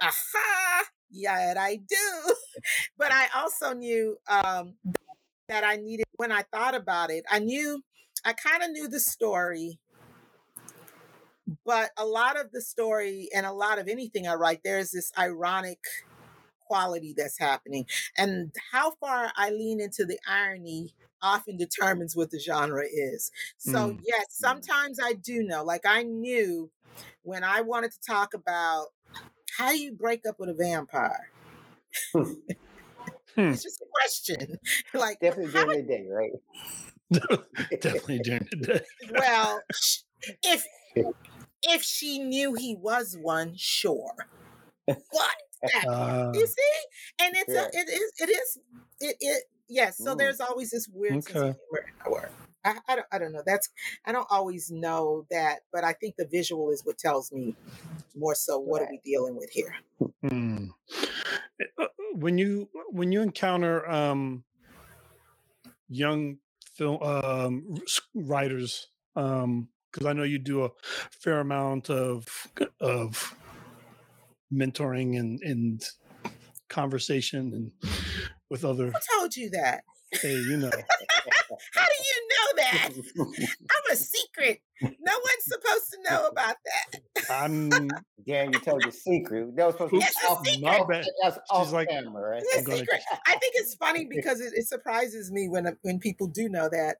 Aha! 0.00 0.84
Yeah, 1.10 1.54
I 1.58 1.76
do. 1.76 2.34
but 2.98 3.12
I 3.12 3.26
also 3.34 3.72
knew 3.74 4.16
um, 4.28 4.74
that 5.50 5.64
I 5.64 5.76
needed 5.76 6.06
when 6.16 6.32
I 6.32 6.42
thought 6.52 6.74
about 6.74 7.10
it. 7.10 7.24
I 7.30 7.40
knew, 7.40 7.82
I 8.24 8.32
kind 8.32 8.62
of 8.62 8.70
knew 8.70 8.88
the 8.88 9.00
story, 9.00 9.78
but 11.66 11.90
a 11.98 12.06
lot 12.06 12.40
of 12.40 12.52
the 12.52 12.60
story 12.60 13.28
and 13.34 13.44
a 13.44 13.52
lot 13.52 13.78
of 13.78 13.88
anything 13.88 14.26
I 14.26 14.34
write, 14.34 14.60
there's 14.64 14.92
this 14.92 15.12
ironic 15.18 15.80
quality 16.60 17.14
that's 17.16 17.38
happening. 17.38 17.86
And 18.16 18.52
how 18.70 18.92
far 18.92 19.32
I 19.36 19.50
lean 19.50 19.80
into 19.80 20.04
the 20.04 20.18
irony 20.26 20.94
often 21.20 21.56
determines 21.56 22.14
what 22.14 22.30
the 22.30 22.38
genre 22.38 22.84
is. 22.90 23.32
So, 23.58 23.90
mm. 23.90 24.00
yes, 24.06 24.26
sometimes 24.30 24.98
I 25.02 25.14
do 25.14 25.42
know. 25.42 25.64
Like, 25.64 25.84
I 25.84 26.04
knew 26.04 26.70
when 27.22 27.42
I 27.42 27.60
wanted 27.62 27.90
to 27.92 28.00
talk 28.00 28.34
about 28.34 28.86
how 29.58 29.70
do 29.70 29.78
you 29.78 29.92
break 29.92 30.24
up 30.26 30.38
with 30.38 30.48
a 30.48 30.54
vampire? 30.54 31.30
Hmm. 33.34 33.50
It's 33.50 33.62
just 33.62 33.80
a 33.80 33.86
question. 33.92 34.58
like 34.94 35.20
definitely 35.20 35.52
during 35.52 35.86
the 35.86 35.92
day, 35.92 36.06
right? 36.10 36.32
definitely 37.80 38.18
during 38.20 38.48
the 38.50 38.56
day. 38.56 38.80
well, 39.12 39.62
if 40.42 40.64
if 41.62 41.82
she 41.82 42.18
knew 42.18 42.54
he 42.54 42.76
was 42.76 43.16
one, 43.20 43.54
sure. 43.56 44.14
But 44.86 44.98
uh, 45.88 46.32
you 46.34 46.46
see, 46.46 47.22
and 47.22 47.36
it's 47.36 47.54
yeah. 47.54 47.64
a, 47.64 47.80
it 47.80 47.88
is 47.88 48.12
it 48.18 48.30
is 48.30 48.58
it 49.00 49.16
it 49.20 49.44
yes. 49.68 49.98
So 49.98 50.14
mm. 50.14 50.18
there's 50.18 50.40
always 50.40 50.70
this 50.70 50.88
weird 50.88 51.18
okay. 51.18 51.32
sense 51.32 51.36
of 51.36 51.56
humor 51.56 51.86
in 51.86 52.06
our 52.06 52.12
work. 52.12 52.32
I, 52.64 52.74
I, 52.88 52.96
don't 52.96 53.06
I 53.12 53.18
don't 53.18 53.32
know. 53.32 53.42
That's 53.44 53.68
I 54.04 54.12
don't 54.12 54.26
always 54.30 54.70
know 54.70 55.26
that, 55.30 55.60
but 55.72 55.84
I 55.84 55.92
think 55.92 56.16
the 56.16 56.26
visual 56.26 56.70
is 56.70 56.82
what 56.84 56.98
tells 56.98 57.32
me 57.32 57.56
more 58.16 58.34
so 58.34 58.58
what 58.58 58.82
are 58.82 58.88
we 58.90 59.00
dealing 59.04 59.36
with 59.36 59.50
here. 59.50 59.74
Hmm. 60.22 60.66
Eh, 61.60 61.64
uh, 61.78 61.86
when 62.14 62.38
you 62.38 62.68
when 62.90 63.12
you 63.12 63.22
encounter 63.22 63.88
um, 63.88 64.44
young 65.88 66.38
film 66.74 67.02
um, 67.02 67.74
writers, 68.14 68.88
because 69.14 69.44
um, 69.44 69.68
I 70.06 70.12
know 70.12 70.22
you 70.22 70.38
do 70.38 70.64
a 70.64 70.70
fair 71.10 71.40
amount 71.40 71.90
of 71.90 72.26
of 72.80 73.34
mentoring 74.52 75.18
and 75.18 75.40
and 75.42 75.82
conversation 76.68 77.52
and 77.54 77.92
with 78.50 78.64
other. 78.64 78.86
Who 78.86 79.18
told 79.18 79.36
you 79.36 79.50
that? 79.50 79.84
Hey, 80.12 80.34
you 80.34 80.56
know. 80.56 80.70
How 81.74 81.86
do 81.86 81.94
you 81.98 82.28
know 82.28 82.59
that? 82.72 82.90
I'm 83.18 83.92
a 83.92 83.96
secret. 83.96 84.60
No 84.82 84.88
one's 85.12 85.44
supposed 85.44 85.90
to 85.92 86.10
know 86.10 86.28
about 86.28 86.56
that. 86.64 87.30
I'm. 87.30 87.68
Dan, 88.26 88.52
you 88.52 88.60
told 88.60 88.82
your 88.82 88.92
secret. 88.92 89.56
That 89.56 89.66
was 89.66 89.74
supposed 89.74 89.92
to 89.92 89.98
be 89.98 90.66
off, 90.66 90.80
secret. 90.80 91.06
That's 91.22 91.38
off 91.50 91.72
like, 91.72 91.88
camera, 91.88 92.30
right? 92.30 92.42
It's 92.44 92.66
secret. 92.66 93.00
I 93.26 93.32
think 93.32 93.54
it's 93.56 93.74
funny 93.74 94.06
because 94.10 94.40
it, 94.40 94.52
it 94.54 94.66
surprises 94.68 95.30
me 95.30 95.48
when 95.48 95.66
when 95.82 95.98
people 95.98 96.26
do 96.26 96.48
know 96.48 96.68
that. 96.70 96.96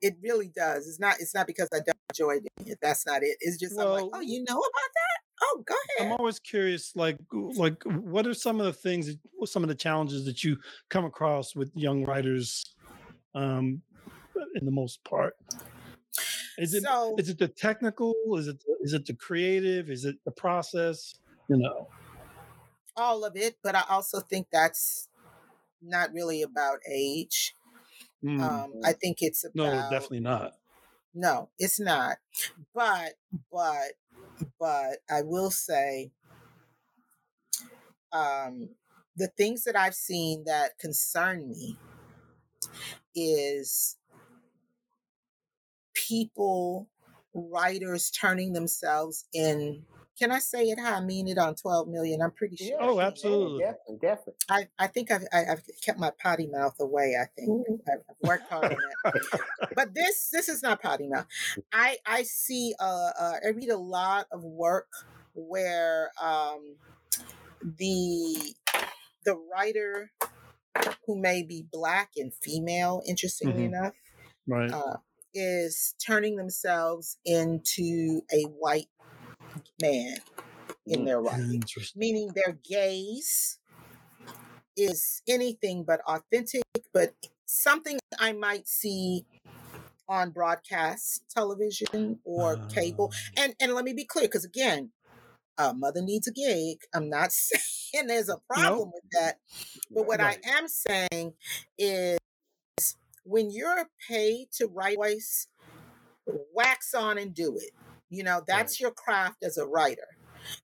It 0.00 0.16
really 0.22 0.52
does. 0.54 0.86
It's 0.86 1.00
not. 1.00 1.16
It's 1.18 1.34
not 1.34 1.46
because 1.46 1.68
I 1.72 1.78
don't 1.78 1.96
enjoy 2.10 2.34
doing 2.34 2.72
it. 2.72 2.78
That's 2.82 3.06
not 3.06 3.22
it. 3.22 3.38
It's 3.40 3.58
just 3.58 3.76
well, 3.76 3.94
I'm 3.94 4.02
like, 4.02 4.10
oh, 4.14 4.20
you 4.20 4.40
know 4.40 4.58
about 4.58 4.90
that? 4.94 5.24
Oh, 5.42 5.62
go 5.66 5.74
ahead. 5.98 6.12
I'm 6.12 6.18
always 6.18 6.38
curious, 6.38 6.92
like, 6.94 7.16
like, 7.32 7.82
what 7.84 8.26
are 8.26 8.34
some 8.34 8.60
of 8.60 8.66
the 8.66 8.72
things, 8.72 9.10
what 9.34 9.48
some 9.48 9.62
of 9.62 9.68
the 9.68 9.74
challenges 9.74 10.24
that 10.26 10.44
you 10.44 10.56
come 10.90 11.04
across 11.04 11.54
with 11.54 11.70
young 11.74 12.04
writers, 12.04 12.74
um, 13.34 13.82
in 14.54 14.64
the 14.64 14.70
most 14.72 15.04
part? 15.04 15.36
Is 16.56 16.74
it 16.74 16.84
so, 16.84 17.16
is 17.16 17.28
it 17.28 17.38
the 17.38 17.48
technical? 17.48 18.14
Is 18.36 18.48
it 18.48 18.62
is 18.80 18.92
it 18.92 19.06
the 19.06 19.14
creative? 19.14 19.90
Is 19.90 20.04
it 20.04 20.16
the 20.24 20.30
process? 20.30 21.14
You 21.48 21.56
know, 21.58 21.88
all 22.96 23.24
of 23.24 23.36
it. 23.36 23.58
But 23.62 23.74
I 23.74 23.84
also 23.88 24.20
think 24.20 24.48
that's 24.50 25.08
not 25.82 26.12
really 26.12 26.42
about 26.42 26.80
age 26.90 27.56
Mm. 28.24 28.40
Um, 28.40 28.72
I 28.84 28.92
think 28.94 29.18
it's 29.22 29.44
about 29.44 29.54
no, 29.54 29.82
definitely 29.82 30.20
not. 30.20 30.54
no, 31.14 31.50
it's 31.58 31.78
not. 31.80 32.18
But 32.74 33.14
but 33.50 33.92
but 34.58 34.98
I 35.10 35.22
will 35.22 35.50
say 35.52 36.12
um 38.12 38.70
the 39.16 39.28
things 39.28 39.64
that 39.64 39.76
I've 39.76 39.94
seen 39.94 40.44
that 40.44 40.78
concern 40.78 41.48
me 41.48 41.78
is 43.14 43.96
people, 46.08 46.88
writers 47.34 48.10
turning 48.10 48.52
themselves 48.52 49.26
in. 49.32 49.86
Can 50.18 50.30
I 50.30 50.38
say 50.38 50.64
it 50.70 50.78
how 50.78 50.94
I 50.96 51.00
mean 51.00 51.28
it 51.28 51.38
on 51.38 51.54
12 51.56 51.88
million? 51.88 52.22
I'm 52.22 52.30
pretty 52.32 52.56
sure. 52.56 52.78
Oh, 52.80 53.00
absolutely. 53.00 53.62
Yeah, 53.62 53.72
definitely, 53.72 53.98
definitely. 54.00 54.34
I, 54.48 54.68
I 54.78 54.86
think 54.88 55.10
I've, 55.10 55.24
I, 55.32 55.44
I've 55.52 55.62
kept 55.84 55.98
my 55.98 56.12
potty 56.22 56.46
mouth 56.46 56.76
away. 56.80 57.16
I 57.20 57.26
think 57.38 57.56
I've, 57.88 58.00
I've 58.08 58.16
worked 58.20 58.48
hard 58.50 58.72
on 58.72 58.80
that. 58.82 58.96
But 59.74 59.94
this 59.94 60.30
this 60.30 60.48
is 60.48 60.62
not 60.62 60.82
potty 60.82 61.08
mouth. 61.08 61.26
I 61.72 61.98
I 62.06 62.22
see 62.24 62.74
uh, 62.80 63.10
uh 63.18 63.34
I 63.44 63.50
read 63.50 63.70
a 63.70 63.76
lot 63.78 64.26
of 64.32 64.42
work 64.44 64.88
where 65.34 66.12
um 66.22 66.76
the 67.62 68.54
the 69.24 69.36
writer 69.36 70.12
who 71.06 71.20
may 71.20 71.42
be 71.42 71.66
black 71.70 72.12
and 72.16 72.32
female, 72.34 73.02
interestingly 73.06 73.64
Mhm. 73.64 73.66
enough, 73.66 73.94
Right. 74.46 74.70
uh, 74.72 74.98
is 75.34 75.94
turning 76.04 76.36
themselves 76.36 77.18
into 77.24 78.22
a 78.32 78.42
white 78.44 78.88
man 79.80 80.16
in 80.86 81.04
their 81.04 81.20
writing, 81.20 81.64
meaning 81.96 82.32
their 82.34 82.54
gaze 82.64 83.58
is 84.76 85.22
anything 85.28 85.84
but 85.84 86.00
authentic, 86.06 86.62
but 86.92 87.14
something 87.46 87.98
I 88.18 88.32
might 88.32 88.68
see 88.68 89.26
on 90.08 90.30
broadcast 90.30 91.24
television 91.30 92.20
or 92.24 92.60
cable. 92.74 93.12
Uh, 93.12 93.42
And 93.42 93.54
and 93.60 93.74
let 93.74 93.84
me 93.84 93.92
be 93.94 94.04
clear, 94.04 94.26
because 94.26 94.44
again, 94.44 94.92
a 95.58 95.74
mother 95.74 96.02
needs 96.02 96.28
a 96.28 96.32
gig. 96.32 96.78
I'm 96.94 97.10
not 97.10 97.32
saying 97.32 98.06
there's 98.08 98.28
a 98.30 98.38
problem 98.48 98.90
with 98.94 99.04
that. 99.12 99.38
But 99.94 100.06
what 100.06 100.20
Right. 100.20 100.36
I 100.46 100.58
am 100.58 100.68
saying 100.68 101.34
is 101.78 102.18
when 103.24 103.50
you're 103.50 103.86
paid 104.08 104.48
to 104.58 104.66
write 104.66 104.96
voice, 104.96 105.48
wax 106.54 106.94
on 106.94 107.18
and 107.18 107.34
do 107.34 107.56
it. 107.56 107.72
You 108.10 108.24
know, 108.24 108.42
that's 108.46 108.80
your 108.80 108.92
craft 108.92 109.42
as 109.42 109.58
a 109.58 109.66
writer. 109.66 110.18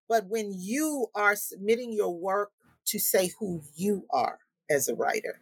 But 0.08 0.26
when 0.28 0.52
you 0.56 1.08
are 1.14 1.36
submitting 1.36 1.92
your 1.92 2.14
work 2.14 2.50
to 2.86 2.98
say 2.98 3.30
who 3.38 3.62
you 3.74 4.06
are 4.10 4.38
as 4.70 4.88
a 4.88 4.94
writer, 4.94 5.40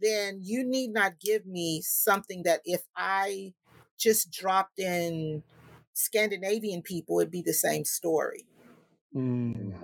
then 0.00 0.40
you 0.42 0.64
need 0.64 0.92
not 0.92 1.20
give 1.20 1.46
me 1.46 1.82
something 1.82 2.42
that 2.44 2.60
if 2.64 2.82
I 2.96 3.54
just 3.98 4.30
dropped 4.30 4.78
in 4.78 5.42
Scandinavian 5.94 6.82
people, 6.82 7.18
it'd 7.18 7.32
be 7.32 7.42
the 7.42 7.52
same 7.52 7.84
story 7.84 8.46
mm, 9.14 9.74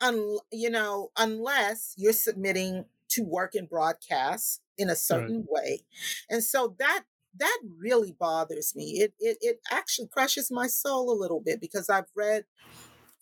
un, 0.00 0.38
you 0.52 0.70
know, 0.70 1.10
unless 1.16 1.94
you're 1.96 2.12
submitting 2.12 2.84
to 3.14 3.22
work 3.22 3.54
in 3.54 3.66
broadcast 3.66 4.60
in 4.76 4.90
a 4.90 4.96
certain 4.96 5.46
way. 5.48 5.80
And 6.28 6.42
so 6.42 6.74
that 6.78 7.04
that 7.36 7.58
really 7.78 8.12
bothers 8.12 8.74
me. 8.76 9.00
It, 9.00 9.14
it 9.18 9.38
it 9.40 9.60
actually 9.70 10.08
crushes 10.08 10.50
my 10.50 10.66
soul 10.66 11.10
a 11.10 11.20
little 11.20 11.40
bit 11.40 11.60
because 11.60 11.90
I've 11.90 12.10
read 12.14 12.44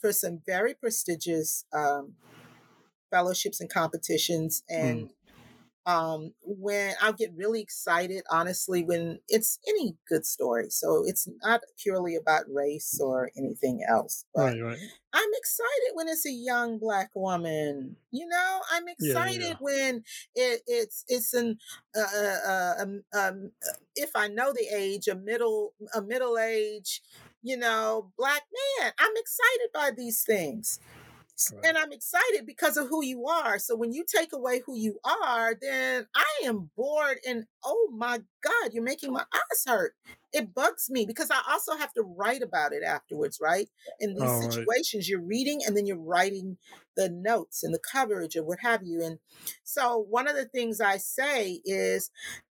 for 0.01 0.13
some 0.13 0.41
very 0.45 0.75
prestigious 0.75 1.65
um, 1.73 2.15
fellowships 3.11 3.61
and 3.61 3.71
competitions 3.71 4.63
and 4.69 5.11
um 5.87 6.33
when 6.43 6.95
i'll 7.01 7.13
get 7.13 7.33
really 7.37 7.61
excited 7.61 8.23
honestly 8.31 8.85
when 8.85 9.19
it's 9.29 9.59
any 9.69 9.97
good 10.09 10.25
story 10.25 10.71
so 10.71 11.03
it's 11.07 11.29
not 11.43 11.61
purely 11.77 12.15
about 12.17 12.45
race 12.53 13.01
or 13.03 13.31
anything 13.37 13.85
else 13.89 14.25
but 14.35 14.55
right. 14.55 14.63
Right. 14.63 14.79
I'm 15.15 15.29
excited 15.35 15.93
when 15.95 16.09
it's 16.09 16.25
a 16.25 16.33
young 16.33 16.79
black 16.79 17.11
woman. 17.15 17.97
You 18.11 18.27
know, 18.27 18.61
I'm 18.73 18.89
excited 18.89 19.43
yeah. 19.43 19.55
when 19.61 20.05
it, 20.35 20.63
it's 20.67 21.05
it's 21.07 21.35
an 21.35 21.59
uh, 21.95 22.01
uh, 22.01 22.51
uh, 22.51 22.75
um, 22.81 23.03
um, 23.15 23.51
uh, 23.63 23.77
if 23.95 24.11
I 24.17 24.29
know 24.29 24.53
the 24.53 24.67
age, 24.75 25.09
a 25.09 25.15
middle 25.15 25.75
a 25.95 26.01
middle 26.01 26.39
age, 26.39 27.03
you 27.43 27.59
know, 27.59 28.11
black 28.17 28.43
man. 28.81 28.93
I'm 28.99 29.13
excited 29.17 29.69
by 29.75 29.91
these 29.95 30.23
things. 30.23 30.81
Right. 31.51 31.65
And 31.65 31.79
I'm 31.79 31.93
excited 31.93 32.47
because 32.47 32.77
of 32.77 32.89
who 32.89 33.05
you 33.05 33.27
are. 33.27 33.59
So 33.59 33.75
when 33.77 33.93
you 33.93 34.05
take 34.07 34.33
away 34.33 34.63
who 34.65 34.77
you 34.77 34.99
are, 35.05 35.55
then 35.61 36.07
I 36.15 36.45
am 36.45 36.71
bored 36.77 37.19
and 37.27 37.45
oh 37.65 37.91
my 37.97 38.19
God, 38.43 38.73
you're 38.73 38.83
making 38.83 39.13
my 39.13 39.25
eyes 39.35 39.65
hurt. 39.67 39.95
It 40.33 40.55
bugs 40.55 40.89
me 40.91 41.05
because 41.07 41.31
I 41.31 41.41
also 41.51 41.77
have 41.77 41.93
to 41.95 42.03
write 42.03 42.43
about 42.43 42.73
it 42.73 42.83
afterwards, 42.83 43.39
right? 43.41 43.69
in 44.01 44.15
these 44.15 44.39
All 44.43 44.49
right. 44.49 44.67
situations 44.67 45.09
you're 45.09 45.21
reading 45.21 45.61
and 45.67 45.77
then 45.77 45.87
you're 45.87 45.97
writing 45.99 46.59
the 46.97 47.09
notes 47.09 47.63
and 47.63 47.75
the 47.75 47.79
coverage 47.79 48.37
or 48.37 48.43
what 48.45 48.61
have 48.61 48.83
you 48.83 49.03
and 49.05 49.19
so 49.65 49.99
one 49.99 50.29
of 50.29 50.37
the 50.37 50.45
things 50.45 50.81
i 50.81 50.97
say 50.97 51.61
is 51.65 52.11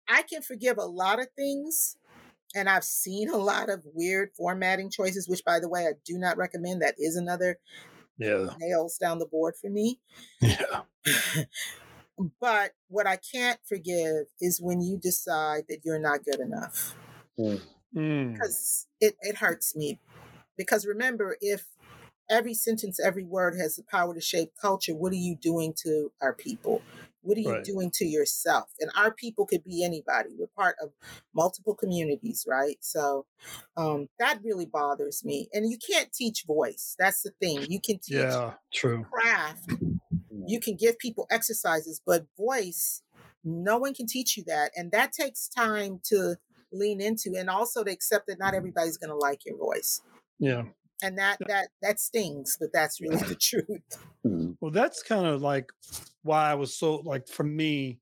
i 0.09 0.21
can 0.23 0.41
forgive 0.41 0.77
a 0.77 0.85
lot 0.85 1.19
of 1.19 1.27
things 1.35 1.97
and 2.55 2.69
i've 2.69 2.83
seen 2.83 3.29
a 3.29 3.37
lot 3.37 3.69
of 3.69 3.83
weird 3.93 4.29
formatting 4.35 4.89
choices 4.89 5.27
which 5.27 5.43
by 5.45 5.59
the 5.59 5.69
way 5.69 5.85
i 5.87 5.93
do 6.05 6.17
not 6.17 6.37
recommend 6.37 6.81
that 6.81 6.95
is 6.97 7.15
another 7.15 7.57
Yeah. 8.21 8.55
nails 8.57 8.97
down 8.97 9.19
the 9.19 9.25
board 9.25 9.55
for 9.55 9.69
me 9.69 9.99
Yeah. 10.41 10.83
but 12.39 12.73
what 12.87 13.07
i 13.07 13.15
can't 13.17 13.59
forgive 13.67 14.27
is 14.39 14.61
when 14.61 14.81
you 14.81 14.97
decide 14.97 15.65
that 15.67 15.79
you're 15.83 15.99
not 15.99 16.23
good 16.23 16.39
enough 16.39 16.95
Mm, 17.37 17.61
because 18.33 18.87
it, 18.99 19.15
it 19.21 19.37
hurts 19.37 19.75
me. 19.75 19.99
Because 20.57 20.85
remember, 20.85 21.37
if 21.41 21.67
every 22.29 22.53
sentence, 22.53 22.99
every 22.99 23.23
word 23.23 23.55
has 23.59 23.75
the 23.75 23.83
power 23.83 24.13
to 24.13 24.21
shape 24.21 24.53
culture, 24.59 24.95
what 24.95 25.11
are 25.11 25.15
you 25.15 25.35
doing 25.35 25.73
to 25.83 26.11
our 26.21 26.33
people? 26.33 26.83
What 27.21 27.37
are 27.37 27.41
you 27.41 27.51
Right. 27.51 27.63
doing 27.63 27.91
to 27.95 28.05
yourself? 28.05 28.69
And 28.79 28.89
our 28.95 29.13
people 29.13 29.45
could 29.45 29.63
be 29.63 29.83
anybody. 29.83 30.35
We're 30.37 30.47
part 30.47 30.75
of 30.81 30.91
multiple 31.33 31.75
communities, 31.75 32.45
right? 32.47 32.77
So 32.81 33.25
um, 33.77 34.09
that 34.19 34.39
really 34.43 34.65
bothers 34.65 35.23
me. 35.23 35.49
And 35.53 35.69
you 35.69 35.77
can't 35.77 36.11
teach 36.11 36.45
voice. 36.45 36.95
That's 36.97 37.21
the 37.21 37.31
thing. 37.41 37.65
You 37.69 37.79
can 37.79 37.99
teach 37.99 38.15
yeah. 38.15 38.53
True. 38.71 39.05
craft, 39.11 39.71
you 40.47 40.59
can 40.59 40.75
give 40.75 40.97
people 40.97 41.27
exercises, 41.29 42.01
but 42.05 42.25
voice, 42.37 43.03
no 43.43 43.77
one 43.77 43.93
can 43.93 44.07
teach 44.07 44.37
you 44.37 44.43
that. 44.47 44.71
And 44.75 44.91
that 44.91 45.11
takes 45.11 45.47
time 45.47 45.99
to 46.05 46.35
lean 46.71 47.01
into 47.01 47.35
and 47.37 47.49
also 47.49 47.83
to 47.83 47.91
accept 47.91 48.27
that 48.27 48.39
not 48.39 48.53
everybody's 48.53 48.97
going 48.97 49.09
to 49.09 49.15
like 49.15 49.45
your 49.45 49.57
voice. 49.57 50.01
Yeah. 50.39 50.63
And 51.01 51.17
that 51.17 51.39
that 51.47 51.69
that 51.81 51.99
stings, 51.99 52.57
but 52.59 52.69
that's 52.73 53.01
really 53.01 53.23
the 53.23 53.35
truth. 53.35 54.03
Mhm. 54.25 54.57
Well, 54.61 54.71
that's 54.71 55.01
kind 55.03 55.25
of 55.25 55.41
like 55.41 55.71
why 56.23 56.51
I 56.51 56.53
was 56.55 56.77
so 56.77 56.97
like 56.97 57.27
for 57.27 57.43
me, 57.43 57.99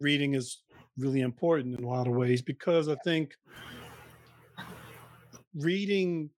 reading 0.00 0.34
is 0.34 0.62
really 0.98 1.20
important 1.22 1.78
in 1.78 1.84
a 1.84 1.88
lot 1.88 2.08
of 2.08 2.14
ways 2.14 2.42
because 2.42 2.88
I 2.88 2.96
think 2.96 3.34
reading 5.54 6.30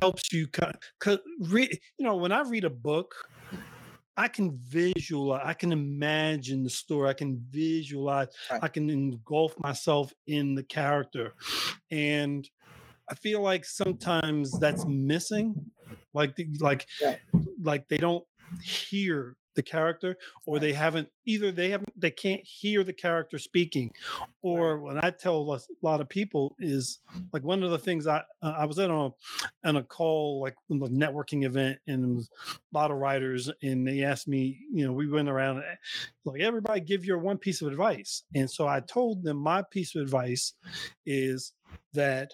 helps 0.00 0.32
you 0.32 0.46
kind 0.48 0.76
cause 1.00 1.18
read 1.40 1.70
you 1.98 2.04
know 2.06 2.16
when 2.16 2.32
I 2.32 2.42
read 2.42 2.64
a 2.64 2.70
book, 2.70 3.14
I 4.16 4.28
can 4.28 4.58
visualize, 4.58 5.42
I 5.44 5.54
can 5.54 5.72
imagine 5.72 6.62
the 6.64 6.70
story, 6.70 7.08
I 7.10 7.14
can 7.14 7.44
visualize, 7.50 8.28
Right. 8.50 8.62
I 8.62 8.68
can 8.68 8.90
engulf 8.90 9.58
myself 9.58 10.12
in 10.26 10.54
the 10.54 10.64
character. 10.64 11.34
And 11.90 12.48
I 13.12 13.14
feel 13.14 13.42
like 13.42 13.66
sometimes 13.66 14.58
that's 14.58 14.86
missing. 14.86 15.54
Like 16.14 16.34
the, 16.34 16.46
like 16.60 16.86
Right. 17.04 17.18
like 17.62 17.88
they 17.88 17.98
don't 17.98 18.24
hear 18.62 19.36
the 19.54 19.62
character 19.62 20.16
or 20.46 20.58
they 20.58 20.72
haven't 20.72 21.08
either 21.26 21.52
they 21.52 21.68
haven't 21.68 21.92
they 22.00 22.10
can't 22.10 22.40
hear 22.42 22.82
the 22.82 22.92
character 22.92 23.38
speaking 23.38 23.90
or 24.40 24.78
when 24.78 24.98
i 25.04 25.10
tell 25.10 25.36
a 25.52 25.60
lot 25.82 26.00
of 26.00 26.08
people 26.08 26.56
is 26.58 27.00
like 27.34 27.42
one 27.42 27.62
of 27.62 27.70
the 27.70 27.78
things 27.78 28.06
i 28.06 28.22
uh, 28.42 28.54
i 28.56 28.64
was 28.64 28.78
at 28.78 28.88
a 28.88 29.10
on 29.64 29.76
a 29.76 29.82
call 29.82 30.40
like 30.40 30.54
a 30.70 30.74
networking 30.74 31.44
event 31.44 31.78
and 31.86 32.22
a 32.22 32.24
lot 32.72 32.90
of 32.90 32.96
writers 32.96 33.50
and 33.62 33.86
they 33.86 34.02
asked 34.02 34.26
me 34.26 34.58
you 34.72 34.86
know 34.86 34.92
we 34.92 35.06
went 35.06 35.28
around 35.28 35.58
eh, 35.58 35.74
like 36.24 36.40
everybody 36.40 36.80
give 36.80 37.04
your 37.04 37.18
one 37.18 37.36
piece 37.36 37.60
of 37.60 37.68
advice 37.68 38.22
and 38.34 38.50
so 38.50 38.66
i 38.66 38.80
told 38.80 39.22
them 39.22 39.36
my 39.36 39.62
piece 39.70 39.94
of 39.94 40.00
advice 40.00 40.54
is 41.04 41.52
that 41.92 42.32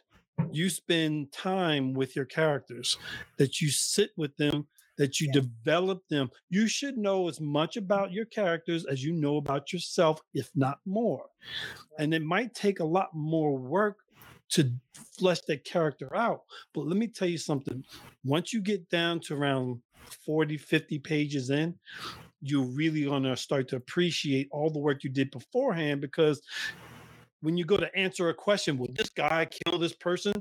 you 0.50 0.70
spend 0.70 1.32
time 1.32 1.92
with 1.92 2.16
your 2.16 2.24
characters 2.24 2.96
that 3.36 3.60
you 3.60 3.70
sit 3.70 4.10
with 4.16 4.36
them 4.36 4.66
that 4.96 5.20
you 5.20 5.28
Yeah. 5.28 5.40
develop 5.40 6.06
them. 6.08 6.28
You 6.50 6.66
should 6.66 6.98
know 6.98 7.28
as 7.28 7.40
much 7.40 7.76
about 7.76 8.12
your 8.12 8.24
characters 8.24 8.84
as 8.84 9.04
you 9.04 9.12
know 9.12 9.36
about 9.36 9.72
yourself, 9.72 10.20
if 10.34 10.50
not 10.56 10.80
more. 10.84 11.30
And 11.98 12.12
it 12.12 12.22
might 12.22 12.54
take 12.54 12.80
a 12.80 12.84
lot 12.84 13.14
more 13.14 13.56
work 13.56 13.98
to 14.50 14.72
flesh 14.94 15.40
that 15.42 15.64
character 15.64 16.14
out. 16.16 16.44
But 16.72 16.86
let 16.86 16.96
me 16.96 17.06
tell 17.06 17.28
you 17.28 17.38
something. 17.38 17.84
Once 18.24 18.52
you 18.52 18.60
get 18.60 18.88
down 18.88 19.20
to 19.20 19.34
around 19.34 19.82
40, 20.24 20.56
50 20.56 20.98
pages 20.98 21.50
in, 21.50 21.78
you're 22.40 22.64
really 22.64 23.04
going 23.04 23.24
to 23.24 23.36
start 23.36 23.68
to 23.68 23.76
appreciate 23.76 24.48
all 24.50 24.70
the 24.70 24.78
work 24.78 25.04
you 25.04 25.10
did 25.10 25.30
beforehand 25.30 26.00
because 26.00 26.42
when 27.40 27.56
you 27.56 27.64
go 27.64 27.76
to 27.76 27.94
answer 27.96 28.28
a 28.28 28.34
question, 28.34 28.78
will 28.78 28.90
this 28.92 29.10
guy 29.10 29.46
kill 29.46 29.78
this 29.78 29.94
person? 29.94 30.32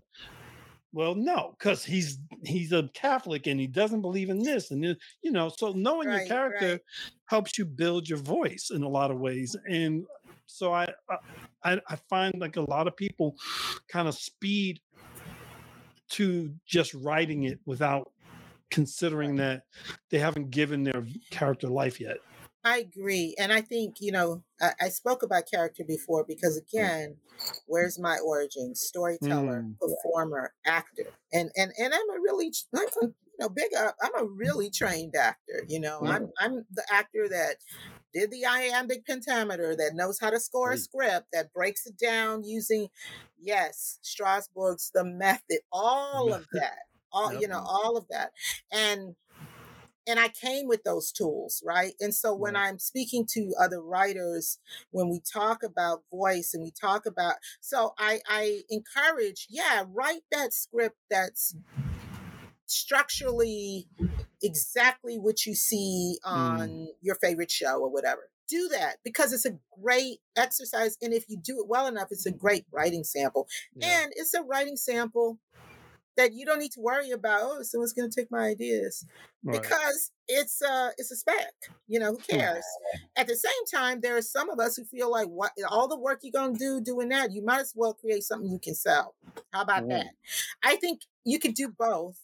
Well, 0.93 1.15
no, 1.15 1.55
because 1.57 1.83
he's 1.83 2.17
he's 2.43 2.71
a 2.71 2.89
Catholic 2.93 3.45
and 3.45 3.59
he 3.59 3.67
doesn't 3.67 4.01
believe 4.01 4.29
in 4.29 4.41
this 4.41 4.71
and 4.71 4.83
you 5.21 5.31
know. 5.31 5.49
So 5.49 5.73
knowing 5.73 6.09
your 6.09 6.25
character 6.25 6.71
right. 6.71 6.81
helps 7.25 7.57
you 7.57 7.65
build 7.65 8.07
your 8.07 8.19
voice 8.19 8.71
in 8.73 8.83
a 8.83 8.89
lot 8.89 9.11
of 9.11 9.19
ways, 9.19 9.55
and 9.69 10.05
so 10.47 10.73
I 10.73 10.87
I, 11.63 11.79
I 11.87 11.95
find 12.09 12.33
like 12.39 12.55
a 12.55 12.61
lot 12.61 12.87
of 12.87 12.95
people 12.95 13.35
kind 13.89 14.07
of 14.07 14.15
speed 14.15 14.79
to 16.11 16.53
just 16.65 16.93
writing 16.93 17.43
it 17.43 17.59
without 17.65 18.11
considering 18.71 19.35
that 19.35 19.63
they 20.09 20.19
haven't 20.19 20.51
given 20.51 20.83
their 20.83 21.05
character 21.31 21.67
life 21.67 21.99
yet. 21.99 22.17
I 22.67 22.79
agree. 22.79 23.33
And 23.39 23.53
I 23.53 23.61
think, 23.61 23.95
you 24.01 24.11
know, 24.11 24.43
I, 24.61 24.71
I 24.81 24.89
spoke 24.89 25.23
about 25.23 25.49
character 25.49 25.83
before 25.87 26.25
because 26.27 26.59
mm. 26.59 26.67
again, 26.67 27.15
where's 27.65 27.97
my 27.97 28.17
origin? 28.25 28.75
Storyteller, 28.75 29.63
Mm. 29.63 29.75
performer, 29.79 30.53
actor. 30.65 31.05
And 31.31 31.49
and 31.55 31.71
and 31.77 31.93
I'm 31.93 32.09
a 32.09 32.19
really 32.21 32.53
I'm 32.75 32.87
a, 33.01 33.05
you 33.05 33.13
know, 33.39 33.49
big 33.49 33.73
up. 33.73 33.95
I'm 34.01 34.21
a 34.21 34.25
really 34.27 34.69
trained 34.69 35.15
actor. 35.15 35.63
You 35.67 35.79
know, 35.79 36.01
I'm 36.03 36.29
I'm 36.39 36.65
the 36.71 36.83
actor 36.91 37.29
that 37.29 37.55
did 38.13 38.31
the 38.31 38.45
iambic 38.45 39.05
pentameter, 39.05 39.75
that 39.75 39.91
knows 39.93 40.19
how 40.19 40.29
to 40.29 40.39
score 40.39 40.71
a 40.71 40.75
mm. 40.75 40.79
script, 40.79 41.27
that 41.31 41.53
breaks 41.53 41.85
it 41.85 41.97
down 41.97 42.43
using 42.43 42.89
yes, 43.39 43.99
Strasberg's 44.03 44.91
the 44.93 45.05
method, 45.05 45.59
all 45.71 46.33
of 46.33 46.45
that. 46.51 46.79
All 47.13 47.33
you 47.33 47.47
know, 47.47 47.63
all 47.65 47.95
of 47.95 48.05
that. 48.09 48.31
And 48.69 49.15
and 50.07 50.19
I 50.19 50.29
came 50.29 50.67
with 50.67 50.83
those 50.83 51.11
tools, 51.11 51.61
right? 51.65 51.93
And 51.99 52.15
so 52.15 52.33
when 52.33 52.53
Right. 52.53 52.69
I'm 52.69 52.79
speaking 52.79 53.25
to 53.33 53.53
other 53.59 53.81
writers, 53.81 54.57
when 54.91 55.09
we 55.09 55.19
talk 55.19 55.63
about 55.63 56.05
voice 56.09 56.53
and 56.53 56.63
we 56.63 56.71
talk 56.71 57.05
about, 57.05 57.35
so 57.59 57.93
I, 57.97 58.21
I 58.27 58.63
encourage, 58.69 59.47
yeah, 59.49 59.83
write 59.87 60.23
that 60.31 60.53
script 60.53 60.97
that's 61.09 61.53
structurally 62.65 63.87
exactly 64.41 65.17
what 65.17 65.45
you 65.45 65.55
see 65.55 66.19
mm. 66.25 66.31
on 66.31 66.87
your 67.01 67.15
favorite 67.15 67.51
show 67.51 67.79
or 67.79 67.89
whatever. 67.89 68.29
Do 68.49 68.69
that 68.69 68.97
because 69.03 69.33
it's 69.33 69.45
a 69.45 69.59
great 69.81 70.19
exercise. 70.37 70.97
And 71.01 71.13
if 71.13 71.29
you 71.29 71.37
do 71.37 71.59
it 71.59 71.67
well 71.67 71.85
enough, 71.85 72.11
it's 72.11 72.25
a 72.25 72.31
great 72.31 72.65
writing 72.71 73.03
sample. 73.03 73.47
Yeah. 73.75 74.03
And 74.03 74.13
it's 74.15 74.33
a 74.33 74.41
writing 74.41 74.77
sample 74.77 75.37
that 76.17 76.33
you 76.33 76.45
don't 76.45 76.59
need 76.59 76.71
to 76.73 76.81
worry 76.81 77.11
about, 77.11 77.39
oh, 77.43 77.61
someone's 77.63 77.93
going 77.93 78.09
to 78.09 78.15
take 78.21 78.29
my 78.31 78.47
ideas 78.47 79.05
Right. 79.43 79.61
because 79.61 80.11
it's 80.27 80.61
a 80.61 80.91
it's 80.97 81.11
a 81.11 81.15
spec. 81.15 81.53
You 81.87 81.99
know, 81.99 82.11
who 82.13 82.17
cares? 82.17 82.65
At 83.15 83.27
the 83.27 83.35
same 83.35 83.51
time, 83.73 84.01
there 84.01 84.17
are 84.17 84.21
some 84.21 84.49
of 84.49 84.59
us 84.59 84.75
who 84.75 84.83
feel 84.83 85.09
like 85.09 85.27
what 85.27 85.51
all 85.69 85.87
the 85.87 85.97
work 85.97 86.19
you're 86.23 86.31
gonna 86.33 86.57
do 86.57 86.81
doing 86.81 87.09
that, 87.09 87.31
you 87.31 87.41
might 87.45 87.61
as 87.61 87.73
well 87.75 87.93
create 87.93 88.23
something 88.23 88.51
you 88.51 88.59
can 88.59 88.75
sell. 88.75 89.15
How 89.53 89.61
about 89.61 89.83
Mm. 89.85 89.89
that? 89.89 90.07
I 90.63 90.75
think 90.77 91.01
you 91.23 91.39
can 91.39 91.53
do 91.53 91.69
both. 91.69 92.17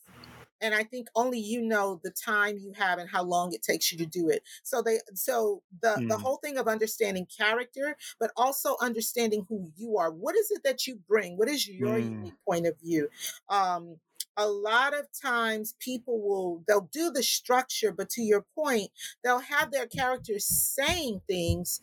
And 0.64 0.76
I 0.76 0.84
think 0.86 1.10
only 1.16 1.40
you 1.40 1.62
know 1.62 2.02
the 2.04 2.12
time 2.12 2.58
you 2.58 2.74
have 2.74 3.00
and 3.00 3.10
how 3.10 3.24
long 3.24 3.54
it 3.54 3.64
takes 3.64 3.92
you 3.92 4.00
to 4.00 4.08
do 4.08 4.30
it. 4.30 4.44
So 4.64 4.82
they 4.82 5.00
so 5.16 5.64
the 5.82 6.04
the 6.08 6.18
Mm. 6.18 6.24
whole 6.24 6.38
thing 6.38 6.58
of 6.58 6.68
understanding 6.68 7.28
character, 7.28 7.98
but 8.20 8.32
also 8.38 8.78
understanding 8.82 9.46
who 9.50 9.72
you 9.76 9.98
are. 9.98 10.12
What 10.12 10.36
is 10.36 10.52
it 10.52 10.64
that 10.64 10.88
you 10.88 10.98
bring? 10.98 11.38
What 11.38 11.50
is 11.50 11.68
your 11.70 11.98
Mm. 11.98 12.00
unique 12.00 12.38
point 12.48 12.68
of 12.68 12.80
view? 12.80 13.10
Um 13.50 14.00
a 14.38 14.48
lot 14.48 14.98
of 14.98 15.08
times 15.12 15.76
people 15.80 16.20
will 16.22 16.64
they'll 16.68 16.90
do 16.92 17.12
the 17.12 17.22
structure 17.24 17.92
but 17.92 18.10
to 18.10 18.24
your 18.24 18.44
point 18.56 18.90
they'll 19.24 19.40
have 19.40 19.72
their 19.72 19.86
characters 19.88 20.46
saying 20.48 21.22
things 21.28 21.82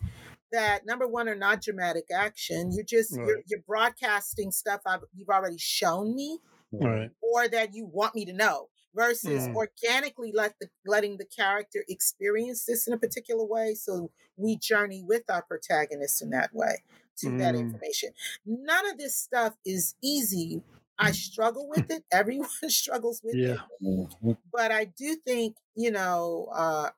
that 0.53 0.87
number 0.87 1.07
one 1.07 1.29
are 1.29 1.37
not 1.37 1.63
dramatic 1.63 2.07
action 2.13 2.73
you're 2.73 2.85
just 2.85 3.21
you're, 3.25 3.39
you're 3.47 3.61
broadcasting 3.63 4.51
stuff 4.51 4.81
I've, 4.87 5.05
you've 5.15 5.29
already 5.29 5.59
shown 5.59 6.15
me 6.15 6.41
Right. 6.73 7.11
or 7.23 7.49
that 7.49 7.75
you 7.75 7.87
want 7.87 8.15
me 8.15 8.25
to 8.25 8.33
know 8.33 8.69
versus 8.95 9.49
Mm. 9.49 9.55
organically 9.55 10.33
let 10.35 10.55
the 10.61 10.69
letting 10.87 11.17
the 11.19 11.25
character 11.25 11.85
experience 11.89 12.65
this 12.65 12.87
in 12.87 12.93
a 12.93 12.99
particular 12.99 13.45
way 13.45 13.75
so 13.75 14.11
we 14.37 14.57
journey 14.57 15.03
with 15.07 15.23
our 15.31 15.43
protagonist 15.43 16.23
in 16.23 16.31
that 16.31 16.51
way 16.53 16.85
to 17.17 17.33
that 17.39 17.55
Mm. 17.55 17.55
information 17.55 18.11
none 18.45 18.89
of 18.91 18.99
this 18.99 19.17
stuff 19.17 19.57
is 19.65 19.95
easy 20.03 20.63
i 20.99 21.13
struggle 21.13 21.69
with 21.69 21.85
it 21.91 22.05
everyone 22.13 22.49
struggles 22.69 23.21
with 23.25 23.39
it 23.45 23.61
Yeah. 23.61 23.67
Mhm. 23.81 24.37
but 24.53 24.73
i 24.73 24.85
do 24.85 25.17
think 25.27 25.57
you 25.75 25.91
know 25.91 26.49
uh 26.53 26.91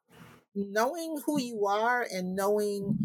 knowing 0.54 1.20
who 1.26 1.40
you 1.40 1.66
are 1.66 2.06
and 2.10 2.36
knowing 2.36 2.96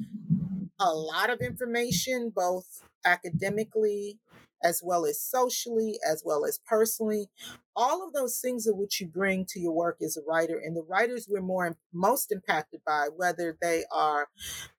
a 0.79 0.93
lot 0.93 1.29
of 1.29 1.41
information 1.41 2.29
both 2.29 2.83
academically 3.05 4.19
as 4.63 4.81
well 4.83 5.05
as 5.05 5.21
socially 5.21 5.99
as 6.09 6.23
well 6.25 6.45
as 6.45 6.59
personally 6.67 7.29
all 7.75 8.05
of 8.05 8.13
those 8.13 8.39
things 8.39 8.67
are 8.67 8.75
what 8.75 8.99
you 8.99 9.07
bring 9.07 9.45
to 9.45 9.59
your 9.59 9.73
work 9.73 9.97
as 10.01 10.17
a 10.17 10.21
writer 10.27 10.59
and 10.59 10.75
the 10.75 10.83
writers 10.89 11.27
we're 11.29 11.41
more 11.41 11.75
most 11.93 12.31
impacted 12.31 12.81
by 12.85 13.07
whether 13.15 13.57
they 13.61 13.83
are 13.91 14.27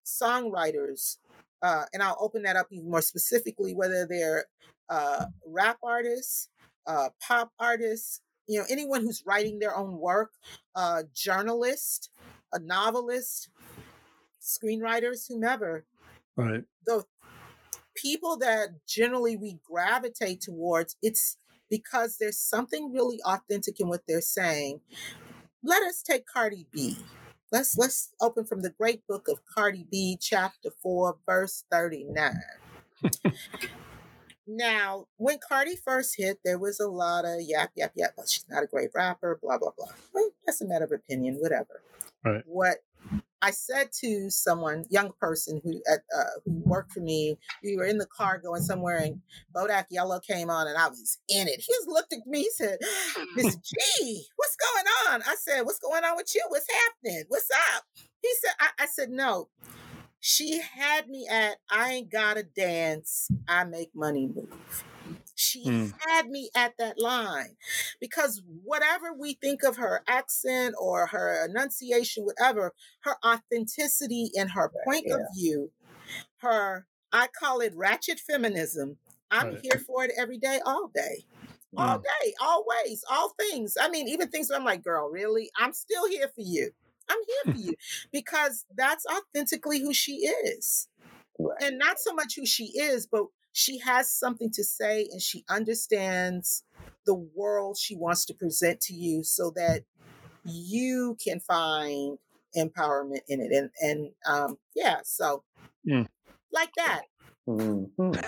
songwriters 0.07 1.19
uh, 1.63 1.85
and 1.93 2.03
i'll 2.03 2.19
open 2.21 2.43
that 2.43 2.57
up 2.57 2.69
even 2.71 2.91
more 2.91 3.03
specifically 3.03 3.75
whether 3.75 4.07
they're 4.09 4.47
uh, 4.91 5.27
rap 5.47 5.79
artists 5.83 6.49
uh, 6.87 7.11
pop 7.27 7.53
artists 7.61 8.23
you 8.49 8.59
know 8.59 8.67
anyone 8.71 9.03
who's 9.03 9.25
writing 9.27 9.59
their 9.59 9.77
own 9.77 9.99
work 9.99 10.33
uh, 10.77 11.03
journalist 11.15 12.11
a 12.53 12.59
novelist 12.61 13.51
screenwriters 14.43 15.27
whomever 15.29 15.87
Right. 16.37 16.65
the 16.87 17.05
people 18.01 18.37
that 18.39 18.87
generally 18.87 19.37
we 19.37 19.59
gravitate 19.69 20.41
towards 20.41 20.97
it's 21.03 21.37
because 21.71 22.17
there's 22.19 22.39
something 22.39 22.93
really 22.93 23.21
authentic 23.25 23.81
in 23.81 23.89
what 23.89 24.03
they're 24.09 24.21
saying. 24.21 24.81
Let 25.63 25.83
us 25.83 26.03
take 26.03 26.27
cardi 26.27 26.67
b. 26.73 26.97
Let's 27.51 27.77
let's 27.77 28.11
open 28.21 28.45
from 28.45 28.63
the 28.63 28.71
great 28.71 29.07
book 29.07 29.27
of 29.29 29.41
cardi 29.45 29.87
b 29.91 30.19
chapter 30.21 30.71
4 30.83 31.17
verse 31.27 31.65
39 31.71 32.35
now 34.47 35.07
when 35.17 35.39
cardi 35.47 35.77
first 35.77 36.15
hit 36.19 36.39
there 36.45 36.59
was 36.59 36.81
a 36.81 36.89
lot 36.89 37.25
of 37.25 37.41
yap 37.41 37.71
yap 37.77 37.93
yap 37.95 38.11
oh, 38.19 38.25
she's 38.27 38.45
not 38.51 38.65
a 38.65 38.67
great 38.67 38.91
rapper 38.95 39.39
blah 39.43 39.59
blah 39.59 39.71
blah. 39.77 39.89
Well, 40.13 40.31
that's 40.45 40.61
a 40.61 40.67
matter 40.67 40.85
of 40.85 40.93
opinion 40.93 41.37
whatever. 41.37 41.81
Right. 42.25 42.43
what 42.47 42.79
I 43.43 43.51
said 43.53 43.91
to 44.01 44.31
someone, 44.31 44.85
young 44.91 45.13
person 45.21 45.61
who 45.65 45.81
at, 45.91 46.01
uh, 46.17 46.41
who 46.45 46.63
worked 46.65 46.93
for 46.93 47.01
me, 47.01 47.39
we 47.63 47.77
were 47.77 47.85
in 47.85 47.99
the 47.99 48.07
car 48.07 48.39
going 48.39 48.63
somewhere, 48.63 48.99
and 48.99 49.21
Bodak 49.55 49.87
Yellow 49.91 50.21
came 50.21 50.51
on, 50.51 50.67
and 50.67 50.77
I 50.77 50.89
was 50.89 51.19
in 51.29 51.49
it. 51.49 51.61
He 51.61 51.73
just 51.73 51.89
looked 51.89 52.13
at 52.13 52.27
me, 52.27 52.41
he 52.41 52.51
said, 52.51 52.79
"Miss 53.37 53.57
G, 53.65 54.27
what's 54.37 54.57
going 54.57 54.87
on?" 55.15 55.23
I 55.23 55.37
said, 55.39 55.63
"What's 55.63 55.79
going 55.79 56.05
on 56.05 56.17
with 56.17 56.33
you? 56.35 56.45
What's 56.49 56.67
happening? 56.71 57.25
What's 57.29 57.51
up?" 57.77 57.85
He 58.23 58.31
said, 58.43 58.55
"I, 58.61 58.85
I 58.85 58.87
said 58.87 59.11
no." 59.11 59.49
She 60.21 60.61
had 60.61 61.09
me 61.09 61.29
at 61.31 61.59
I 61.71 61.93
ain't 61.93 62.11
gotta 62.11 62.43
dance, 62.43 63.29
I 63.49 63.65
make 63.65 63.91
money 63.95 64.27
move. 64.27 64.85
She 65.39 65.71
Mm. 65.71 65.95
had 66.09 66.29
me 66.29 66.51
at 66.55 66.77
that 66.79 66.99
line 67.01 67.57
because 68.01 68.43
whatever 68.65 69.13
we 69.13 69.35
think 69.35 69.63
of 69.65 69.77
her 69.77 70.03
accent 70.09 70.75
or 70.81 71.07
her 71.09 71.45
enunciation, 71.47 72.25
whatever, 72.25 72.75
her 73.03 73.17
authenticity 73.25 74.31
and 74.37 74.51
her 74.53 74.73
point 74.85 75.07
of 75.11 75.23
view, 75.35 75.73
her, 76.39 76.87
I 77.13 77.29
call 77.29 77.61
it 77.61 77.75
ratchet 77.77 78.21
feminism. 78.21 78.99
I'm 79.31 79.47
Right. 79.47 79.63
here 79.63 79.79
for 79.79 80.05
it 80.05 80.13
every 80.19 80.39
day, 80.39 80.61
all 80.65 80.89
day. 80.95 81.27
All 81.77 81.99
Mm. 81.99 82.05
day, 82.23 82.35
always, 82.41 83.05
all 83.11 83.35
things. 83.39 83.77
I 83.81 83.89
mean, 83.89 84.09
even 84.09 84.29
things 84.31 84.51
where 84.51 84.59
I'm 84.59 84.65
like, 84.65 84.83
girl, 84.83 85.09
really? 85.11 85.51
I'm 85.57 85.73
still 85.73 86.09
here 86.09 86.29
for 86.29 86.43
you. 86.43 86.73
I'm 87.09 87.19
here 87.27 87.45
for 87.53 87.59
you 87.59 87.77
because 88.13 88.67
that's 88.77 89.07
authentically 89.07 89.81
who 89.81 89.95
she 89.95 90.27
is 90.27 90.89
Right. 91.39 91.59
and 91.61 91.79
not 91.79 91.99
so 91.99 92.15
much 92.15 92.35
who 92.37 92.47
she 92.47 92.67
is, 92.79 93.07
but 93.07 93.25
she 93.59 93.79
has 93.79 94.13
something 94.13 94.51
to 94.53 94.63
say 94.63 95.09
and 95.11 95.21
she 95.21 95.45
understands 95.51 96.63
the 97.07 97.15
world 97.15 97.77
she 97.77 97.97
wants 97.97 98.25
to 98.27 98.35
present 98.35 98.81
to 98.81 98.95
you 98.95 99.25
so 99.25 99.51
that 99.57 99.83
you 100.45 101.17
can 101.23 101.41
find 101.41 102.19
empowerment 102.57 103.23
in 103.29 103.41
it. 103.41 103.51
And 103.53 103.71
and 103.81 104.11
um 104.27 104.59
yeah, 104.77 104.99
so 105.05 105.43
Mm. 105.87 106.07
like 106.53 106.71
that. 106.77 107.03
Mhm. 107.49 108.23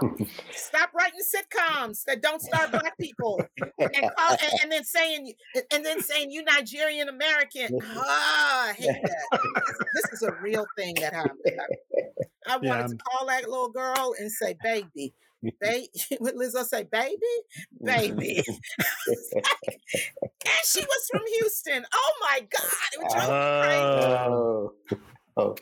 Stop 0.52 0.92
writing 0.94 1.20
sitcoms 1.20 2.04
that 2.04 2.20
don't 2.22 2.42
star 2.42 2.68
black 2.68 2.96
people 2.98 3.40
and 3.80 4.10
call 4.16 4.36
and, 4.42 4.52
and 4.62 4.72
then 4.72 4.84
saying 4.84 5.32
and 5.72 5.84
then 5.84 6.00
saying 6.02 6.30
you 6.30 6.44
Nigerian 6.44 7.08
American. 7.08 7.80
Ah, 7.96 8.68
I 8.68 8.72
hate 8.74 8.90
that. 8.90 9.40
This 9.94 10.12
is 10.12 10.22
a 10.22 10.32
real 10.34 10.66
thing 10.76 10.94
that 10.96 11.14
happened. 11.14 11.60
I 12.48 12.56
wanted 12.56 12.66
Yeah, 12.66 12.86
to 12.86 12.96
call 12.96 13.26
that 13.26 13.48
little 13.48 13.70
girl 13.70 14.14
and 14.18 14.30
say, 14.30 14.56
baby. 14.62 15.14
Baby, 15.60 15.88
what 16.18 16.34
Lizzo 16.34 16.64
say, 16.64 16.88
baby, 16.90 17.20
baby. 17.84 18.42
and 18.46 19.46
she 20.64 20.80
was 20.80 21.08
from 21.08 21.20
Houston. 21.34 21.86
Oh 21.92 22.12
my 22.20 22.40
God. 22.40 22.88
It 22.94 23.00
was 23.00 23.12
drove 23.12 23.28
me 23.28 23.46
crazy. 23.62 24.16
Oh. 24.18 24.72
oh, 25.36 25.54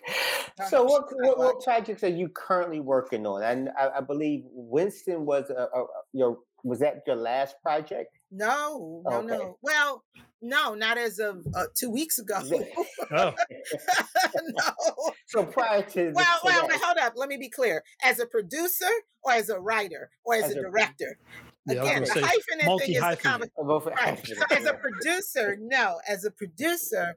oh. 0.58 0.66
So, 0.68 0.84
what, 0.84 1.04
what, 1.10 1.38
what 1.38 1.60
projects 1.62 2.02
are 2.02 2.08
you 2.08 2.30
currently 2.30 2.80
working 2.80 3.26
on? 3.26 3.42
And 3.42 3.70
I, 3.78 3.98
I 3.98 4.00
believe 4.00 4.44
Winston 4.44 5.26
was 5.26 5.50
a, 5.50 5.68
a, 5.76 5.86
your 6.12 6.38
was 6.62 6.78
that 6.78 7.02
your 7.06 7.16
last 7.16 7.56
project? 7.62 8.16
No, 8.34 9.02
no, 9.04 9.18
okay. 9.18 9.26
no. 9.28 9.58
Well, 9.62 10.02
no, 10.42 10.74
not 10.74 10.98
as 10.98 11.20
of 11.20 11.46
uh, 11.54 11.66
two 11.74 11.88
weeks 11.88 12.18
ago. 12.18 12.40
oh. 13.12 13.34
no. 14.48 15.12
So 15.26 15.44
prior 15.44 15.82
to 15.82 16.12
well, 16.12 16.40
well, 16.42 16.68
hold 16.70 16.98
up. 16.98 17.12
Let 17.16 17.28
me 17.28 17.36
be 17.36 17.48
clear. 17.48 17.84
As 18.02 18.18
a 18.18 18.26
producer, 18.26 18.90
or 19.22 19.32
as 19.32 19.50
a 19.50 19.60
writer, 19.60 20.10
or 20.24 20.34
as, 20.34 20.44
as 20.44 20.56
a, 20.56 20.58
a, 20.58 20.62
director. 20.62 21.18
Yeah, 21.66 21.82
Again, 21.82 22.02
the 22.02 22.26
hyphen 22.26 22.78
thing 22.78 22.94
is 22.94 23.18
common. 23.22 23.50
Right. 23.56 24.30
As 24.50 24.66
a 24.66 24.74
producer, 24.74 25.56
no. 25.60 26.00
As 26.06 26.24
a 26.24 26.30
producer, 26.30 27.16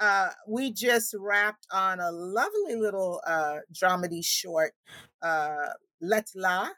uh, 0.00 0.30
we 0.48 0.72
just 0.72 1.14
wrapped 1.18 1.66
on 1.72 2.00
a 2.00 2.10
lovely 2.10 2.74
little 2.74 3.22
uh, 3.26 3.58
dramedy 3.72 4.24
short, 4.24 4.72
uh, 5.22 5.68
Let 6.00 6.26
La. 6.34 6.68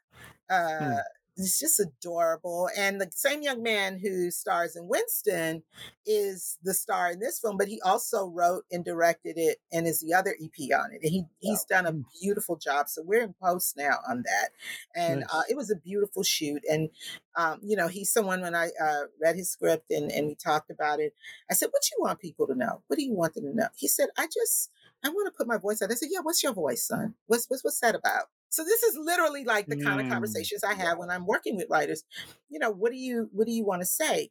Uh, 0.48 0.78
hmm 0.78 0.94
it's 1.38 1.60
just 1.60 1.78
adorable. 1.78 2.68
And 2.76 3.00
the 3.00 3.08
same 3.12 3.42
young 3.42 3.62
man 3.62 3.98
who 3.98 4.30
stars 4.30 4.74
in 4.74 4.88
Winston 4.88 5.62
is 6.04 6.58
the 6.64 6.74
star 6.74 7.12
in 7.12 7.20
this 7.20 7.38
film, 7.38 7.56
but 7.56 7.68
he 7.68 7.80
also 7.80 8.26
wrote 8.26 8.64
and 8.72 8.84
directed 8.84 9.34
it 9.36 9.58
and 9.72 9.86
is 9.86 10.00
the 10.00 10.14
other 10.14 10.34
EP 10.42 10.78
on 10.78 10.92
it. 10.92 11.00
And 11.02 11.12
he 11.12 11.24
he's 11.38 11.64
done 11.64 11.86
a 11.86 11.94
beautiful 12.20 12.56
job. 12.56 12.88
So 12.88 13.02
we're 13.04 13.22
in 13.22 13.34
post 13.40 13.76
now 13.76 13.98
on 14.08 14.24
that. 14.24 14.48
And 14.96 15.20
nice. 15.20 15.28
uh, 15.32 15.42
it 15.48 15.56
was 15.56 15.70
a 15.70 15.76
beautiful 15.76 16.24
shoot. 16.24 16.62
And 16.68 16.90
um, 17.36 17.60
you 17.62 17.76
know, 17.76 17.86
he's 17.86 18.12
someone 18.12 18.40
when 18.40 18.56
I 18.56 18.70
uh, 18.82 19.02
read 19.22 19.36
his 19.36 19.50
script 19.50 19.90
and, 19.90 20.10
and 20.10 20.26
we 20.26 20.34
talked 20.34 20.70
about 20.70 20.98
it, 20.98 21.14
I 21.48 21.54
said, 21.54 21.68
What 21.70 21.82
do 21.82 21.88
you 21.96 22.02
want 22.02 22.18
people 22.18 22.48
to 22.48 22.56
know? 22.56 22.82
What 22.88 22.98
do 22.98 23.04
you 23.04 23.14
want 23.14 23.34
them 23.34 23.44
to 23.44 23.54
know? 23.54 23.68
He 23.76 23.86
said, 23.86 24.08
I 24.18 24.26
just 24.26 24.70
I 25.04 25.10
want 25.10 25.32
to 25.32 25.36
put 25.36 25.46
my 25.46 25.58
voice 25.58 25.80
out. 25.82 25.92
I 25.92 25.94
said, 25.94 26.08
Yeah, 26.10 26.20
what's 26.22 26.42
your 26.42 26.52
voice, 26.52 26.84
son? 26.84 27.14
What's 27.26 27.46
what's 27.48 27.62
what's 27.62 27.80
that 27.80 27.94
about? 27.94 28.24
So 28.50 28.64
this 28.64 28.82
is 28.82 28.96
literally 28.96 29.44
like 29.44 29.66
the 29.66 29.76
kind 29.76 30.00
of 30.00 30.06
mm, 30.06 30.10
conversations 30.10 30.64
I 30.64 30.74
have 30.74 30.98
when 30.98 31.10
I'm 31.10 31.26
working 31.26 31.56
with 31.56 31.66
writers. 31.70 32.04
You 32.48 32.58
know, 32.58 32.70
what 32.70 32.92
do 32.92 32.98
you 32.98 33.28
what 33.32 33.46
do 33.46 33.52
you 33.52 33.64
want 33.64 33.82
to 33.82 33.86
say? 33.86 34.30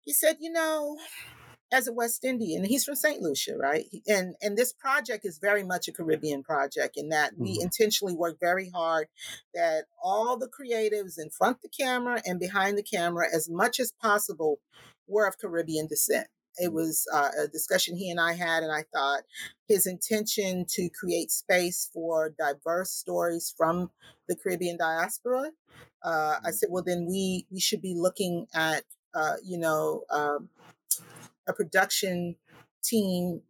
He 0.00 0.12
said, 0.12 0.36
you 0.40 0.52
know, 0.52 0.98
as 1.72 1.88
a 1.88 1.92
West 1.92 2.24
Indian, 2.24 2.64
he's 2.64 2.84
from 2.84 2.94
St. 2.94 3.20
Lucia, 3.20 3.56
right? 3.56 3.86
And 4.06 4.34
and 4.40 4.56
this 4.56 4.72
project 4.72 5.24
is 5.24 5.38
very 5.38 5.64
much 5.64 5.88
a 5.88 5.92
Caribbean 5.92 6.42
project 6.42 6.96
in 6.96 7.08
that 7.08 7.32
we 7.36 7.54
mm-hmm. 7.54 7.62
intentionally 7.62 8.14
work 8.14 8.38
very 8.40 8.70
hard 8.70 9.08
that 9.54 9.84
all 10.02 10.36
the 10.36 10.48
creatives 10.48 11.18
in 11.18 11.30
front 11.30 11.62
the 11.62 11.68
camera 11.68 12.22
and 12.24 12.38
behind 12.38 12.78
the 12.78 12.82
camera, 12.82 13.26
as 13.32 13.48
much 13.48 13.80
as 13.80 13.92
possible, 14.00 14.60
were 15.06 15.26
of 15.26 15.38
Caribbean 15.38 15.86
descent. 15.86 16.28
It 16.58 16.72
was 16.72 17.06
uh, 17.12 17.30
a 17.44 17.48
discussion 17.48 17.96
he 17.96 18.10
and 18.10 18.20
I 18.20 18.34
had, 18.34 18.62
and 18.62 18.72
I 18.72 18.84
thought 18.94 19.22
his 19.68 19.86
intention 19.86 20.66
to 20.70 20.88
create 20.90 21.30
space 21.30 21.90
for 21.92 22.34
diverse 22.38 22.90
stories 22.90 23.52
from 23.56 23.90
the 24.28 24.36
Caribbean 24.36 24.76
diaspora. 24.76 25.50
Uh, 26.02 26.08
I 26.08 26.10
mm-hmm. 26.36 26.50
said, 26.52 26.68
well, 26.70 26.84
then 26.84 27.06
we 27.08 27.46
we 27.50 27.60
should 27.60 27.82
be 27.82 27.94
looking 27.96 28.46
at 28.54 28.84
uh, 29.14 29.36
you 29.42 29.58
know 29.58 30.04
um, 30.10 30.48
a 31.46 31.52
production 31.52 32.36
team 32.82 33.42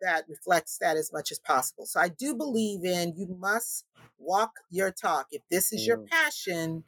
that 0.00 0.24
reflects 0.28 0.78
that 0.80 0.96
as 0.96 1.12
much 1.12 1.30
as 1.30 1.38
possible. 1.38 1.86
So 1.86 2.00
I 2.00 2.08
do 2.08 2.34
believe 2.34 2.84
in 2.84 3.14
you 3.16 3.36
must 3.38 3.84
walk 4.18 4.52
your 4.70 4.90
talk. 4.90 5.26
If 5.30 5.42
this 5.50 5.72
is 5.72 5.86
your 5.86 5.98
mm. 5.98 6.08
passion, 6.08 6.84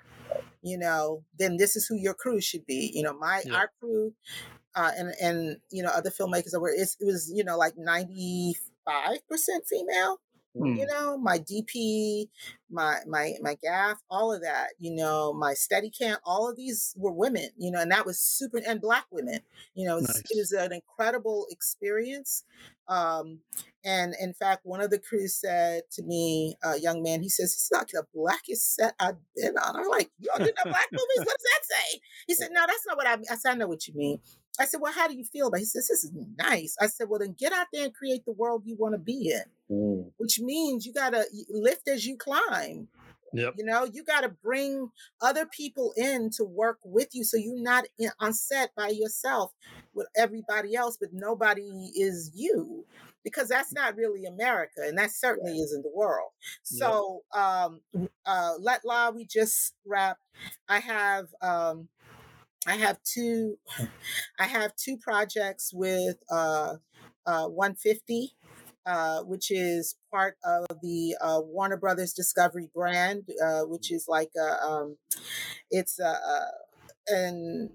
you 0.63 0.79
know, 0.79 1.25
then 1.39 1.57
this 1.57 1.77
is 1.77 1.87
who 1.87 1.97
your 1.97 2.15
crew 2.15 2.41
should 2.41 2.67
be. 2.67 2.91
You 2.95 3.03
know, 3.03 3.15
my 3.15 3.43
yeah. 3.45 3.55
our 3.55 3.71
crew 3.81 4.15
uh, 4.75 4.91
and 4.97 5.15
and 5.21 5.57
you 5.71 5.83
know 5.83 5.91
other 5.91 6.11
filmmakers 6.11 6.51
that 6.53 6.61
were 6.61 6.71
it 6.71 6.89
was 7.01 7.31
you 7.35 7.45
know 7.45 7.57
like 7.57 7.75
ninety 7.77 8.55
five 8.85 9.27
percent 9.29 9.65
female. 9.67 10.21
Mm. 10.57 10.79
You 10.79 10.87
know, 10.87 11.19
my 11.19 11.39
DP, 11.41 12.29
my 12.71 12.99
my 13.09 13.33
my 13.43 13.57
gaff, 13.61 13.99
all 14.09 14.33
of 14.33 14.43
that. 14.43 14.69
You 14.79 14.95
know, 14.95 15.33
my 15.33 15.53
Steadicam, 15.55 16.19
all 16.25 16.49
of 16.49 16.57
these 16.57 16.95
were 16.97 17.13
women. 17.13 17.49
You 17.59 17.73
know, 17.73 17.81
and 17.81 17.91
that 17.91 18.07
was 18.07 18.21
super 18.21 18.61
and 18.65 18.81
black 18.81 19.07
women. 19.11 19.41
You 19.75 19.89
know, 19.89 19.99
nice. 19.99 20.19
it 20.19 20.37
was 20.37 20.53
an 20.53 20.73
incredible 20.73 21.47
experience. 21.51 22.45
Um, 22.87 23.41
and 23.85 24.15
in 24.21 24.33
fact, 24.33 24.61
one 24.65 24.81
of 24.81 24.91
the 24.91 24.99
crew 24.99 25.27
said 25.27 25.83
to 25.93 26.03
me, 26.05 26.55
a 26.63 26.79
young 26.79 27.03
man, 27.03 27.23
he 27.23 27.29
says, 27.29 27.53
"It's 27.53 27.73
not 27.73 27.89
the 27.89 28.05
blackest 28.15 28.77
set 28.77 28.95
I've 29.01 29.17
been 29.35 29.57
on." 29.59 29.77
I'm 29.77 29.89
like, 29.89 30.13
"Y'all 30.21 30.39
did 30.39 30.55
the 30.63 30.71
black 30.71 30.89
movies? 30.93 31.19
What 31.19 31.37
does 31.37 31.47
that 31.51 31.65
say?" 31.65 32.01
He 32.29 32.35
said, 32.35 32.51
"No, 32.53 32.61
that's 32.65 32.87
not 32.87 32.97
what 32.97 33.09
I 33.09 33.17
mean." 33.17 33.27
I 33.29 33.35
said, 33.35 33.53
"I 33.53 33.55
know 33.57 33.67
what 33.67 33.89
you 33.89 33.95
mean." 33.95 34.21
I 34.59 34.67
said, 34.67 34.81
Well, 34.81 34.93
how 34.93 35.09
do 35.09 35.17
you 35.17 35.25
feel 35.25 35.49
about 35.49 35.59
it? 35.59 35.61
He 35.61 35.67
says, 35.67 35.89
This 35.89 36.05
is 36.05 36.13
nice. 36.39 36.77
I 36.81 36.87
said, 36.87 37.09
Well, 37.09 37.21
then 37.21 37.35
get 37.39 37.53
out 37.53 37.67
there 37.73 37.85
and 37.85 37.95
create 37.95 38.25
the 38.25 38.33
world 38.33 38.63
you 38.65 38.77
want 38.79 38.95
to 38.95 38.99
be 38.99 39.33
in, 39.33 39.75
mm. 39.75 40.11
which 40.19 40.41
means 40.41 40.87
you 40.87 40.93
got 40.93 41.11
to 41.11 41.25
lift 41.51 41.89
as 41.89 42.07
you 42.07 42.17
climb. 42.17 42.89
Yep. 43.33 43.55
You 43.59 43.65
know, 43.65 43.85
you 43.93 44.05
got 44.05 44.21
to 44.21 44.29
bring 44.29 44.91
other 45.21 45.45
people 45.45 45.93
in 45.97 46.31
to 46.37 46.45
work 46.45 46.79
with 46.85 47.09
you 47.13 47.25
so 47.25 47.37
you're 47.37 47.61
not 47.61 47.85
in, 47.99 48.11
on 48.21 48.33
set 48.33 48.73
by 48.77 48.91
yourself 48.91 49.53
with 49.93 50.07
everybody 50.17 50.77
else, 50.77 50.97
but 51.01 51.09
nobody 51.13 51.91
is 51.97 52.31
you 52.33 52.85
because 53.25 53.49
that's 53.49 53.73
not 53.73 53.97
really 53.97 54.25
America 54.25 54.83
and 54.87 54.97
that 54.99 55.11
certainly 55.11 55.59
isn't 55.59 55.83
the 55.83 55.91
world. 55.93 56.31
So, 56.63 57.23
yep. 57.35 57.43
um, 57.43 57.81
uh, 58.25 58.53
Let 58.61 58.85
La, 58.85 59.11
we 59.11 59.27
just 59.27 59.75
wrapped. 59.85 60.21
I 60.69 60.79
have, 60.79 61.27
um, 61.43 61.89
I 62.67 62.77
have 62.77 62.99
two 63.03 63.59
I 64.39 64.45
have 64.45 64.75
two 64.77 64.97
projects 64.97 65.73
with 65.75 66.17
uh, 66.31 66.77
uh, 67.27 67.49
OneFifty 67.49 68.31
uh, 68.87 69.23
which 69.23 69.51
is 69.51 69.97
part 70.11 70.37
of 70.45 70.67
the 70.83 71.17
uh, 71.21 71.41
Warner 71.43 71.77
Brothers 71.79 72.13
Discovery 72.13 72.69
brand, 72.75 73.23
uh, 73.43 73.63
which 73.63 73.91
is 73.91 74.07
like 74.09 74.31
a, 74.37 74.63
um, 74.63 74.97
it's 75.71 75.99
a, 75.99 76.05
a, 76.05 76.47
and 77.09 77.71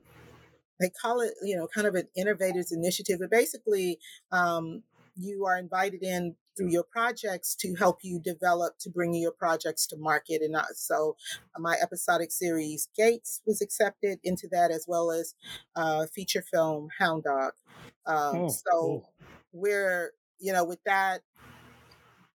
they 0.79 0.89
call 1.01 1.21
it, 1.21 1.33
you 1.41 1.57
know, 1.57 1.67
kind 1.73 1.87
of 1.87 1.95
an 1.95 2.07
innovators 2.15 2.71
initiative. 2.71 3.19
But 3.19 3.31
basically, 3.31 3.99
um, 4.31 4.83
you 5.15 5.45
are 5.45 5.57
invited 5.57 6.03
in 6.03 6.35
through 6.59 6.69
your 6.69 6.83
projects 6.83 7.55
to 7.55 7.73
help 7.75 7.99
you 8.01 8.19
develop 8.19 8.77
to 8.79 8.89
bring 8.89 9.13
your 9.13 9.31
projects 9.31 9.87
to 9.87 9.95
market 9.97 10.41
and 10.41 10.55
so 10.75 11.15
uh, 11.55 11.59
my 11.59 11.75
episodic 11.81 12.31
series 12.31 12.89
gates 12.97 13.41
was 13.45 13.61
accepted 13.61 14.19
into 14.23 14.47
that 14.51 14.69
as 14.69 14.85
well 14.87 15.09
as 15.09 15.35
uh, 15.77 16.05
feature 16.13 16.43
film 16.51 16.89
hound 16.99 17.23
dog 17.23 17.53
um, 18.05 18.35
oh, 18.35 18.49
so 18.49 18.71
cool. 18.71 19.09
we're 19.53 20.11
you 20.39 20.51
know 20.51 20.65
with 20.65 20.83
that 20.85 21.21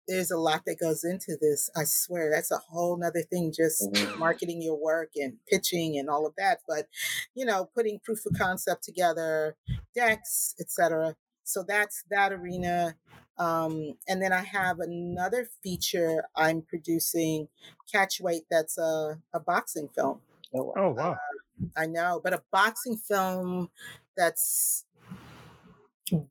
there's 0.08 0.30
a 0.30 0.38
lot 0.38 0.62
that 0.64 0.80
goes 0.80 1.04
into 1.04 1.36
this 1.40 1.68
i 1.76 1.84
swear 1.84 2.30
that's 2.30 2.50
a 2.50 2.58
whole 2.70 2.96
nother 2.96 3.22
thing 3.22 3.52
just 3.54 3.82
mm-hmm. 3.92 4.18
marketing 4.18 4.62
your 4.62 4.80
work 4.80 5.10
and 5.16 5.34
pitching 5.50 5.98
and 5.98 6.08
all 6.08 6.26
of 6.26 6.34
that 6.36 6.60
but 6.66 6.86
you 7.34 7.44
know 7.44 7.68
putting 7.74 7.98
proof 7.98 8.24
of 8.24 8.38
concept 8.38 8.82
together 8.84 9.54
decks 9.94 10.54
etc 10.58 11.14
so 11.44 11.64
that's 11.66 12.04
that 12.10 12.32
arena 12.32 12.96
um, 13.36 13.94
and 14.08 14.22
then 14.22 14.32
I 14.32 14.42
have 14.42 14.78
another 14.78 15.48
feature 15.62 16.24
I'm 16.36 16.62
producing, 16.62 17.48
Catch 17.90 18.20
Weight, 18.20 18.44
that's 18.50 18.78
a, 18.78 19.18
a 19.32 19.40
boxing 19.40 19.88
film. 19.88 20.20
Oh, 20.54 20.72
oh 20.76 20.90
wow. 20.90 21.12
Uh, 21.12 21.66
I 21.76 21.86
know, 21.86 22.20
but 22.22 22.32
a 22.32 22.42
boxing 22.52 22.96
film 22.96 23.70
that's 24.16 24.84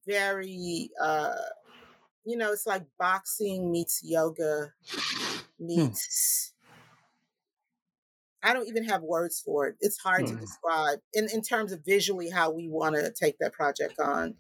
very, 0.08 0.92
uh, 1.02 1.34
you 2.26 2.38
know, 2.38 2.54
it's 2.54 2.66
like 2.66 2.84
boxing 2.98 3.72
meets 3.72 4.02
yoga 4.04 4.72
hmm. 4.90 5.66
meets. 5.66 6.54
Hmm. 6.54 6.60
I 8.46 8.54
don't 8.54 8.68
even 8.68 8.84
have 8.86 9.02
words 9.02 9.42
for 9.42 9.68
it. 9.68 9.76
It's 9.82 9.98
hard 10.00 10.22
hmm. 10.22 10.36
to 10.36 10.42
describe 10.42 11.00
in, 11.14 11.28
in 11.34 11.42
terms 11.42 11.74
of 11.74 11.84
visually 11.86 12.30
how 12.30 12.52
we 12.52 12.70
want 12.70 12.96
to 12.96 13.12
take 13.12 13.40
that 13.40 13.52
project 13.52 14.00
on 14.00 14.36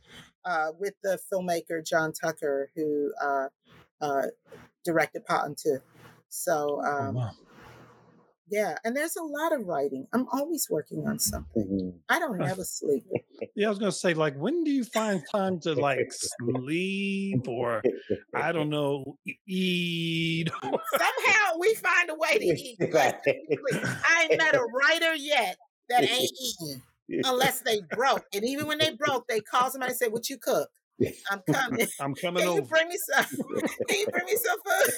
uh, 0.45 0.71
with 0.79 0.93
the 1.03 1.19
filmmaker 1.31 1.85
John 1.85 2.13
Tucker, 2.13 2.69
who 2.75 3.11
uh, 3.21 3.47
uh, 4.01 4.27
directed 4.83 5.25
Pot 5.25 5.47
Two. 5.57 5.79
So, 6.29 6.81
oh, 6.83 6.89
um, 6.89 7.17
oh, 7.17 7.19
wow. 7.19 7.31
yeah, 8.49 8.75
and 8.83 8.95
there's 8.95 9.15
a 9.15 9.23
lot 9.23 9.53
of 9.53 9.67
writing. 9.67 10.07
I'm 10.13 10.27
always 10.31 10.67
working 10.69 11.05
on 11.07 11.19
something. 11.19 11.63
Mm-hmm. 11.63 11.97
I 12.09 12.19
don't 12.19 12.41
ever 12.41 12.63
sleep. 12.63 13.03
Yeah, 13.55 13.67
I 13.67 13.69
was 13.69 13.79
gonna 13.79 13.91
say, 13.91 14.13
like, 14.13 14.35
when 14.35 14.63
do 14.63 14.71
you 14.71 14.83
find 14.83 15.21
time 15.31 15.59
to 15.61 15.73
like 15.73 16.11
sleep 16.11 17.47
or 17.47 17.83
I 18.33 18.51
don't 18.51 18.69
know, 18.69 19.17
eat? 19.47 20.49
Somehow 20.61 21.57
we 21.59 21.75
find 21.75 22.09
a 22.09 22.15
way 22.15 22.37
to 22.39 22.45
eat. 22.45 22.77
I 22.81 24.27
ain't 24.29 24.37
met 24.37 24.55
a 24.55 24.63
writer 24.63 25.13
yet 25.15 25.57
that 25.89 26.03
ain't 26.03 26.31
eating 26.41 26.81
unless 27.09 27.61
they 27.61 27.81
broke. 27.95 28.25
And 28.33 28.43
even 28.45 28.67
when 28.67 28.77
they 28.77 28.91
broke, 28.91 29.27
they 29.27 29.39
call 29.39 29.69
somebody 29.69 29.91
and 29.91 29.99
say, 29.99 30.07
"What 30.07 30.29
you 30.29 30.37
cook?" 30.37 30.69
I'm 31.29 31.41
coming. 31.51 31.87
I'm 31.99 32.15
coming 32.21 32.43
Can 32.43 32.49
over. 32.49 32.61
You 32.61 32.67
bring 32.67 32.87
me 32.89 32.97
some. 32.97 33.25
Can 33.89 33.99
you 33.99 34.07
bring 34.07 34.25
me 34.25 34.35
some 34.35 34.57
food? 34.65 34.93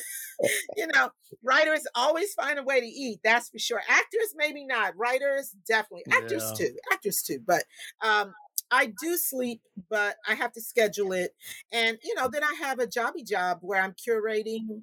you 0.76 0.88
know, 0.88 1.10
writers 1.44 1.82
always 1.96 2.34
find 2.34 2.60
a 2.60 2.64
way 2.64 2.82
to 2.82 2.86
eat. 2.86 3.20
That's 3.24 3.50
for 3.50 3.60
sure. 3.60 3.82
Actors, 3.88 4.34
maybe 4.36 4.66
not. 4.66 4.96
Writers, 4.98 5.56
definitely. 5.68 6.04
Actors 6.12 6.44
yeah. 6.60 6.68
too. 6.68 6.76
Actors 6.92 7.22
too. 7.22 7.40
But 7.46 7.64
um, 8.02 8.34
I 8.72 8.94
do 9.02 9.16
sleep, 9.18 9.62
but 9.90 10.18
I 10.28 10.36
have 10.36 10.52
to 10.54 10.62
schedule 10.62 11.14
it. 11.14 11.32
And, 11.72 11.98
you 12.04 12.16
know, 12.16 12.30
then 12.32 12.44
I 12.44 12.54
have 12.62 12.80
a 12.80 12.88
jobby 12.88 13.26
job 13.26 13.60
where 13.62 13.82
I'm 13.82 13.94
curating 13.94 14.82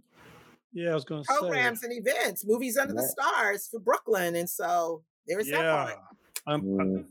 Yeah, 0.73 0.93
I 0.93 0.95
was 0.95 1.05
going 1.05 1.23
to 1.23 1.27
programs 1.27 1.83
say. 1.83 1.89
and 1.89 2.07
events, 2.07 2.47
movies 2.47 2.79
under 2.79 2.95
the 2.95 3.03
stars 3.03 3.69
for 3.69 3.79
Brooklyn. 3.81 4.37
And 4.37 4.49
so 4.49 5.03
there's 5.27 5.49
that 5.49 5.65
Yeah. 5.65 5.85
part. 5.85 5.99
Um, 6.47 6.63
Mm. 6.63 7.07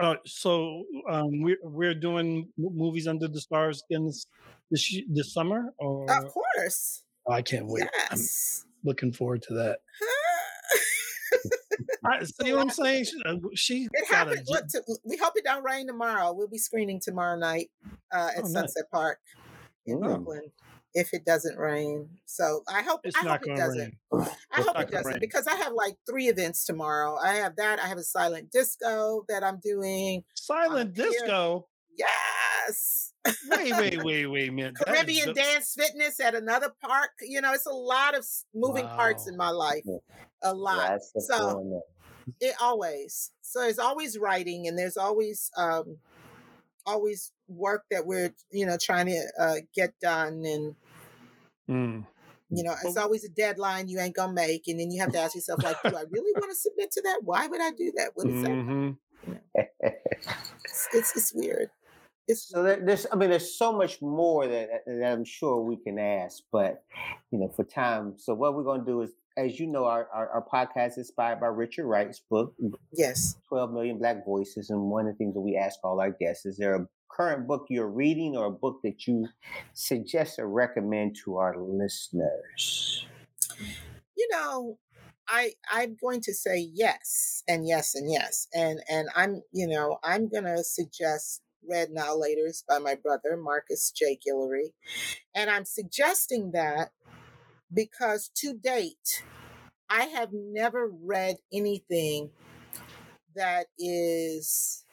uh, 0.00 0.16
so 0.26 0.84
um, 1.10 1.40
we're 1.42 1.56
we're 1.62 1.94
doing 1.94 2.48
movies 2.58 3.06
under 3.06 3.28
the 3.28 3.40
stars 3.40 3.82
again 3.88 4.06
this 4.06 4.26
this, 4.70 5.00
this 5.08 5.32
summer, 5.32 5.72
or 5.78 6.10
Of 6.10 6.32
course. 6.32 7.02
I 7.28 7.40
can't 7.42 7.66
wait. 7.66 7.84
I'm 8.10 8.18
Yes. 8.18 8.64
looking 8.84 9.12
forward 9.12 9.42
to 9.48 9.54
that. 9.54 9.78
I, 12.04 12.22
see 12.24 12.52
what 12.52 12.60
I'm 12.62 12.70
saying? 12.70 13.04
She, 13.06 13.22
uh, 13.24 13.36
she 13.54 13.88
It 13.92 14.06
happened. 14.08 14.46
Look, 14.48 14.68
to, 14.68 14.82
we 15.04 15.16
hope 15.16 15.32
it 15.36 15.44
don't 15.44 15.64
rain 15.64 15.86
tomorrow. 15.86 16.32
We'll 16.34 16.48
be 16.48 16.58
screening 16.58 17.00
tomorrow 17.02 17.38
night 17.38 17.70
uh, 18.12 18.28
at 18.36 18.38
Oh, 18.38 18.40
nice. 18.42 18.52
Sunset 18.52 18.84
Park 18.92 19.18
in 19.86 19.98
Mm. 19.98 20.04
Brooklyn. 20.04 20.52
If 20.94 21.12
it 21.12 21.24
doesn't 21.24 21.58
rain, 21.58 22.08
so 22.24 22.62
I 22.68 22.82
hope 22.82 23.00
It's 23.04 23.16
I 23.18 23.22
not 23.24 23.40
hope 23.40 23.48
it 23.48 23.56
doesn't. 23.56 23.78
rain. 23.80 23.98
I 24.12 24.58
It's 24.58 24.66
hope 24.68 24.78
it 24.80 24.90
doesn't 24.92 25.10
rain. 25.12 25.18
because 25.20 25.46
I 25.48 25.56
have 25.56 25.72
like 25.72 25.96
three 26.08 26.28
events 26.28 26.64
tomorrow. 26.64 27.16
I 27.22 27.34
have 27.34 27.56
that. 27.56 27.80
I 27.80 27.88
have 27.88 27.98
a 27.98 28.04
silent 28.04 28.52
disco 28.52 29.24
that 29.28 29.42
I'm 29.42 29.58
doing. 29.62 30.22
Silent 30.36 30.96
here. 30.96 31.06
disco. 31.10 31.66
Yes. 31.96 33.12
Wait, 33.50 33.72
wait, 33.78 34.04
wait, 34.04 34.26
wait, 34.26 34.52
man. 34.52 34.74
That 34.74 34.88
is 34.88 34.94
Caribbean 34.94 35.28
the- 35.28 35.34
dance 35.34 35.74
fitness 35.76 36.20
at 36.20 36.34
another 36.34 36.70
park. 36.80 37.10
You 37.22 37.40
know, 37.40 37.52
it's 37.52 37.66
a 37.66 37.70
lot 37.72 38.14
of 38.14 38.20
s- 38.20 38.44
moving 38.54 38.86
parts 38.86 39.26
in 39.26 39.36
my 39.36 39.50
life. 39.50 39.84
A 40.42 40.54
lot. 40.54 40.90
Lots 40.90 41.12
of 41.16 41.22
So 41.22 41.82
it 42.40 42.54
always. 42.60 43.32
So 43.42 43.60
there's 43.60 43.78
always 43.78 44.16
writing 44.18 44.66
and 44.68 44.78
there's 44.78 44.96
always 44.96 45.50
um 45.56 45.96
always 46.86 47.32
work 47.48 47.82
that 47.90 48.06
we're, 48.06 48.30
you 48.50 48.66
know, 48.66 48.76
trying 48.80 49.06
to 49.06 49.22
uh, 49.40 49.54
get 49.74 49.94
done 50.00 50.44
and 50.44 50.74
Mm. 51.68 52.06
you 52.50 52.62
know, 52.62 52.74
it's 52.84 52.96
always 52.96 53.24
a 53.24 53.28
deadline 53.28 53.88
you 53.88 53.98
ain't 53.98 54.14
gonna 54.14 54.32
make, 54.32 54.68
and 54.68 54.78
then 54.78 54.90
you 54.90 55.00
have 55.00 55.12
to 55.12 55.18
ask 55.18 55.34
yourself, 55.34 55.62
like, 55.62 55.82
do 55.82 55.96
I 55.96 56.04
really 56.10 56.32
want 56.34 56.50
to 56.50 56.56
submit 56.56 56.90
to 56.92 57.02
that? 57.02 57.20
Why 57.22 57.46
would 57.46 57.60
I 57.60 57.70
do 57.70 57.92
that? 57.96 58.10
What 58.14 58.26
is 58.28 58.42
that? 58.42 58.50
Mhm. 58.50 58.96
It's, 60.64 60.88
it's 60.92 61.16
it's 61.16 61.34
weird. 61.34 61.70
It's 62.26 62.48
So 62.48 62.62
there, 62.62 62.80
there's, 62.80 63.06
I 63.12 63.16
mean, 63.16 63.30
there's 63.30 63.58
so 63.58 63.72
much 63.72 64.00
more 64.00 64.46
that, 64.46 64.68
that 64.86 65.12
I'm 65.12 65.24
sure 65.24 65.62
we 65.62 65.76
can 65.76 65.98
ask, 65.98 66.42
but 66.50 66.82
you 67.30 67.38
know, 67.38 67.48
for 67.48 67.64
time. 67.64 68.14
So 68.16 68.34
what 68.34 68.54
we're 68.54 68.62
going 68.62 68.80
to 68.80 68.86
do 68.86 69.02
is, 69.02 69.10
as 69.36 69.60
you 69.60 69.66
know, 69.66 69.84
our, 69.84 70.08
our, 70.14 70.28
our 70.30 70.44
podcast 70.52 70.92
is 70.92 70.98
inspired 70.98 71.40
by 71.40 71.48
Richard 71.48 71.86
Wright's 71.86 72.20
book, 72.30 72.54
yes. 72.92 73.36
12 73.48 73.72
Million 73.72 73.98
Black 73.98 74.24
Voices. 74.24 74.70
And 74.70 74.80
one 74.90 75.06
of 75.06 75.12
the 75.12 75.18
things 75.18 75.34
that 75.34 75.40
we 75.40 75.56
ask 75.56 75.78
all 75.84 76.00
our 76.00 76.12
guests, 76.12 76.46
is 76.46 76.56
there 76.56 76.76
a 76.76 76.86
current 77.08 77.46
book 77.46 77.66
you're 77.68 77.88
reading 77.88 78.36
or 78.36 78.46
a 78.46 78.50
book 78.50 78.80
that 78.82 79.06
you 79.06 79.28
suggest 79.72 80.38
or 80.38 80.48
recommend 80.48 81.16
to 81.24 81.36
our 81.36 81.56
listeners? 81.56 83.06
You 84.16 84.28
know, 84.30 84.78
I 85.28 85.52
I'm 85.70 85.96
going 86.00 86.20
to 86.22 86.34
say 86.34 86.68
yes 86.72 87.42
and 87.48 87.66
yes 87.66 87.94
and 87.94 88.10
yes, 88.10 88.48
and 88.54 88.80
and 88.88 89.08
I'm 89.14 89.42
you 89.52 89.66
know 89.66 89.98
I'm 90.02 90.28
gonna 90.28 90.62
suggest 90.64 91.42
Red 91.68 91.90
Now 91.90 92.14
Laters 92.14 92.62
by 92.68 92.78
my 92.78 92.94
brother 92.94 93.36
Marcus 93.36 93.90
J. 93.90 94.18
Guillory, 94.26 94.72
and 95.34 95.50
I'm 95.50 95.64
suggesting 95.64 96.52
that 96.52 96.90
because 97.72 98.30
to 98.36 98.54
date 98.54 99.24
I 99.88 100.04
have 100.04 100.30
never 100.32 100.88
read 100.88 101.36
anything 101.52 102.30
that 103.36 103.66
is 103.78 104.84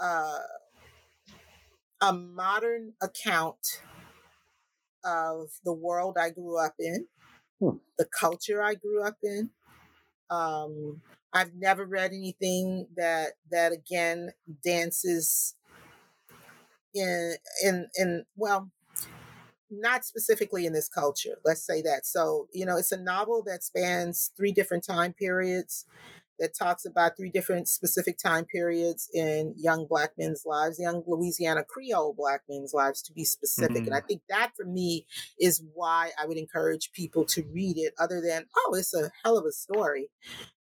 uh, 0.00 0.38
a 2.00 2.12
modern 2.12 2.94
account 3.02 3.84
of 5.04 5.50
the 5.64 5.72
world 5.72 6.16
I 6.18 6.30
grew 6.30 6.58
up 6.58 6.74
in, 6.78 7.06
Hmm. 7.60 7.76
the 7.98 8.06
culture 8.20 8.62
I 8.62 8.74
grew 8.74 9.02
up 9.04 9.18
in. 9.22 9.50
Um, 10.30 11.02
I've 11.32 11.54
never 11.54 11.86
read 11.86 12.12
anything 12.12 12.88
that 12.96 13.34
that 13.50 13.72
again 13.72 14.32
dances 14.64 15.56
in 16.94 17.36
in 17.62 17.88
in 17.96 18.24
well 18.36 18.70
not 19.70 20.04
specifically 20.04 20.64
in 20.66 20.72
this 20.72 20.88
culture 20.88 21.38
let's 21.44 21.62
say 21.66 21.82
that 21.82 22.06
so 22.06 22.48
you 22.52 22.64
know 22.64 22.76
it's 22.76 22.92
a 22.92 22.96
novel 23.00 23.42
that 23.42 23.64
spans 23.64 24.30
three 24.36 24.52
different 24.52 24.84
time 24.84 25.12
periods 25.12 25.86
that 26.38 26.56
talks 26.56 26.84
about 26.84 27.16
three 27.16 27.30
different 27.30 27.68
specific 27.68 28.18
time 28.18 28.44
periods 28.44 29.08
in 29.12 29.54
young 29.56 29.86
black 29.88 30.12
men's 30.18 30.42
lives 30.46 30.78
young 30.78 31.02
louisiana 31.06 31.64
creole 31.64 32.14
black 32.16 32.42
men's 32.48 32.72
lives 32.74 33.02
to 33.02 33.12
be 33.12 33.24
specific. 33.24 33.86
And 33.86 33.94
i 33.94 34.00
think 34.00 34.22
that 34.28 34.52
for 34.56 34.64
me 34.64 35.06
is 35.38 35.62
why 35.74 36.10
i 36.20 36.26
would 36.26 36.38
encourage 36.38 36.92
people 36.92 37.24
to 37.26 37.42
read 37.52 37.76
it 37.78 37.94
other 37.98 38.20
than 38.20 38.46
oh 38.56 38.74
it's 38.76 38.94
a 38.94 39.10
hell 39.24 39.38
of 39.38 39.44
a 39.44 39.52
story. 39.52 40.08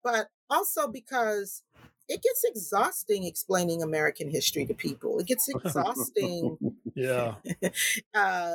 But 0.02 0.28
also 0.50 0.88
because 0.88 1.62
it 2.08 2.22
gets 2.22 2.44
exhausting 2.44 3.24
explaining 3.24 3.82
american 3.82 4.30
history 4.30 4.66
to 4.66 4.74
people. 4.74 5.18
It 5.18 5.26
gets 5.26 5.48
exhausting 5.48 6.58
Yeah. 6.94 7.34
uh, 8.14 8.54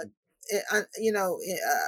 eh, 0.51 0.59
uh, 0.71 0.81
you 0.97 1.11
know, 1.11 1.39
eh, 1.47 1.53
uh, 1.53 1.87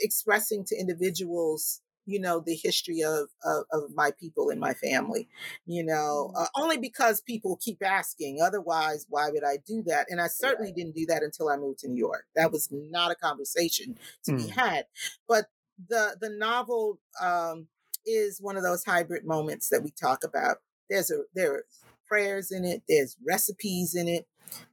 expressing 0.00 0.64
to 0.66 0.76
individuals, 0.76 1.80
you 2.10 2.20
know, 2.20 2.40
the 2.40 2.56
history 2.56 3.02
of, 3.02 3.28
of, 3.44 3.64
of 3.72 3.94
my 3.94 4.10
people 4.18 4.50
and 4.50 4.60
my 4.60 4.74
family, 4.74 5.28
you 5.66 5.84
know, 5.84 6.32
uh, 6.36 6.46
only 6.56 6.78
because 6.78 7.20
people 7.20 7.56
keep 7.60 7.82
asking. 7.84 8.40
Otherwise, 8.42 9.06
why 9.08 9.30
would 9.30 9.44
I 9.44 9.58
do 9.66 9.82
that? 9.84 10.06
And 10.10 10.20
I 10.20 10.28
certainly 10.28 10.72
didn't 10.72 10.96
do 10.96 11.06
that 11.06 11.22
until 11.22 11.48
I 11.48 11.56
moved 11.56 11.80
to 11.80 11.88
New 11.88 11.98
York. 11.98 12.26
That 12.36 12.52
was 12.52 12.68
not 12.72 13.12
a 13.12 13.16
conversation 13.16 13.98
to 14.24 14.32
be 14.34 14.48
Mm. 14.48 14.54
had. 14.56 14.86
But 15.28 15.46
the 15.88 16.16
the 16.20 16.30
novel 16.30 17.00
um, 17.22 17.68
is 18.06 18.40
one 18.40 18.56
of 18.56 18.62
those 18.62 18.84
hybrid 18.84 19.24
moments 19.24 19.68
that 19.70 19.82
we 19.82 19.90
talk 19.92 20.24
about. 20.24 20.58
There's 20.90 21.10
a 21.10 21.22
there 21.34 21.54
are 21.54 21.64
prayers 22.06 22.50
in 22.50 22.64
it. 22.64 22.82
There's 22.88 23.16
recipes 23.26 23.94
in 23.94 24.08
it. 24.08 24.26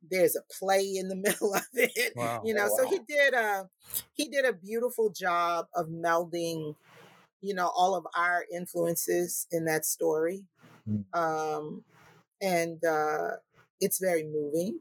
There's 0.10 0.36
a 0.36 0.42
play 0.60 0.96
in 0.96 1.08
the 1.10 1.16
middle 1.28 1.54
of 1.54 1.66
it 1.74 2.14
Wow. 2.16 2.42
you 2.44 2.54
know 2.54 2.68
Oh, 2.72 2.78
so 2.78 2.86
he 2.86 3.00
did 3.08 3.34
a 3.34 3.70
he 4.14 4.28
did 4.30 4.46
a 4.46 4.54
beautiful 4.54 5.10
job 5.10 5.68
of 5.76 5.88
melding 5.88 6.76
you 7.42 7.54
know 7.54 7.72
all 7.76 7.96
of 7.96 8.06
our 8.16 8.46
influences 8.54 9.48
in 9.52 9.66
that 9.66 9.86
story 9.86 10.44
Mm. 10.88 11.04
um 11.14 11.84
and 12.42 12.84
uh 12.86 13.32
it's 13.80 14.00
very 14.00 14.24
moving 14.24 14.80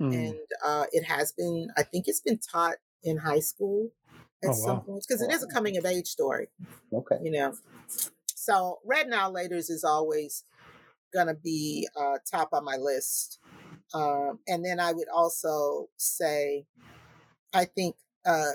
Mm. 0.00 0.12
and 0.12 0.34
uh 0.64 0.86
it 0.92 1.04
has 1.04 1.32
been 1.32 1.68
i 1.76 1.82
think 1.82 2.08
it's 2.08 2.20
been 2.20 2.38
taught 2.38 2.76
in 3.04 3.16
high 3.18 3.40
school 3.40 3.90
at 4.42 4.50
Oh, 4.50 4.56
some 4.56 4.76
wow. 4.78 4.84
point 4.86 5.04
because 5.08 5.22
it 5.22 5.32
is 5.32 5.42
a 5.42 5.46
coming 5.46 5.76
of 5.76 5.86
age 5.86 6.08
story 6.08 6.48
Okay. 6.92 7.16
you 7.22 7.30
know 7.30 7.54
so 8.34 8.80
Red 8.84 9.08
Now 9.08 9.30
Laters 9.30 9.70
is 9.70 9.84
always 9.84 10.44
gonna 11.14 11.34
be 11.34 11.88
uh 11.96 12.18
top 12.30 12.50
on 12.52 12.64
my 12.64 12.76
list 12.76 13.38
um 13.94 14.40
and 14.48 14.64
then 14.64 14.80
i 14.80 14.92
would 14.92 15.08
also 15.14 15.88
say 15.96 16.66
i 17.54 17.64
think 17.64 17.96
uh 18.26 18.52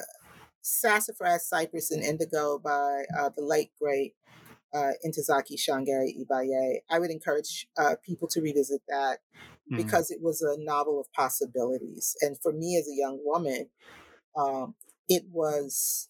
sassafras 0.62 1.47
cypress 1.47 1.91
and 1.91 2.03
indigo 2.03 2.60
by 2.60 3.03
uh 3.20 3.30
the 3.36 3.43
late 3.43 3.72
great 3.82 4.16
uh 4.74 4.91
Ntozake 5.05 5.57
Shange 5.57 6.14
ibaye 6.20 6.80
i 6.89 6.99
would 6.99 7.12
encourage 7.12 7.68
uh 7.78 7.95
people 8.05 8.28
to 8.30 8.41
revisit 8.41 8.82
that 8.88 9.20
Mm. 9.72 9.78
because 9.78 10.10
it 10.12 10.20
was 10.22 10.41
a 10.41 10.57
novel 10.64 10.99
of 10.99 11.12
possibilities. 11.14 12.16
And 12.22 12.38
for 12.41 12.51
me 12.51 12.78
as 12.78 12.88
a 12.88 12.95
young 12.95 13.20
woman, 13.24 13.70
um, 14.36 14.76
it 15.07 15.24
was 15.32 16.10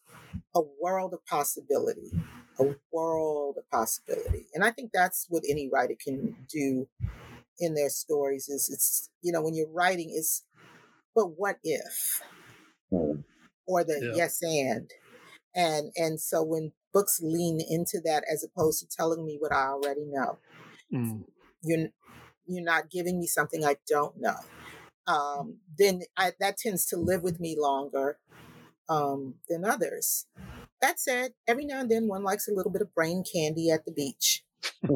a 0.55 0.61
world 0.81 1.13
of 1.13 1.25
possibility, 1.25 2.11
a 2.59 2.75
world 2.91 3.57
of 3.57 3.69
possibility. 3.69 4.47
And 4.53 4.63
I 4.63 4.71
think 4.71 4.91
that's 4.93 5.25
what 5.29 5.43
any 5.49 5.69
writer 5.69 5.95
can 6.01 6.35
do 6.49 6.87
in 7.59 7.75
their 7.75 7.89
stories 7.89 8.49
is 8.49 8.69
it's, 8.71 9.09
you 9.21 9.31
know, 9.31 9.41
when 9.41 9.55
you're 9.55 9.69
writing 9.71 10.09
is, 10.09 10.43
but 11.15 11.37
what 11.37 11.57
if? 11.63 12.21
Mm. 12.91 13.23
Or 13.69 13.85
the 13.85 14.01
Yeah. 14.01 14.11
yes 14.11 14.43
and. 14.43 14.91
And 15.55 15.93
and 15.95 16.21
so 16.21 16.43
when 16.43 16.73
books 16.93 17.21
lean 17.23 17.61
into 17.61 18.01
that 18.05 18.25
as 18.31 18.43
opposed 18.43 18.81
to 18.81 18.87
telling 18.87 19.25
me 19.25 19.37
what 19.39 19.53
I 19.53 19.69
already 19.69 20.05
know, 20.05 20.41
Mm. 20.91 21.23
you're 21.61 21.89
you're 22.45 22.63
not 22.63 22.89
giving 22.89 23.19
me 23.19 23.27
something 23.27 23.63
I 23.65 23.77
don't 23.87 24.19
know. 24.19 24.35
Um, 25.07 25.59
then 25.77 26.03
I, 26.17 26.33
that 26.39 26.57
tends 26.57 26.85
to 26.87 26.97
live 26.97 27.23
with 27.23 27.39
me 27.39 27.55
longer 27.59 28.19
um, 28.89 29.35
than 29.49 29.65
others. 29.65 30.27
That 30.81 30.99
said, 30.99 31.33
every 31.47 31.65
now 31.65 31.81
and 31.81 31.91
then 31.91 32.07
one 32.07 32.23
likes 32.23 32.47
a 32.47 32.53
little 32.53 32.71
bit 32.71 32.83
of 32.83 32.95
brain 32.95 33.23
candy 33.31 33.71
at 33.71 33.85
the 33.85 33.93
beach. 33.93 34.45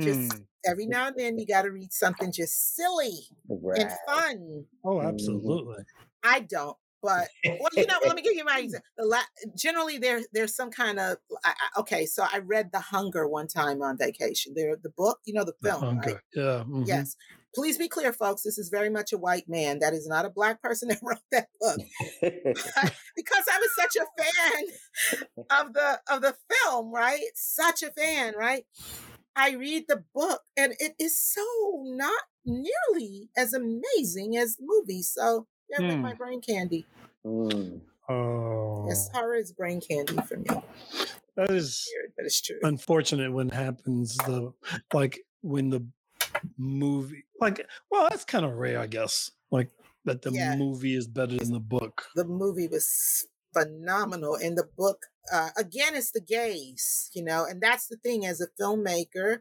Just 0.00 0.30
Mm. 0.32 0.46
Every 0.68 0.86
now 0.86 1.06
and 1.08 1.16
then 1.16 1.38
you 1.38 1.46
got 1.46 1.62
to 1.62 1.70
read 1.70 1.92
something 1.92 2.30
just 2.32 2.76
silly 2.76 3.26
right. 3.48 3.80
and 3.80 3.90
fun. 4.06 4.64
Oh, 4.84 4.96
Mhm. 4.96 5.08
absolutely. 5.08 5.84
I 6.22 6.40
don't. 6.40 6.76
but 7.00 7.28
well, 7.46 7.68
you 7.76 7.86
know, 7.86 7.94
let 8.04 8.16
me 8.16 8.22
give 8.22 8.34
you 8.34 8.44
my 8.44 8.58
example. 8.58 8.84
The 8.98 9.06
la- 9.06 9.50
generally, 9.56 9.98
there 9.98 10.20
there's 10.32 10.54
some 10.54 10.70
kind 10.70 10.98
of 10.98 11.18
I, 11.44 11.50
I, 11.50 11.80
okay. 11.80 12.06
So 12.06 12.24
I 12.30 12.38
read 12.38 12.70
The 12.72 12.80
Hunger 12.80 13.28
one 13.28 13.46
time 13.46 13.82
on 13.82 13.96
vacation. 13.96 14.52
There, 14.56 14.74
the 14.76 14.90
book, 14.90 15.20
you 15.24 15.32
know, 15.34 15.44
the 15.44 15.54
film. 15.62 15.80
The 15.80 15.86
Hunger. 15.86 16.08
Right? 16.10 16.20
Yeah. 16.34 16.64
mhm. 16.66 16.86
Yes. 16.86 17.16
Please 17.54 17.78
be 17.78 17.88
clear, 17.88 18.12
folks. 18.12 18.42
This 18.42 18.58
is 18.58 18.68
very 18.68 18.90
much 18.90 19.12
a 19.12 19.18
white 19.18 19.48
man. 19.48 19.78
That 19.78 19.94
is 19.94 20.06
not 20.06 20.24
a 20.26 20.30
black 20.30 20.60
person 20.60 20.88
that 20.90 20.98
wrote 21.02 21.18
that 21.32 21.48
book. 21.60 21.78
because 22.20 23.44
I 23.52 23.58
was 23.58 23.70
such 23.76 23.96
a 23.96 24.06
fan 24.22 25.44
of 25.50 25.72
the 25.72 26.00
of 26.10 26.20
the 26.20 26.34
film, 26.50 26.92
right? 26.92 27.20
Such 27.34 27.82
a 27.84 27.90
fan, 27.92 28.34
right? 28.36 28.64
I 29.38 29.52
read 29.52 29.84
the 29.88 30.04
book 30.14 30.42
and 30.56 30.74
it 30.80 30.94
is 30.98 31.18
so 31.18 31.44
not 31.86 32.22
nearly 32.44 33.30
as 33.36 33.54
amazing 33.54 34.36
as 34.36 34.56
the 34.56 34.64
movie. 34.66 35.02
So 35.02 35.46
yeah, 35.70 35.78
like 35.78 35.96
Hmm. 35.96 36.02
my 36.02 36.14
brain 36.14 36.40
candy. 36.40 36.86
Mm. 37.24 37.82
Oh, 38.08 38.86
Yes, 38.88 39.08
horror 39.12 39.36
is 39.36 39.52
brain 39.52 39.80
candy 39.80 40.16
for 40.28 40.38
me. 40.38 40.46
that 41.36 41.50
is 41.50 41.88
Weird, 41.94 42.12
but 42.16 42.24
it's 42.26 42.40
true. 42.40 42.58
unfortunate 42.62 43.32
when 43.32 43.50
happens. 43.50 44.16
The 44.16 44.52
like 44.92 45.20
when 45.42 45.70
the 45.70 45.86
movie, 46.58 47.24
like, 47.40 47.66
well, 47.90 48.08
that's 48.10 48.24
kind 48.24 48.44
of 48.44 48.54
rare, 48.54 48.80
I 48.80 48.86
guess. 48.86 49.30
Like 49.50 49.70
that 50.04 50.22
the 50.22 50.30
Yeah. 50.32 50.56
movie 50.56 50.94
is 50.94 51.06
better 51.06 51.36
than 51.36 51.52
the 51.52 51.60
book. 51.60 52.08
the 52.14 52.24
movie 52.24 52.68
was 52.68 53.26
phenomenal 53.58 54.34
in 54.36 54.54
the 54.54 54.68
book 54.76 55.06
uh, 55.32 55.50
again 55.56 55.94
it's 55.94 56.12
the 56.12 56.20
gaze 56.20 57.10
you 57.14 57.22
know 57.22 57.44
and 57.44 57.60
that's 57.60 57.86
the 57.86 57.96
thing 57.96 58.24
as 58.24 58.40
a 58.40 58.48
filmmaker 58.60 59.40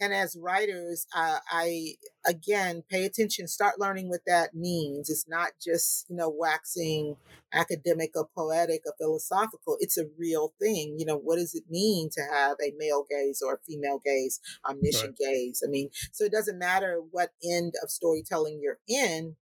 and 0.00 0.14
as 0.14 0.36
writers 0.40 1.06
uh, 1.14 1.38
i 1.50 1.94
again 2.26 2.82
pay 2.90 3.04
attention 3.04 3.46
start 3.48 3.78
learning 3.78 4.08
what 4.08 4.20
that 4.26 4.54
means. 4.54 5.08
It's 5.08 5.28
not 5.28 5.52
just 5.62 6.06
you 6.08 6.16
know 6.16 6.28
waxing 6.28 7.16
academic 7.52 8.12
or 8.14 8.28
poetic 8.36 8.82
or 8.86 8.94
philosophical. 8.98 9.76
It's 9.80 9.98
a 9.98 10.06
real 10.18 10.52
thing. 10.60 10.96
You 10.98 11.06
know 11.06 11.16
what 11.16 11.36
does 11.36 11.54
it 11.54 11.64
mean 11.70 12.10
to 12.12 12.22
have 12.32 12.56
a 12.62 12.72
male 12.76 13.04
gaze 13.08 13.42
or 13.44 13.54
a 13.54 13.58
female 13.66 14.00
gaze 14.04 14.40
omniscient 14.68 15.16
gaze? 15.16 15.62
I 15.66 15.70
mean 15.70 15.90
so 16.12 16.24
it 16.24 16.32
doesn't 16.32 16.58
matter 16.58 17.00
what 17.10 17.30
end 17.44 17.74
of 17.82 17.90
storytelling 17.90 18.60
you're 18.62 18.78
in 18.88 19.36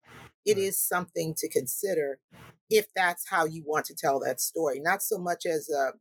It 0.48 0.58
is 0.58 0.80
something 0.80 1.34
to 1.36 1.50
consider 1.50 2.20
if 2.70 2.88
that's 2.96 3.30
how 3.30 3.46
you 3.46 3.64
want 3.66 3.86
to 3.86 3.96
tell 3.96 4.20
that 4.22 4.42
story 4.42 4.80
not 4.80 5.04
so 5.04 5.18
much 5.18 5.46
as 5.46 5.70
a 5.70 5.92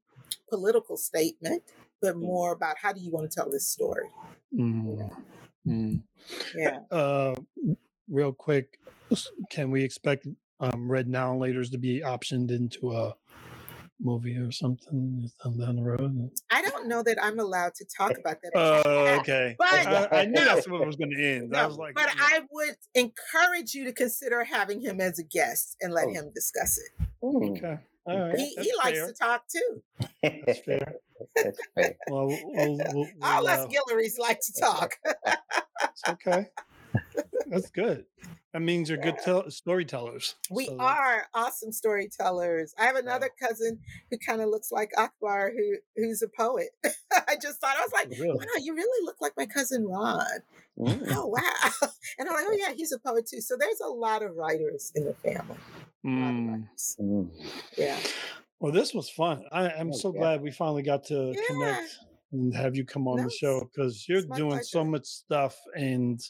political 0.49 0.97
statement 0.97 1.62
but 2.01 2.16
more 2.16 2.53
about 2.53 2.76
how 2.80 2.92
do 2.92 3.01
you 3.01 3.11
want 3.11 3.30
to 3.30 3.34
tell 3.34 3.51
this 3.51 3.68
story 3.68 4.09
Mm. 4.55 5.11
Mm. 5.66 6.03
yeah 6.55 6.78
Uh, 6.90 7.34
real 8.09 8.32
quick, 8.32 8.78
can 9.51 9.70
we 9.70 9.82
expect 9.82 10.26
um, 10.61 10.90
Red 10.90 11.09
Now 11.09 11.34
Laters 11.34 11.70
to 11.72 11.78
be 11.78 12.01
optioned 12.01 12.51
into 12.51 12.92
a 12.92 13.14
movie 14.01 14.36
or 14.36 14.53
something 14.53 15.28
down 15.42 15.59
down 15.59 15.76
the 15.76 15.82
road? 15.82 16.30
i 16.51 16.61
don't 16.62 16.86
know 16.86 17.03
that 17.03 17.16
i'm 17.22 17.38
allowed 17.38 17.74
to 17.74 17.84
talk 17.97 18.12
about 18.18 18.36
that 18.42 18.53
Uh, 18.55 19.18
okay. 19.20 19.55
But- 19.59 19.72
I, 19.72 20.09
I 20.20 20.24
knew 20.26 20.32
no. 20.32 20.44
that's 20.44 20.68
what 20.68 20.84
was 20.86 20.97
going 20.97 21.11
to 21.16 21.22
end. 21.36 21.57
I 21.57 21.62
No, 21.62 21.68
was 21.68 21.76
like, 21.78 21.94
but 21.94 22.07
yeah. 22.14 22.22
I 22.22 22.40
would 22.51 22.76
encourage 22.94 23.74
you 23.74 23.84
to 23.84 23.92
consider 23.92 24.44
having 24.44 24.80
him 24.80 25.01
as 25.01 25.18
a 25.18 25.22
guest 25.24 25.76
and 25.80 25.92
let 25.92 26.07
Oh. 26.09 26.12
him 26.12 26.30
discuss 26.34 26.78
it. 26.78 27.07
Mm. 27.22 27.57
okay. 27.59 27.78
All 28.07 28.20
right. 28.28 28.36
He, 28.38 28.55
he 28.61 28.72
likes 28.78 28.99
to 29.05 29.12
talk 29.12 29.42
too. 29.49 29.82
That's 30.22 30.61
fair. 30.61 30.94
That's 31.34 31.59
fair. 31.74 31.97
Well, 32.09 32.26
we'll, 32.28 32.40
we'll, 32.44 32.76
we'll, 32.94 33.07
All 33.22 33.42
we'll, 33.42 33.49
us 33.53 33.61
uh, 33.61 33.66
Guillerys 33.66 34.16
like 34.18 34.40
to 34.40 34.61
talk. 34.61 34.92
it's 35.16 36.03
okay. 36.09 36.47
That's 37.48 37.70
good. 37.70 38.04
That 38.52 38.60
means 38.60 38.88
you're 38.88 38.98
good 38.98 39.18
tell- 39.22 39.50
storytellers. 39.50 40.34
We 40.50 40.66
So 40.66 40.76
are 40.80 41.26
awesome 41.34 41.72
storytellers. 41.72 42.74
I 42.78 42.84
have 42.86 42.96
another 42.96 43.30
cousin 43.40 43.78
who 44.10 44.18
kind 44.18 44.40
of 44.40 44.48
looks 44.48 44.72
like 44.72 44.90
Akbar, 44.96 45.52
who 45.56 45.76
who's 45.96 46.22
a 46.22 46.28
poet. 46.28 46.68
I 46.84 47.36
just 47.40 47.60
thought 47.60 47.76
I 47.78 47.82
was 47.82 47.92
like, 47.92 48.10
Really? 48.18 48.38
wow, 48.38 48.60
you 48.62 48.74
really 48.74 49.04
look 49.06 49.16
like 49.20 49.34
my 49.36 49.46
cousin 49.46 49.86
Ron. 49.86 50.24
Mm. 50.78 51.06
Oh 51.10 51.26
wow! 51.26 51.88
And 52.18 52.28
I'm 52.28 52.34
like, 52.34 52.46
oh 52.48 52.52
yeah, 52.58 52.72
he's 52.74 52.92
a 52.92 52.98
poet 52.98 53.26
too. 53.26 53.40
So 53.42 53.56
there's 53.58 53.80
a 53.80 53.88
lot 53.88 54.22
of 54.22 54.34
writers 54.36 54.90
in 54.94 55.04
the 55.04 55.14
family. 55.14 55.56
A 56.04 56.08
lot 56.08 56.28
of 56.30 56.34
Mm. 56.40 56.68
Mm. 57.00 57.28
Yeah. 57.76 57.98
Well, 58.60 58.72
this 58.72 58.94
was 58.94 59.10
fun. 59.10 59.44
I, 59.52 59.68
I'm 59.68 59.90
Oh, 59.90 59.96
so 59.96 60.14
yeah. 60.14 60.20
glad 60.20 60.40
we 60.42 60.50
finally 60.50 60.82
got 60.82 61.04
to 61.06 61.32
Yeah. 61.34 61.42
connect 61.48 61.98
and 62.32 62.54
have 62.56 62.74
you 62.74 62.84
come 62.86 63.06
on 63.06 63.22
the 63.22 63.30
show 63.30 63.60
because 63.70 64.08
you're 64.08 64.22
doing 64.22 64.62
so 64.62 64.82
much 64.84 65.04
stuff. 65.04 65.56
And 65.74 66.20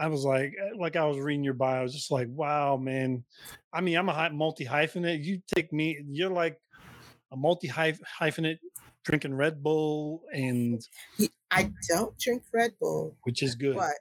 I 0.00 0.08
was 0.08 0.24
like, 0.24 0.54
eh, 0.58 0.70
like 0.78 0.96
I 0.96 1.04
was 1.04 1.18
reading 1.18 1.44
your 1.44 1.54
bio, 1.54 1.80
I 1.80 1.82
was 1.82 1.94
just 1.94 2.10
like, 2.10 2.28
wow, 2.30 2.76
man. 2.76 3.24
I 3.72 3.80
mean, 3.82 3.96
I'm 3.98 4.08
a 4.08 4.30
multi 4.30 4.64
hyphenate. 4.64 5.22
You 5.24 5.42
take 5.54 5.72
me, 5.72 6.02
you're 6.08 6.30
like 6.30 6.58
a 7.32 7.36
multi 7.36 7.68
hyphenate 7.68 8.58
drinking 9.04 9.34
Red 9.34 9.62
Bull, 9.62 10.22
and 10.32 10.80
I 11.50 11.70
don't 11.88 12.18
drink 12.18 12.44
Red 12.52 12.72
Bull. 12.80 13.16
which 13.24 13.42
is 13.42 13.54
good. 13.54 13.76
But 13.76 13.94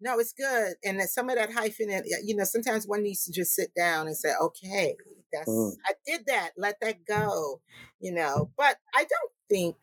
no, 0.00 0.18
it's 0.18 0.32
good. 0.32 0.74
And 0.84 1.00
some 1.02 1.30
of 1.30 1.36
that 1.36 1.50
hyphenate, 1.50 2.02
you 2.24 2.36
know, 2.36 2.44
sometimes 2.44 2.86
one 2.86 3.02
needs 3.02 3.24
to 3.24 3.32
just 3.32 3.54
sit 3.54 3.74
down 3.74 4.06
and 4.06 4.16
say, 4.16 4.32
okay, 4.40 4.96
that's, 5.32 5.50
Mm. 5.50 5.76
I 5.86 5.94
did 6.06 6.26
that, 6.26 6.50
let 6.56 6.80
that 6.80 7.04
go, 7.06 7.60
you 8.00 8.12
know. 8.12 8.50
But 8.56 8.78
I 8.94 9.00
don't 9.04 9.32
think 9.48 9.76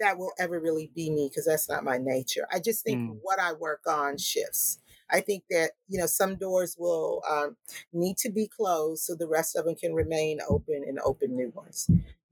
that 0.00 0.18
will 0.18 0.32
ever 0.38 0.58
really 0.60 0.90
be 0.94 1.10
me 1.10 1.28
because 1.28 1.46
that's 1.46 1.68
not 1.68 1.84
my 1.84 1.98
nature. 1.98 2.46
I 2.52 2.60
just 2.60 2.84
think 2.84 3.00
Mm. 3.00 3.18
what 3.22 3.38
I 3.38 3.52
work 3.52 3.82
on 3.86 4.18
shifts. 4.18 4.78
I 5.12 5.20
think 5.20 5.44
that, 5.50 5.72
you 5.88 5.98
know, 5.98 6.06
some 6.06 6.36
doors 6.36 6.76
will 6.78 7.22
um, 7.30 7.56
need 7.92 8.16
to 8.18 8.30
be 8.30 8.48
closed 8.48 9.02
so 9.04 9.14
the 9.14 9.28
rest 9.28 9.56
of 9.56 9.64
them 9.64 9.74
can 9.74 9.94
remain 9.94 10.40
open 10.48 10.84
and 10.86 10.98
open 11.04 11.36
new 11.36 11.50
ones. 11.54 11.88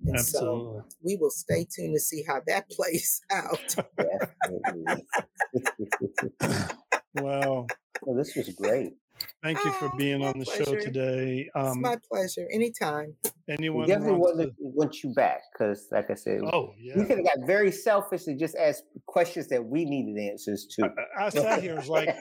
And 0.07 0.19
so 0.19 0.39
Absolutely. 0.39 0.83
we 1.03 1.17
will 1.17 1.31
stay 1.31 1.67
tuned 1.71 1.95
to 1.95 2.01
see 2.01 2.25
how 2.27 2.41
that 2.47 2.71
plays 2.73 3.21
out. 3.31 3.77
Definitely. 3.97 5.07
Well, 7.15 7.67
well, 8.03 8.17
this 8.17 8.37
was 8.37 8.49
great. 8.51 8.93
Thank 9.43 9.63
you 9.65 9.73
for 9.73 9.87
Oh, 9.87 9.97
being 9.97 10.21
my 10.21 10.27
on 10.29 10.39
the 10.39 10.45
show 10.45 10.65
pleasure. 10.65 10.81
today. 10.81 11.51
it's 11.55 11.69
Um, 11.69 11.81
my 11.81 11.97
pleasure. 12.11 12.47
Anytime. 12.53 13.15
We 13.25 13.55
anyone 13.55 13.89
definitely 13.89 14.19
wants 14.19 14.39
want, 14.39 14.51
to, 14.51 14.55
want 14.61 15.03
you 15.03 15.13
back 15.15 15.41
because, 15.53 15.89
like 15.91 16.11
I 16.11 16.15
said, 16.15 16.41
oh 16.53 16.73
we 16.79 16.89
yeah. 16.89 16.95
could 17.05 17.19
have 17.19 17.25
got 17.25 17.47
very 17.47 17.73
selfish 17.73 18.27
and 18.29 18.39
just 18.39 18.55
asked 18.57 18.85
questions 19.07 19.49
that 19.49 19.65
we 19.65 19.85
needed 19.85 20.17
answers 20.23 20.67
to. 20.77 20.89
I, 21.19 21.27
I 21.27 21.29
sat 21.31 21.61
here 21.63 21.73
and 21.73 21.81
was 21.81 21.89
like, 21.89 22.15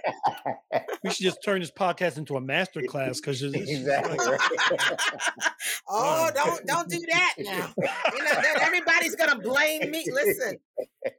we 1.04 1.12
should 1.12 1.24
just 1.24 1.43
turn 1.43 1.60
this 1.60 1.72
podcast 1.72 2.18
into 2.18 2.36
a 2.36 2.41
master 2.41 2.82
class 2.82 3.20
because 3.20 3.41
it's, 3.43 3.56
it's 3.56 3.70
exactly. 3.72 4.18
like, 4.18 4.39
right. 4.39 5.00
oh, 5.89 6.32
don't 6.34 6.66
don't 6.66 6.89
do 6.89 7.00
that 7.12 7.34
now. 7.38 7.74
You 7.78 8.24
know, 8.24 8.32
then 8.41 8.62
everybody's 8.62 9.16
gonna 9.16 9.39
blame 9.39 9.91
me. 9.91 10.06
Listen, 10.12 10.58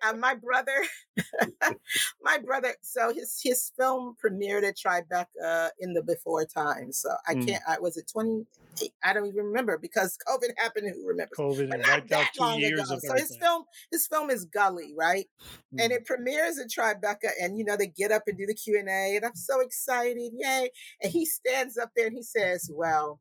uh, 0.03 0.13
my 0.15 0.35
brother, 0.35 0.73
my 2.23 2.39
brother. 2.39 2.75
So 2.83 3.13
his 3.13 3.41
his 3.43 3.73
film 3.79 4.17
premiered 4.25 4.65
at 4.65 4.77
Tribeca 4.77 5.71
in 5.81 5.93
the 5.95 6.03
before 6.03 6.45
time. 6.45 6.93
So 6.93 7.11
I 7.29 7.35
Mm. 7.35 7.47
can't. 7.47 7.63
I 7.69 7.79
was 7.81 7.97
it 7.97 8.11
twenty. 8.13 8.47
I 9.05 9.13
don't 9.13 9.27
even 9.27 9.45
remember 9.47 9.79
because 9.79 10.17
COVID 10.29 10.51
happened. 10.59 10.93
Who 10.95 11.07
remembers? 11.07 11.39
COVID 11.39 11.71
But 11.71 11.81
not 11.81 12.09
that 12.09 12.31
long 12.39 12.61
years 12.61 12.91
ago. 12.91 13.01
So 13.01 13.15
his 13.15 13.37
film, 13.37 13.65
his 13.91 14.07
film 14.07 14.31
is 14.31 14.45
Gully, 14.47 14.95
right? 14.97 15.27
and 15.79 15.93
Mm. 15.93 15.97
it 15.97 16.07
premieres 16.07 16.59
at 16.59 16.69
Tribeca, 16.69 17.31
and 17.41 17.57
you 17.59 17.65
know 17.65 17.77
they 17.77 17.87
get 17.87 18.11
up 18.13 18.23
and 18.27 18.37
do 18.37 18.47
the 18.47 18.55
Q 18.55 18.79
and 18.79 18.89
A, 18.89 19.17
and 19.17 19.25
I'm 19.25 19.35
so 19.37 19.61
excited, 19.61 20.33
yay! 20.37 20.71
And 21.03 21.13
he 21.13 21.25
stands 21.27 21.79
up 21.79 21.91
there 21.97 22.07
and 22.07 22.17
he 22.17 22.23
says, 22.23 22.71
"Well, 22.73 23.21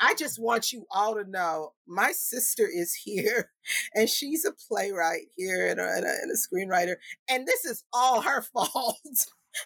I 0.00 0.14
just 0.14 0.40
want 0.40 0.72
you 0.72 0.86
all 0.90 1.14
to 1.14 1.24
know 1.24 1.72
my 1.86 2.12
sister 2.12 2.66
is 2.66 2.94
here, 2.94 3.50
and 3.94 4.08
she's 4.08 4.44
a 4.44 4.52
playwright 4.68 5.26
here 5.36 5.68
and 5.68 5.78
a, 5.78 5.84
and 5.84 6.04
a, 6.04 6.08
and 6.08 6.30
a 6.30 6.36
screenwriter, 6.36 6.96
and 7.28 7.46
this 7.46 7.64
is 7.64 7.84
all 7.92 8.22
her 8.22 8.42
fault." 8.54 8.96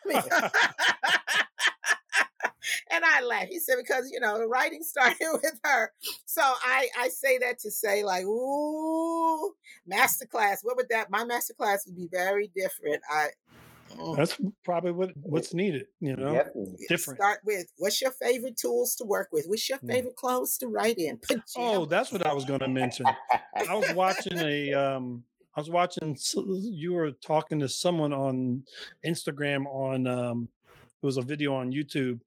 And 2.91 3.05
I 3.05 3.23
laughed. 3.23 3.49
He 3.49 3.59
said 3.59 3.77
because 3.79 4.11
you 4.11 4.21
know 4.21 4.39
the 4.39 4.47
writing 4.47 4.83
started 4.83 5.19
with 5.43 5.61
her. 5.65 5.93
So 6.25 6.43
I 6.43 6.89
I 6.99 7.09
say 7.09 7.39
that 7.39 7.59
to 7.61 7.71
say 7.71 8.05
like, 8.05 8.25
ooh, 8.25 9.53
masterclass. 9.91 10.59
What 10.63 10.77
would 10.77 10.89
that? 10.91 11.11
My 11.11 11.25
masterclass 11.25 11.87
would 11.87 11.97
be 11.97 12.09
very 12.11 12.51
different. 12.57 13.03
I 13.11 13.29
mm, 13.91 14.17
That's 14.17 14.39
probably 14.65 14.93
what 14.93 15.13
what's 15.23 15.55
needed, 15.55 15.87
you 16.01 16.17
know. 16.17 16.35
Definitely. 16.35 16.77
different. 16.89 17.21
Start 17.21 17.41
with 17.45 17.67
what's 17.79 18.01
your 18.01 18.13
favorite 18.13 18.57
tools 18.57 18.95
to 18.97 19.05
work 19.05 19.29
with? 19.33 19.47
What's 19.47 19.69
your 19.69 19.79
Mm. 19.79 19.89
favorite 19.89 20.17
clothes 20.17 20.57
to 20.59 20.69
write 20.69 20.99
in? 20.99 21.19
Oh, 21.57 21.85
Pajamas. 21.85 21.89
that's 21.89 22.13
what 22.13 22.27
I 22.27 22.33
was 22.33 22.45
going 22.45 22.61
to 22.61 22.69
mention. 22.69 23.07
I 23.55 23.75
was 23.75 23.91
watching 23.91 24.41
a 24.41 24.73
um 24.75 25.25
I 25.57 25.61
was 25.61 25.71
watching 25.71 26.17
you 26.63 26.93
were 26.95 27.13
talking 27.13 27.61
to 27.61 27.69
someone 27.69 28.13
on 28.13 28.63
Instagram 29.07 29.67
on 29.67 30.07
um 30.07 30.49
it 31.03 31.07
was 31.07 31.17
a 31.17 31.23
video 31.23 31.55
on 31.55 31.71
YouTube 31.73 32.21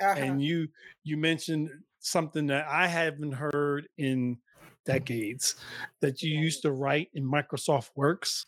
Uh-huh. 0.00 0.14
and 0.18 0.42
you 0.42 0.68
you 1.04 1.16
mentioned 1.16 1.70
something 2.00 2.46
that 2.48 2.66
I 2.68 2.86
haven't 2.86 3.32
heard 3.32 3.88
in 3.96 4.36
decades 4.84 5.56
that 6.00 6.22
you 6.22 6.38
used 6.38 6.62
to 6.62 6.72
write 6.72 7.10
in 7.14 7.24
Microsoft 7.24 7.90
Works. 7.96 8.46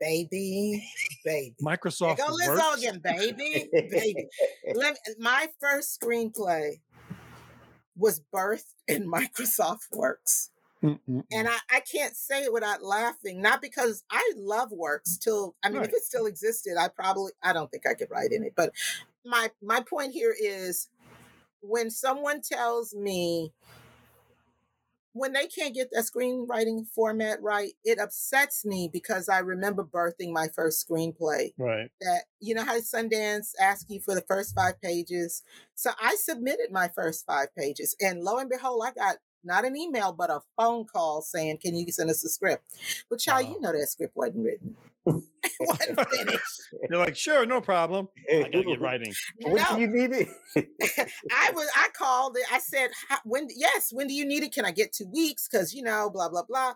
baby, 0.00 0.84
baby. 1.24 1.54
There 1.60 1.76
Microsoft 1.76 2.18
go 2.18 2.24
Lizzo 2.28 2.56
Works. 2.70 2.78
again, 2.82 3.00
baby, 3.02 3.68
baby. 3.72 4.26
Let 4.74 4.94
me, 4.94 5.14
my 5.18 5.48
first 5.60 6.00
screenplay 6.00 6.80
was 7.96 8.20
birthed 8.34 8.74
in 8.86 9.10
Microsoft 9.10 9.90
Works. 9.92 10.50
Mm-mm-mm. 10.82 11.24
And 11.32 11.48
I, 11.48 11.56
I 11.72 11.80
can't 11.80 12.14
say 12.14 12.44
it 12.44 12.52
without 12.52 12.84
laughing, 12.84 13.42
not 13.42 13.60
because 13.60 14.04
I 14.12 14.32
love 14.36 14.70
Works 14.70 15.18
till 15.18 15.56
I 15.64 15.70
mean 15.70 15.78
Right. 15.78 15.88
if 15.88 15.94
it 15.94 16.04
still 16.04 16.26
existed, 16.26 16.76
I 16.78 16.86
probably 16.86 17.32
I 17.42 17.52
don't 17.52 17.68
think 17.70 17.84
I 17.84 17.94
could 17.94 18.10
write 18.12 18.30
in 18.30 18.44
it. 18.44 18.52
But 18.56 18.70
my 19.24 19.50
my 19.60 19.80
point 19.80 20.12
here 20.12 20.34
is 20.40 20.88
when 21.60 21.90
someone 21.90 22.40
tells 22.40 22.94
me 22.94 23.52
when 25.12 25.32
they 25.32 25.46
can't 25.46 25.74
get 25.74 25.88
that 25.92 26.04
screenwriting 26.04 26.86
format 26.86 27.42
right, 27.42 27.72
it 27.84 27.98
upsets 27.98 28.64
me 28.64 28.88
because 28.92 29.28
I 29.28 29.38
remember 29.38 29.84
birthing 29.84 30.32
my 30.32 30.48
first 30.54 30.88
screenplay 30.88 31.52
right. 31.58 31.90
that 32.00 32.22
you 32.40 32.54
know 32.54 32.64
how 32.64 32.78
Sundance 32.78 33.52
asked 33.60 33.90
you 33.90 34.00
for 34.00 34.14
the 34.14 34.22
first 34.22 34.54
five 34.54 34.80
pages. 34.80 35.42
So 35.74 35.90
I 36.00 36.16
submitted 36.16 36.70
my 36.70 36.88
first 36.88 37.26
five 37.26 37.54
pages, 37.56 37.96
and 38.00 38.22
lo 38.22 38.38
and 38.38 38.50
behold, 38.50 38.82
I 38.86 38.92
got 38.92 39.16
not 39.44 39.64
an 39.64 39.76
email 39.76 40.12
but 40.12 40.30
a 40.30 40.40
phone 40.56 40.84
call 40.84 41.22
saying, 41.22 41.58
"Can 41.62 41.74
you 41.74 41.90
send 41.92 42.10
us 42.10 42.24
a 42.24 42.28
script?" 42.28 42.64
But 43.08 43.20
child, 43.20 43.46
Wow. 43.46 43.52
you 43.54 43.60
know 43.60 43.72
that 43.72 43.88
script 43.88 44.16
wasn't 44.16 44.44
written, 44.44 44.76
it 45.42 45.52
wasn't 45.60 46.10
finished. 46.10 46.44
You're 46.90 46.98
like, 46.98 47.16
sure, 47.16 47.46
no 47.46 47.60
problem. 47.60 48.08
I 48.30 48.42
gotta 48.42 48.64
get 48.64 48.80
writing. 48.80 49.12
When 49.42 49.54
No. 49.56 49.64
do 49.76 49.80
you 49.80 49.86
need 49.86 50.10
it? 50.12 50.28
I 51.32 51.50
was 51.54 51.68
I 51.76 51.88
called 51.96 52.36
it. 52.36 52.44
I 52.52 52.58
said, 52.58 52.90
"When? 53.24 53.48
Yes, 53.54 53.90
when 53.92 54.06
do 54.08 54.14
you 54.14 54.24
need 54.26 54.42
it? 54.42 54.52
Can 54.52 54.64
I 54.64 54.72
get 54.72 54.92
two 54.92 55.06
weeks? 55.06 55.48
Because 55.48 55.72
you 55.74 55.82
know, 55.82 56.10
blah 56.10 56.28
blah 56.28 56.42
blah." 56.42 56.74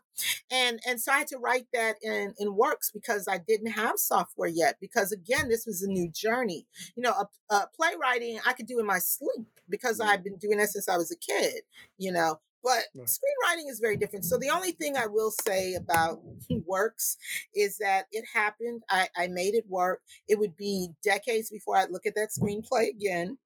And 0.50 0.80
and 0.86 1.00
so 1.00 1.12
I 1.12 1.18
had 1.18 1.26
to 1.28 1.38
write 1.38 1.66
that 1.72 1.96
in 2.02 2.34
in 2.38 2.54
Works 2.56 2.90
because 2.92 3.26
I 3.28 3.38
didn't 3.38 3.72
have 3.72 3.98
software 3.98 4.48
yet. 4.48 4.76
Because 4.80 5.12
again, 5.12 5.48
this 5.48 5.66
was 5.66 5.82
a 5.82 5.88
new 5.88 6.08
journey. 6.10 6.66
You 6.96 7.02
know, 7.02 7.12
a, 7.12 7.54
a 7.54 7.68
playwriting 7.74 8.38
I 8.46 8.52
could 8.52 8.66
do 8.66 8.78
in 8.78 8.86
my 8.86 8.98
sleep 8.98 9.46
because 9.68 9.98
Mm. 9.98 10.06
I've 10.06 10.24
been 10.24 10.36
doing 10.36 10.58
that 10.58 10.70
since 10.70 10.88
I 10.88 10.96
was 10.96 11.10
a 11.10 11.16
kid. 11.16 11.62
You 11.98 12.12
know. 12.12 12.40
But 12.62 12.84
Right. 12.94 13.06
screenwriting 13.08 13.68
is 13.70 13.80
very 13.80 13.96
different. 13.96 14.24
So 14.24 14.38
the 14.38 14.50
only 14.50 14.72
thing 14.72 14.96
I 14.96 15.06
will 15.06 15.30
say 15.30 15.74
about 15.74 16.22
works 16.66 17.16
is 17.54 17.78
that 17.78 18.06
it 18.12 18.24
happened. 18.32 18.82
I, 18.88 19.08
I 19.16 19.26
made 19.28 19.54
it 19.54 19.68
work. 19.68 20.02
It 20.28 20.38
would 20.38 20.56
be 20.56 20.90
decades 21.02 21.50
before 21.50 21.76
I'd 21.76 21.90
look 21.90 22.06
at 22.06 22.14
that 22.14 22.30
screenplay 22.30 22.88
again. 22.90 23.38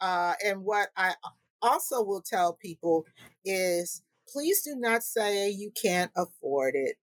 Uh, 0.00 0.34
and 0.44 0.64
what 0.64 0.90
I 0.96 1.14
also 1.62 2.02
will 2.02 2.22
tell 2.22 2.52
people 2.54 3.06
is 3.44 4.02
please 4.28 4.62
do 4.62 4.76
not 4.76 5.02
say 5.02 5.50
you 5.50 5.70
can't 5.72 6.12
afford 6.16 6.74
it. 6.76 6.96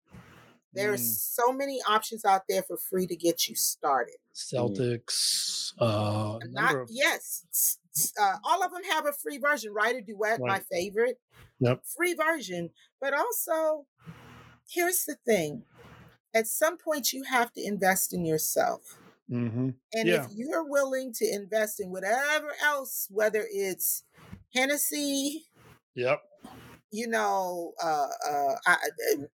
There 0.73 0.93
are 0.93 0.97
Mm. 0.97 1.19
so 1.19 1.53
many 1.53 1.83
options 1.83 2.25
out 2.25 2.43
there 2.49 2.63
for 2.63 2.77
free 2.77 3.07
to 3.09 3.17
get 3.17 3.49
you 3.49 3.57
started. 3.57 4.17
Celtx. 4.35 5.73
Uh, 5.79 6.39
Not 6.49 6.77
of, 6.77 6.91
yes, 6.91 7.45
s- 7.51 7.79
s- 7.79 7.79
uh, 8.21 8.37
all 8.45 8.63
of 8.63 8.73
them 8.73 8.85
have 8.85 9.07
a 9.07 9.13
free 9.13 9.39
version. 9.39 9.75
WriterDuet, 9.75 10.41
my 10.45 10.61
favorite, 10.61 11.19
Yep. 11.61 11.85
free 11.97 12.15
version. 12.15 12.71
But 13.01 13.15
also, 13.15 13.87
here's 14.69 15.05
the 15.05 15.17
thing: 15.27 15.65
at 16.35 16.47
some 16.49 16.79
point, 16.79 17.13
you 17.13 17.25
have 17.25 17.53
to 17.55 17.63
invest 17.65 18.15
in 18.15 18.25
yourself. 18.27 18.99
hmm 19.29 19.71
And 19.93 20.09
Yeah. 20.09 20.25
if 20.25 20.27
you're 20.31 20.65
willing 20.65 21.13
to 21.15 21.27
invest 21.29 21.81
in 21.81 21.91
whatever 21.91 22.55
else, 22.63 23.09
whether 23.11 23.47
it's 23.51 24.05
Hennessy, 24.55 25.47
Yep. 25.95 26.23
you 26.91 27.07
know, 27.07 27.73
uh, 27.83 28.09
uh, 28.29 28.57
I- 28.67 28.91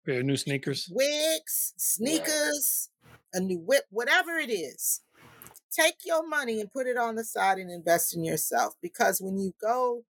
uh, 0.08 0.22
new 0.22 0.38
sneakers. 0.38 0.91
wigs, 0.91 1.74
sneakers, 1.78 2.89
a 3.34 3.39
new 3.39 3.60
whip, 3.60 3.86
whatever 3.89 4.32
it 4.38 4.49
is, 4.49 5.01
take 5.78 5.95
your 6.05 6.28
money 6.28 6.61
and 6.61 6.71
put 6.71 6.88
it 6.88 6.97
on 6.97 7.15
the 7.15 7.23
side 7.23 7.57
and 7.57 7.71
invest 7.71 8.15
in 8.15 8.23
yourself. 8.23 8.76
Because 8.82 9.19
when 9.21 9.38
you 9.38 9.53
go, 9.61 10.03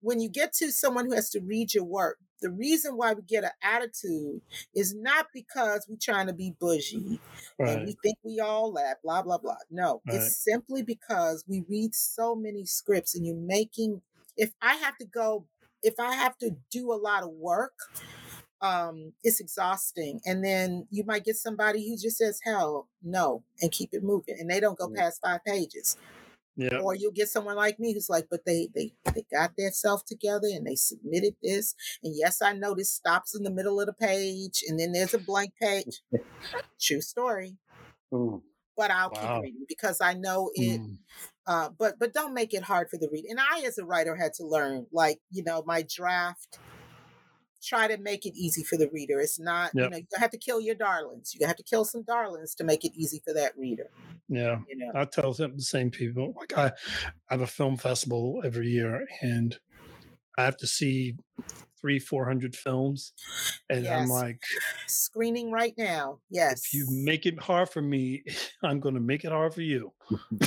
when 0.00 0.20
you 0.20 0.28
get 0.28 0.52
to 0.54 0.70
someone 0.72 1.06
who 1.06 1.14
has 1.14 1.30
to 1.30 1.40
read 1.40 1.74
your 1.74 1.84
work, 1.84 2.18
the 2.40 2.50
reason 2.50 2.96
why 2.96 3.12
we 3.12 3.22
get 3.22 3.44
an 3.44 3.50
attitude 3.62 4.42
is 4.74 4.94
not 4.94 5.26
because 5.32 5.86
we're 5.88 5.96
trying 6.00 6.26
to 6.26 6.32
be 6.32 6.54
bougie 6.60 7.20
and 7.64 7.84
we 7.86 7.96
think 8.02 8.16
we 8.24 8.40
all 8.40 8.72
that, 8.72 8.96
blah, 9.04 9.22
blah, 9.22 9.38
blah. 9.38 9.56
No, 9.70 10.02
Right. 10.06 10.16
it's 10.16 10.44
simply 10.44 10.82
because 10.82 11.44
we 11.46 11.64
read 11.68 11.94
so 11.94 12.34
many 12.34 12.64
scripts 12.64 13.14
and 13.14 13.24
you're 13.24 13.36
making, 13.36 14.02
if 14.36 14.52
I 14.60 14.74
have 14.74 14.98
to 14.98 15.06
go, 15.06 15.46
if 15.84 15.94
I 16.00 16.14
have 16.16 16.36
to 16.38 16.56
do 16.70 16.92
a 16.92 16.94
lot 16.98 17.22
of 17.22 17.30
work, 17.30 17.74
um, 18.62 19.12
it's 19.22 19.40
exhausting. 19.40 20.20
And 20.24 20.44
then 20.44 20.86
you 20.90 21.04
might 21.04 21.24
get 21.24 21.36
somebody 21.36 21.88
who 21.88 21.96
just 21.96 22.16
says, 22.18 22.40
hell, 22.44 22.88
no, 23.02 23.44
and 23.60 23.72
keep 23.72 23.90
it 23.92 24.02
moving. 24.04 24.36
And 24.38 24.50
they 24.50 24.60
don't 24.60 24.78
go 24.78 24.88
past 24.96 25.20
five 25.24 25.44
pages. 25.44 25.98
Yeah. 26.56 26.78
Or 26.78 26.94
you'll 26.94 27.12
get 27.12 27.28
someone 27.28 27.56
like 27.56 27.80
me 27.80 27.94
who's 27.94 28.10
like, 28.10 28.26
but 28.30 28.44
they 28.44 28.68
they 28.74 28.92
they 29.14 29.24
got 29.32 29.52
their 29.56 29.70
self 29.72 30.04
together 30.04 30.48
and 30.52 30.66
they 30.66 30.76
submitted 30.76 31.34
this. 31.42 31.74
And 32.04 32.14
yes, 32.16 32.42
I 32.42 32.52
know 32.52 32.74
this 32.74 32.90
stops 32.92 33.34
in 33.34 33.42
the 33.42 33.50
middle 33.50 33.80
of 33.80 33.86
the 33.86 33.94
page 33.94 34.62
and 34.68 34.78
then 34.78 34.92
there's 34.92 35.14
a 35.14 35.18
blank 35.18 35.54
page. 35.60 36.02
True 36.80 37.00
story. 37.00 37.56
Mm. 38.12 38.42
But 38.76 38.90
I'll 38.90 39.10
Wow. 39.10 39.36
keep 39.36 39.42
reading 39.44 39.64
because 39.68 40.00
I 40.00 40.14
know 40.14 40.50
it 40.54 40.80
Mm. 40.80 40.98
uh, 41.46 41.70
but 41.78 41.98
but 41.98 42.12
don't 42.14 42.34
make 42.34 42.54
it 42.54 42.62
hard 42.64 42.90
for 42.90 42.98
the 42.98 43.08
reader. 43.10 43.28
And 43.30 43.40
I, 43.40 43.62
as 43.66 43.78
a 43.78 43.84
writer, 43.84 44.14
had 44.16 44.34
to 44.34 44.46
learn, 44.46 44.86
like 44.92 45.20
you 45.30 45.42
know, 45.42 45.62
my 45.66 45.82
draft. 45.88 46.58
Try 47.62 47.88
to 47.88 47.96
make 47.98 48.26
it 48.26 48.34
easy 48.34 48.64
for 48.64 48.76
the 48.76 48.88
reader. 48.92 49.20
It's 49.20 49.38
not, 49.38 49.70
you 49.74 49.88
know, 49.88 49.96
you 49.96 50.06
have 50.16 50.30
to 50.30 50.38
kill 50.38 50.60
your 50.60 50.74
darlings. 50.74 51.34
You 51.38 51.46
have 51.46 51.56
to 51.56 51.62
kill 51.62 51.84
some 51.84 52.02
darlings 52.02 52.54
to 52.56 52.64
make 52.64 52.84
it 52.84 52.92
easy 52.94 53.22
for 53.24 53.32
that 53.34 53.56
reader. 53.56 53.90
Yeah. 54.28 54.58
You 54.68 54.78
know, 54.78 54.92
I 54.94 55.04
tell 55.04 55.32
them 55.32 55.56
the 55.56 55.62
same 55.62 55.90
people. 55.90 56.34
Like 56.36 56.56
I, 56.56 56.72
I 57.30 57.34
have 57.34 57.40
a 57.40 57.46
film 57.46 57.76
festival 57.76 58.42
every 58.44 58.68
year, 58.68 59.06
and 59.20 59.56
I 60.38 60.44
have 60.44 60.56
to 60.58 60.66
see 60.66 61.16
three, 61.80 61.98
four 61.98 62.24
hundred 62.24 62.56
films, 62.56 63.12
and 63.68 63.86
I'm 63.86 64.08
like, 64.08 64.40
screening 64.86 65.50
right 65.50 65.74
now. 65.76 66.20
Yes, 66.30 66.64
if 66.66 66.74
you 66.74 66.86
make 66.90 67.26
it 67.26 67.40
hard 67.40 67.68
for 67.68 67.82
me, 67.82 68.22
I'm 68.62 68.80
going 68.80 68.94
to 68.94 69.00
make 69.00 69.24
it 69.24 69.32
hard 69.32 69.54
for 69.54 69.62
you. 69.62 69.92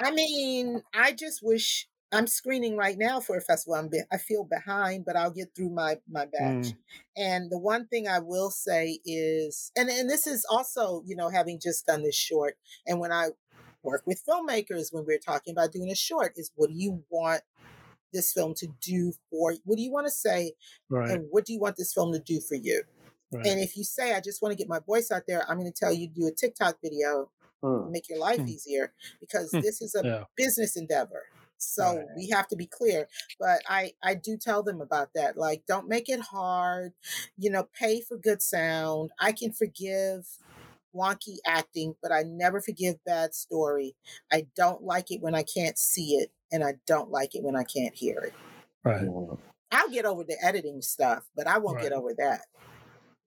I 0.00 0.10
mean, 0.12 0.82
I 0.94 1.12
just 1.12 1.40
wish 1.42 1.88
I'm 2.16 2.26
screening 2.26 2.76
right 2.76 2.96
now 2.98 3.20
for 3.20 3.36
a 3.36 3.40
festival. 3.40 3.74
I'm 3.74 3.88
be, 3.88 4.00
I 4.12 4.16
feel 4.18 4.44
behind, 4.44 5.04
but 5.04 5.16
I'll 5.16 5.30
get 5.30 5.54
through 5.54 5.70
my 5.70 5.96
my 6.08 6.26
batch. 6.26 6.72
Mm. 6.72 6.76
And 7.16 7.50
the 7.50 7.58
one 7.58 7.86
thing 7.88 8.08
I 8.08 8.20
will 8.20 8.50
say 8.50 9.00
is, 9.04 9.70
and 9.76 9.88
and 9.90 10.08
this 10.08 10.26
is 10.26 10.44
also, 10.50 11.02
you 11.06 11.16
know, 11.16 11.28
having 11.28 11.60
just 11.60 11.86
done 11.86 12.02
this 12.02 12.16
short, 12.16 12.56
and 12.86 13.00
when 13.00 13.12
I 13.12 13.28
work 13.82 14.02
with 14.06 14.22
filmmakers 14.28 14.92
when 14.92 15.04
we're 15.06 15.18
talking 15.18 15.52
about 15.52 15.72
doing 15.72 15.90
a 15.90 15.94
short, 15.94 16.32
is 16.36 16.50
what 16.56 16.68
do 16.70 16.74
you 16.76 17.04
want 17.10 17.42
this 18.12 18.32
film 18.32 18.54
to 18.54 18.68
do 18.80 19.12
for? 19.30 19.52
You? 19.52 19.58
What 19.64 19.76
do 19.76 19.82
you 19.82 19.92
want 19.92 20.06
to 20.06 20.12
say, 20.12 20.54
Right. 20.88 21.10
and 21.10 21.26
what 21.30 21.44
do 21.44 21.52
you 21.52 21.60
want 21.60 21.76
this 21.76 21.92
film 21.92 22.12
to 22.12 22.20
do 22.20 22.40
for 22.40 22.54
you? 22.54 22.84
Right. 23.32 23.46
And 23.46 23.60
if 23.60 23.76
you 23.76 23.84
say, 23.84 24.14
I 24.14 24.20
just 24.20 24.42
want 24.42 24.52
to 24.52 24.56
get 24.56 24.68
my 24.68 24.80
voice 24.80 25.10
out 25.10 25.24
there, 25.28 25.48
I'm 25.48 25.58
going 25.58 25.70
to 25.70 25.78
tell 25.78 25.92
you 25.92 26.08
to 26.08 26.14
do 26.14 26.26
a 26.26 26.32
TikTok 26.32 26.78
video 26.82 27.30
Mm. 27.64 27.90
make 27.90 28.08
your 28.08 28.18
life 28.18 28.40
Hmm. 28.40 28.46
easier 28.46 28.92
because 29.20 29.50
Hmm. 29.50 29.60
this 29.60 29.80
is 29.80 29.94
a 29.94 30.04
Yeah. 30.04 30.24
business 30.36 30.76
endeavor. 30.76 31.22
So 31.58 31.96
Right. 31.98 32.06
we 32.16 32.28
have 32.28 32.48
to 32.48 32.56
be 32.56 32.66
clear. 32.66 33.08
But 33.38 33.62
I 33.68 33.92
I 34.02 34.14
do 34.14 34.36
tell 34.36 34.62
them 34.62 34.80
about 34.80 35.10
that. 35.14 35.36
Like 35.36 35.64
don't 35.66 35.88
make 35.88 36.08
it 36.08 36.20
hard. 36.20 36.92
You 37.36 37.50
know, 37.50 37.68
pay 37.78 38.00
for 38.00 38.16
good 38.16 38.42
sound. 38.42 39.10
I 39.18 39.32
can 39.32 39.52
forgive 39.52 40.26
wonky 40.94 41.36
acting, 41.46 41.94
but 42.02 42.12
I 42.12 42.22
never 42.22 42.60
forgive 42.60 43.04
bad 43.04 43.34
story. 43.34 43.94
I 44.32 44.46
don't 44.56 44.82
like 44.82 45.10
it 45.10 45.20
when 45.20 45.34
I 45.34 45.42
can't 45.42 45.78
see 45.78 46.16
it 46.16 46.30
and 46.50 46.64
I 46.64 46.74
don't 46.86 47.10
like 47.10 47.34
it 47.34 47.42
when 47.42 47.56
I 47.56 47.64
can't 47.64 47.94
hear 47.94 48.18
it. 48.20 48.34
Right. 48.84 49.02
Mm. 49.02 49.38
I'll 49.72 49.90
get 49.90 50.04
over 50.04 50.24
the 50.24 50.36
editing 50.42 50.80
stuff, 50.80 51.24
but 51.34 51.46
I 51.46 51.58
won't 51.58 51.80
get 51.80 51.92
over 51.92 52.14
that. 52.14 52.42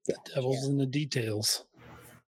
The 0.07 0.18
devil's 0.34 0.68
in 0.68 0.77
the 0.77 0.85
details. 0.85 1.65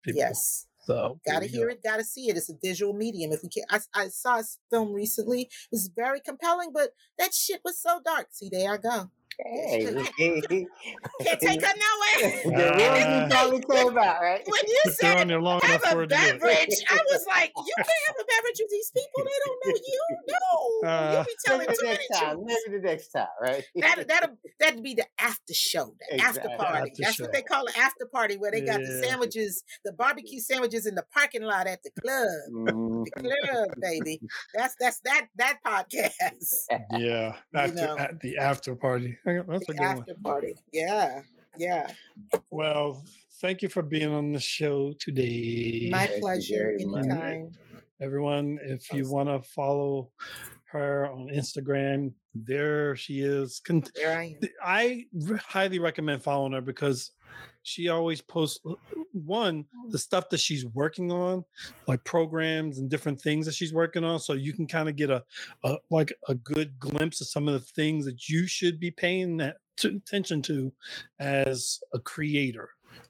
people. 0.02 0.20
Yes. 0.20 0.67
So 0.88 1.20
Gotta 1.26 1.48
hear 1.48 1.68
go. 1.68 1.74
it, 1.74 1.84
gotta 1.84 2.04
see 2.06 2.30
it. 2.30 2.38
It's 2.38 2.50
a 2.50 2.56
visual 2.64 2.94
medium. 2.94 3.32
If 3.34 3.44
we 3.44 3.50
can, 3.50 3.64
I, 3.70 3.80
I 3.96 4.10
saw 4.10 4.40
a 4.40 4.44
film 4.72 4.94
recently. 4.94 5.44
It 5.44 5.50
was 5.72 5.90
very 5.96 6.22
compelling, 6.22 6.72
but 6.74 6.92
that 7.20 7.34
shit 7.34 7.62
was 7.66 7.80
so 7.82 8.02
dark. 8.06 8.30
See, 8.32 8.50
there 8.52 8.74
I 8.74 8.78
go. 8.78 9.12
Hey, 9.40 9.86
Can't 11.22 11.40
take 11.40 11.62
her 11.64 11.74
nowhere. 11.78 12.42
the 12.44 12.74
rose 12.78 13.32
finally 13.34 13.62
came 13.70 13.98
out, 13.98 14.22
right? 14.22 14.42
when 14.48 14.62
you 14.68 14.80
If 14.86 14.98
they're 14.98 15.12
on 15.12 15.18
said 15.20 15.30
there 15.30 15.42
long 15.42 15.60
have 15.62 15.82
enough 15.84 15.94
a 15.94 16.00
it 16.02 16.10
to 16.10 16.16
do 16.16 16.22
it. 16.22 16.40
beverage, 16.40 16.76
I 16.90 17.00
was 17.12 17.26
like, 17.28 17.52
you 17.56 17.74
can't 17.78 17.90
have 18.08 18.16
a 18.20 18.26
beverage 18.26 18.58
with 18.60 18.70
these 18.72 18.92
people. 18.92 19.24
They 19.24 19.40
don't 19.46 19.60
know 19.66 19.82
you. 19.86 20.06
No, 20.84 20.90
Uh, 20.90 21.14
you'll 21.14 21.24
be 21.24 21.36
telling 21.46 21.60
Maybe 21.68 21.74
too 21.74 21.78
the 21.78 21.84
many 21.86 21.98
next 22.10 22.20
time. 22.20 22.36
truths. 22.38 22.62
Maybe 22.68 22.78
the 22.82 22.88
next 22.88 23.08
time, 23.10 23.28
right? 23.42 23.64
That 23.76 24.08
that'll 24.08 24.38
that'd 24.60 24.84
be 24.84 24.94
the 24.96 25.06
after 25.20 25.54
show, 25.54 25.94
the 26.10 26.22
after 26.22 26.42
party. 26.58 26.90
After 26.92 26.92
That's 27.04 27.16
show. 27.16 27.24
what 27.26 27.34
they 27.34 27.42
call 27.44 27.66
it, 27.68 27.78
after 27.78 28.06
party, 28.08 28.38
where 28.38 28.52
they 28.52 28.62
got 28.62 28.80
the 28.80 29.04
sandwiches, 29.06 29.64
the 29.86 29.92
barbecue 29.94 30.40
sandwiches 30.40 30.86
in 30.88 30.96
the 30.96 31.06
parking 31.14 31.44
lot 31.44 31.68
at 31.68 31.84
the 31.84 31.92
club. 32.02 32.28
Mm. 32.54 33.06
The 33.06 33.12
club, 33.12 33.70
baby. 33.80 34.20
That's 34.56 34.76
that's 34.80 35.00
that 35.02 35.28
that 35.38 35.60
podcast. 35.66 36.66
Yeah. 36.98 37.34
After 37.54 37.76
know. 37.76 37.98
at 37.98 38.20
the 38.20 38.38
after 38.38 38.76
party. 38.76 39.18
Okay, 39.28 39.46
That's 39.48 39.64
a 39.64 39.66
The 39.68 39.74
good 39.74 39.80
one. 39.86 39.98
after 40.00 40.14
party. 40.24 40.56
Yeah. 40.72 41.22
Yeah. 41.58 41.92
Well, 42.50 43.04
thank 43.42 43.62
you 43.62 43.68
for 43.70 43.82
being 43.82 44.14
on 44.14 44.32
the 44.32 44.40
show 44.40 44.94
today. 45.00 45.90
My 45.92 46.06
Thank 46.08 46.22
pleasure. 46.22 46.78
Anytime. 46.80 47.52
Everyone, 48.00 48.60
if 48.62 48.94
you 48.94 49.10
want 49.10 49.28
to 49.30 49.42
follow 49.50 50.12
her 50.66 51.08
on 51.12 51.30
Instagram. 51.30 52.14
There 52.36 52.96
she 52.96 53.22
is. 53.22 53.60
Con- 53.66 53.84
There 53.96 54.18
I 54.18 54.24
am. 54.42 54.50
I 54.64 55.06
r- 55.30 55.38
highly 55.38 55.80
recommend 55.80 56.22
following 56.24 56.52
her 56.54 56.62
because 56.62 57.12
she 57.64 57.90
always 57.90 58.22
posts 58.22 58.60
uh, 58.66 58.74
one 59.14 59.66
the 59.90 59.98
stuff 60.00 60.30
that 60.30 60.40
she's 60.40 60.66
working 60.66 61.12
on, 61.12 61.44
like 61.88 62.04
programs 62.04 62.78
and 62.80 62.90
different 62.90 63.20
things 63.22 63.46
that 63.46 63.56
she's 63.56 63.74
working 63.74 64.04
on, 64.04 64.20
so 64.20 64.34
you 64.34 64.54
can 64.54 64.68
kind 64.68 64.90
of 64.90 64.96
get 64.96 65.10
a, 65.10 65.24
a 65.64 65.78
like 65.90 66.14
a 66.28 66.36
good 66.36 66.80
glimpse 66.80 67.22
of 67.22 67.28
some 67.28 67.48
of 67.48 67.54
the 67.54 67.60
things 67.60 68.06
that 68.06 68.28
you 68.30 68.48
should 68.48 68.80
be 68.80 68.92
paying 68.92 69.38
that 69.38 69.58
to, 69.78 69.90
attention 69.90 70.42
to 70.44 70.72
as 71.20 71.80
a 71.94 72.00
creator. 72.00 72.70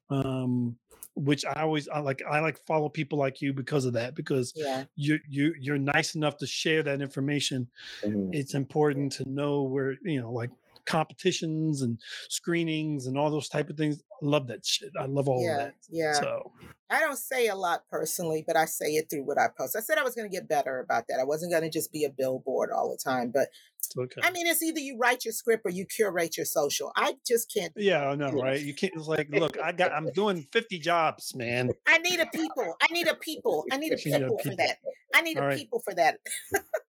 Um, 0.09 0.77
which 1.15 1.43
I 1.45 1.61
always 1.63 1.87
I 1.87 1.99
like 1.99 2.21
I 2.29 2.39
like 2.41 2.59
follow 2.67 2.89
people 2.89 3.17
like 3.17 3.41
you 3.41 3.51
because 3.51 3.85
of 3.85 3.93
that 3.93 4.13
because 4.13 4.53
Yeah. 4.55 4.85
you 4.95 5.17
you 5.27 5.55
you're 5.59 5.79
nice 5.79 6.13
enough 6.13 6.37
to 6.37 6.47
share 6.47 6.83
that 6.83 7.01
information 7.01 7.67
Mhm. 8.03 8.29
it's 8.33 8.53
important 8.53 9.13
to 9.13 9.29
know 9.29 9.63
where 9.63 9.97
you 10.03 10.21
know 10.21 10.31
like 10.31 10.51
competitions 10.87 11.81
and 11.81 11.99
screenings 12.29 13.05
and 13.07 13.17
all 13.17 13.29
those 13.29 13.49
type 13.49 13.69
of 13.69 13.77
things 13.77 14.01
I 14.21 14.25
love 14.25 14.47
that 14.47 14.65
shit 14.65 14.91
i 14.99 15.05
love 15.05 15.27
all 15.27 15.39
of 15.39 15.43
Yeah. 15.43 15.57
that 15.57 15.75
Yeah. 15.89 16.13
so 16.13 16.51
I 16.89 17.01
don't 17.01 17.17
say 17.17 17.47
a 17.47 17.55
lot 17.55 17.83
personally, 17.91 18.45
but 18.47 18.55
I 18.55 18.63
say 18.63 18.91
it 18.95 19.09
through 19.09 19.23
what 19.25 19.37
I 19.37 19.49
post. 19.57 19.75
I 19.75 19.81
said 19.81 19.97
I 19.97 20.03
was 20.03 20.15
going 20.15 20.29
to 20.29 20.33
get 20.33 20.47
better 20.47 20.79
about 20.79 21.03
that. 21.09 21.19
I 21.19 21.25
wasn't 21.25 21.51
going 21.51 21.63
to 21.63 21.69
just 21.69 21.91
be 21.91 22.05
a 22.05 22.09
billboard 22.09 22.69
all 22.71 22.89
the 22.89 22.97
time. 22.97 23.29
But 23.29 23.49
okay 23.97 24.21
I 24.23 24.31
mean, 24.31 24.47
it's 24.47 24.61
either 24.63 24.79
you 24.79 24.97
write 24.99 25.25
your 25.25 25.31
script 25.33 25.63
or 25.65 25.71
you 25.71 25.85
curate 25.85 26.37
your 26.37 26.45
social. 26.45 26.91
I 26.95 27.15
just 27.25 27.51
can't. 27.53 27.73
yeah 27.75 28.07
i 28.09 28.15
know 28.15 28.29
right 28.31 28.59
you 28.61 28.73
can't 28.73 28.93
it's 28.95 29.07
like 29.07 29.27
look 29.43 29.57
i 29.59 29.71
got 29.71 29.91
i'm 29.91 30.11
doing 30.11 30.47
50 30.51 30.79
jobs 30.79 31.35
man 31.35 31.71
I 31.87 31.97
need 31.99 32.19
a 32.19 32.25
people. 32.27 32.75
I 32.81 32.87
need 32.93 33.07
a 33.07 33.15
people. 33.15 33.65
I 33.71 33.77
need 33.77 33.93
a 33.93 33.97
You 34.05 34.11
need 34.11 34.21
a 34.21 34.27
people 34.27 34.39
for 34.43 34.55
that. 34.55 34.77
I 35.15 35.21
need 35.21 35.37
All 35.37 35.43
a 35.43 35.47
right. 35.47 35.57
people 35.57 35.79
for 35.83 35.93
that. 35.95 36.19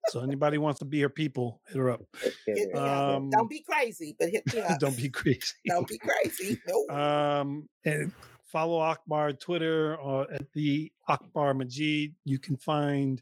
so 0.08 0.22
anybody 0.22 0.58
wants 0.58 0.80
to 0.80 0.86
be 0.86 1.02
her 1.02 1.10
people 1.10 1.62
hit 1.68 1.78
her 1.78 1.90
up 1.92 2.02
Hit 2.48 2.76
up. 2.76 3.16
Um, 3.18 3.30
don't 3.30 3.50
be 3.50 3.62
crazy, 3.70 4.16
but 4.20 4.30
hit 4.30 4.44
me 4.54 4.62
up. 4.62 4.80
don't 4.80 4.98
be 4.98 5.10
crazy 5.10 5.54
don't 5.68 5.88
be 5.88 5.98
crazy. 6.00 6.60
No. 6.68 6.96
um 6.96 7.70
and 7.86 8.12
follow 8.56 8.80
akbar 8.80 9.28
on 9.28 9.36
twitter 9.36 9.98
or 9.98 10.32
at 10.32 10.50
the 10.54 10.90
akbar 11.10 11.54
majid 11.54 12.16
you 12.24 12.40
can 12.40 12.56
find 12.56 13.22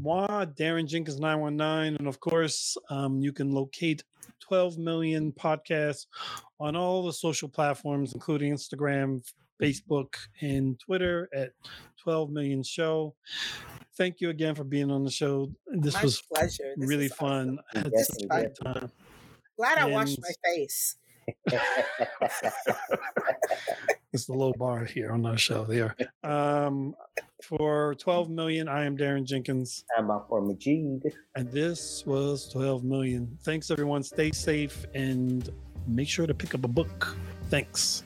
moi 0.00 0.44
darren 0.58 0.84
jenkins 0.84 1.20
919 1.20 1.94
and 1.96 2.08
of 2.08 2.18
course 2.18 2.76
um, 2.90 3.20
you 3.20 3.32
can 3.32 3.52
locate 3.52 4.02
12 4.40 4.78
million 4.78 5.30
podcasts 5.30 6.06
on 6.58 6.74
all 6.74 7.06
the 7.06 7.12
social 7.12 7.48
platforms 7.48 8.14
including 8.14 8.52
instagram 8.52 9.22
facebook 9.62 10.14
and 10.40 10.76
twitter 10.80 11.28
at 11.32 11.50
12 12.02 12.30
million 12.30 12.64
show 12.64 13.14
thank 13.96 14.20
you 14.20 14.28
again 14.30 14.56
for 14.56 14.64
being 14.64 14.90
on 14.90 15.04
the 15.04 15.10
show 15.10 15.48
this 15.68 15.94
My 15.94 16.02
was 16.02 16.20
pleasure. 16.34 16.74
This 16.76 16.88
really 16.88 17.06
awesome. 17.12 17.28
fun 17.28 17.58
I 17.76 17.78
had 17.78 17.92
Yes, 17.94 18.08
such 18.08 18.22
it 18.22 18.24
a 18.24 18.28
was. 18.28 18.42
great 18.42 18.56
time 18.56 18.90
Glad 19.56 19.78
I 19.78 19.86
washed 19.86 20.18
my 20.20 20.32
face. 20.44 20.96
It's 24.12 24.26
the 24.26 24.34
low 24.34 24.52
bar 24.52 24.84
here 24.84 25.10
on 25.12 25.24
our 25.26 25.38
show 25.38 25.64
there. 25.64 25.96
Um, 26.24 26.94
for 27.42 27.96
12 27.96 28.30
million, 28.30 28.68
I 28.68 28.84
am 28.84 28.96
Darren 28.96 29.24
Jenkins, 29.24 29.84
I'm 29.98 30.08
for 30.28 30.40
Majid. 30.40 31.12
and 31.34 31.50
this 31.50 32.04
was 32.06 32.48
12 32.50 32.84
million. 32.84 33.36
Thanks, 33.42 33.72
everyone. 33.72 34.04
Stay 34.04 34.30
safe 34.30 34.86
and 34.94 35.50
make 35.88 36.08
sure 36.08 36.28
to 36.28 36.34
pick 36.34 36.54
up 36.54 36.64
a 36.64 36.68
book. 36.68 37.16
Thanks. 37.50 38.04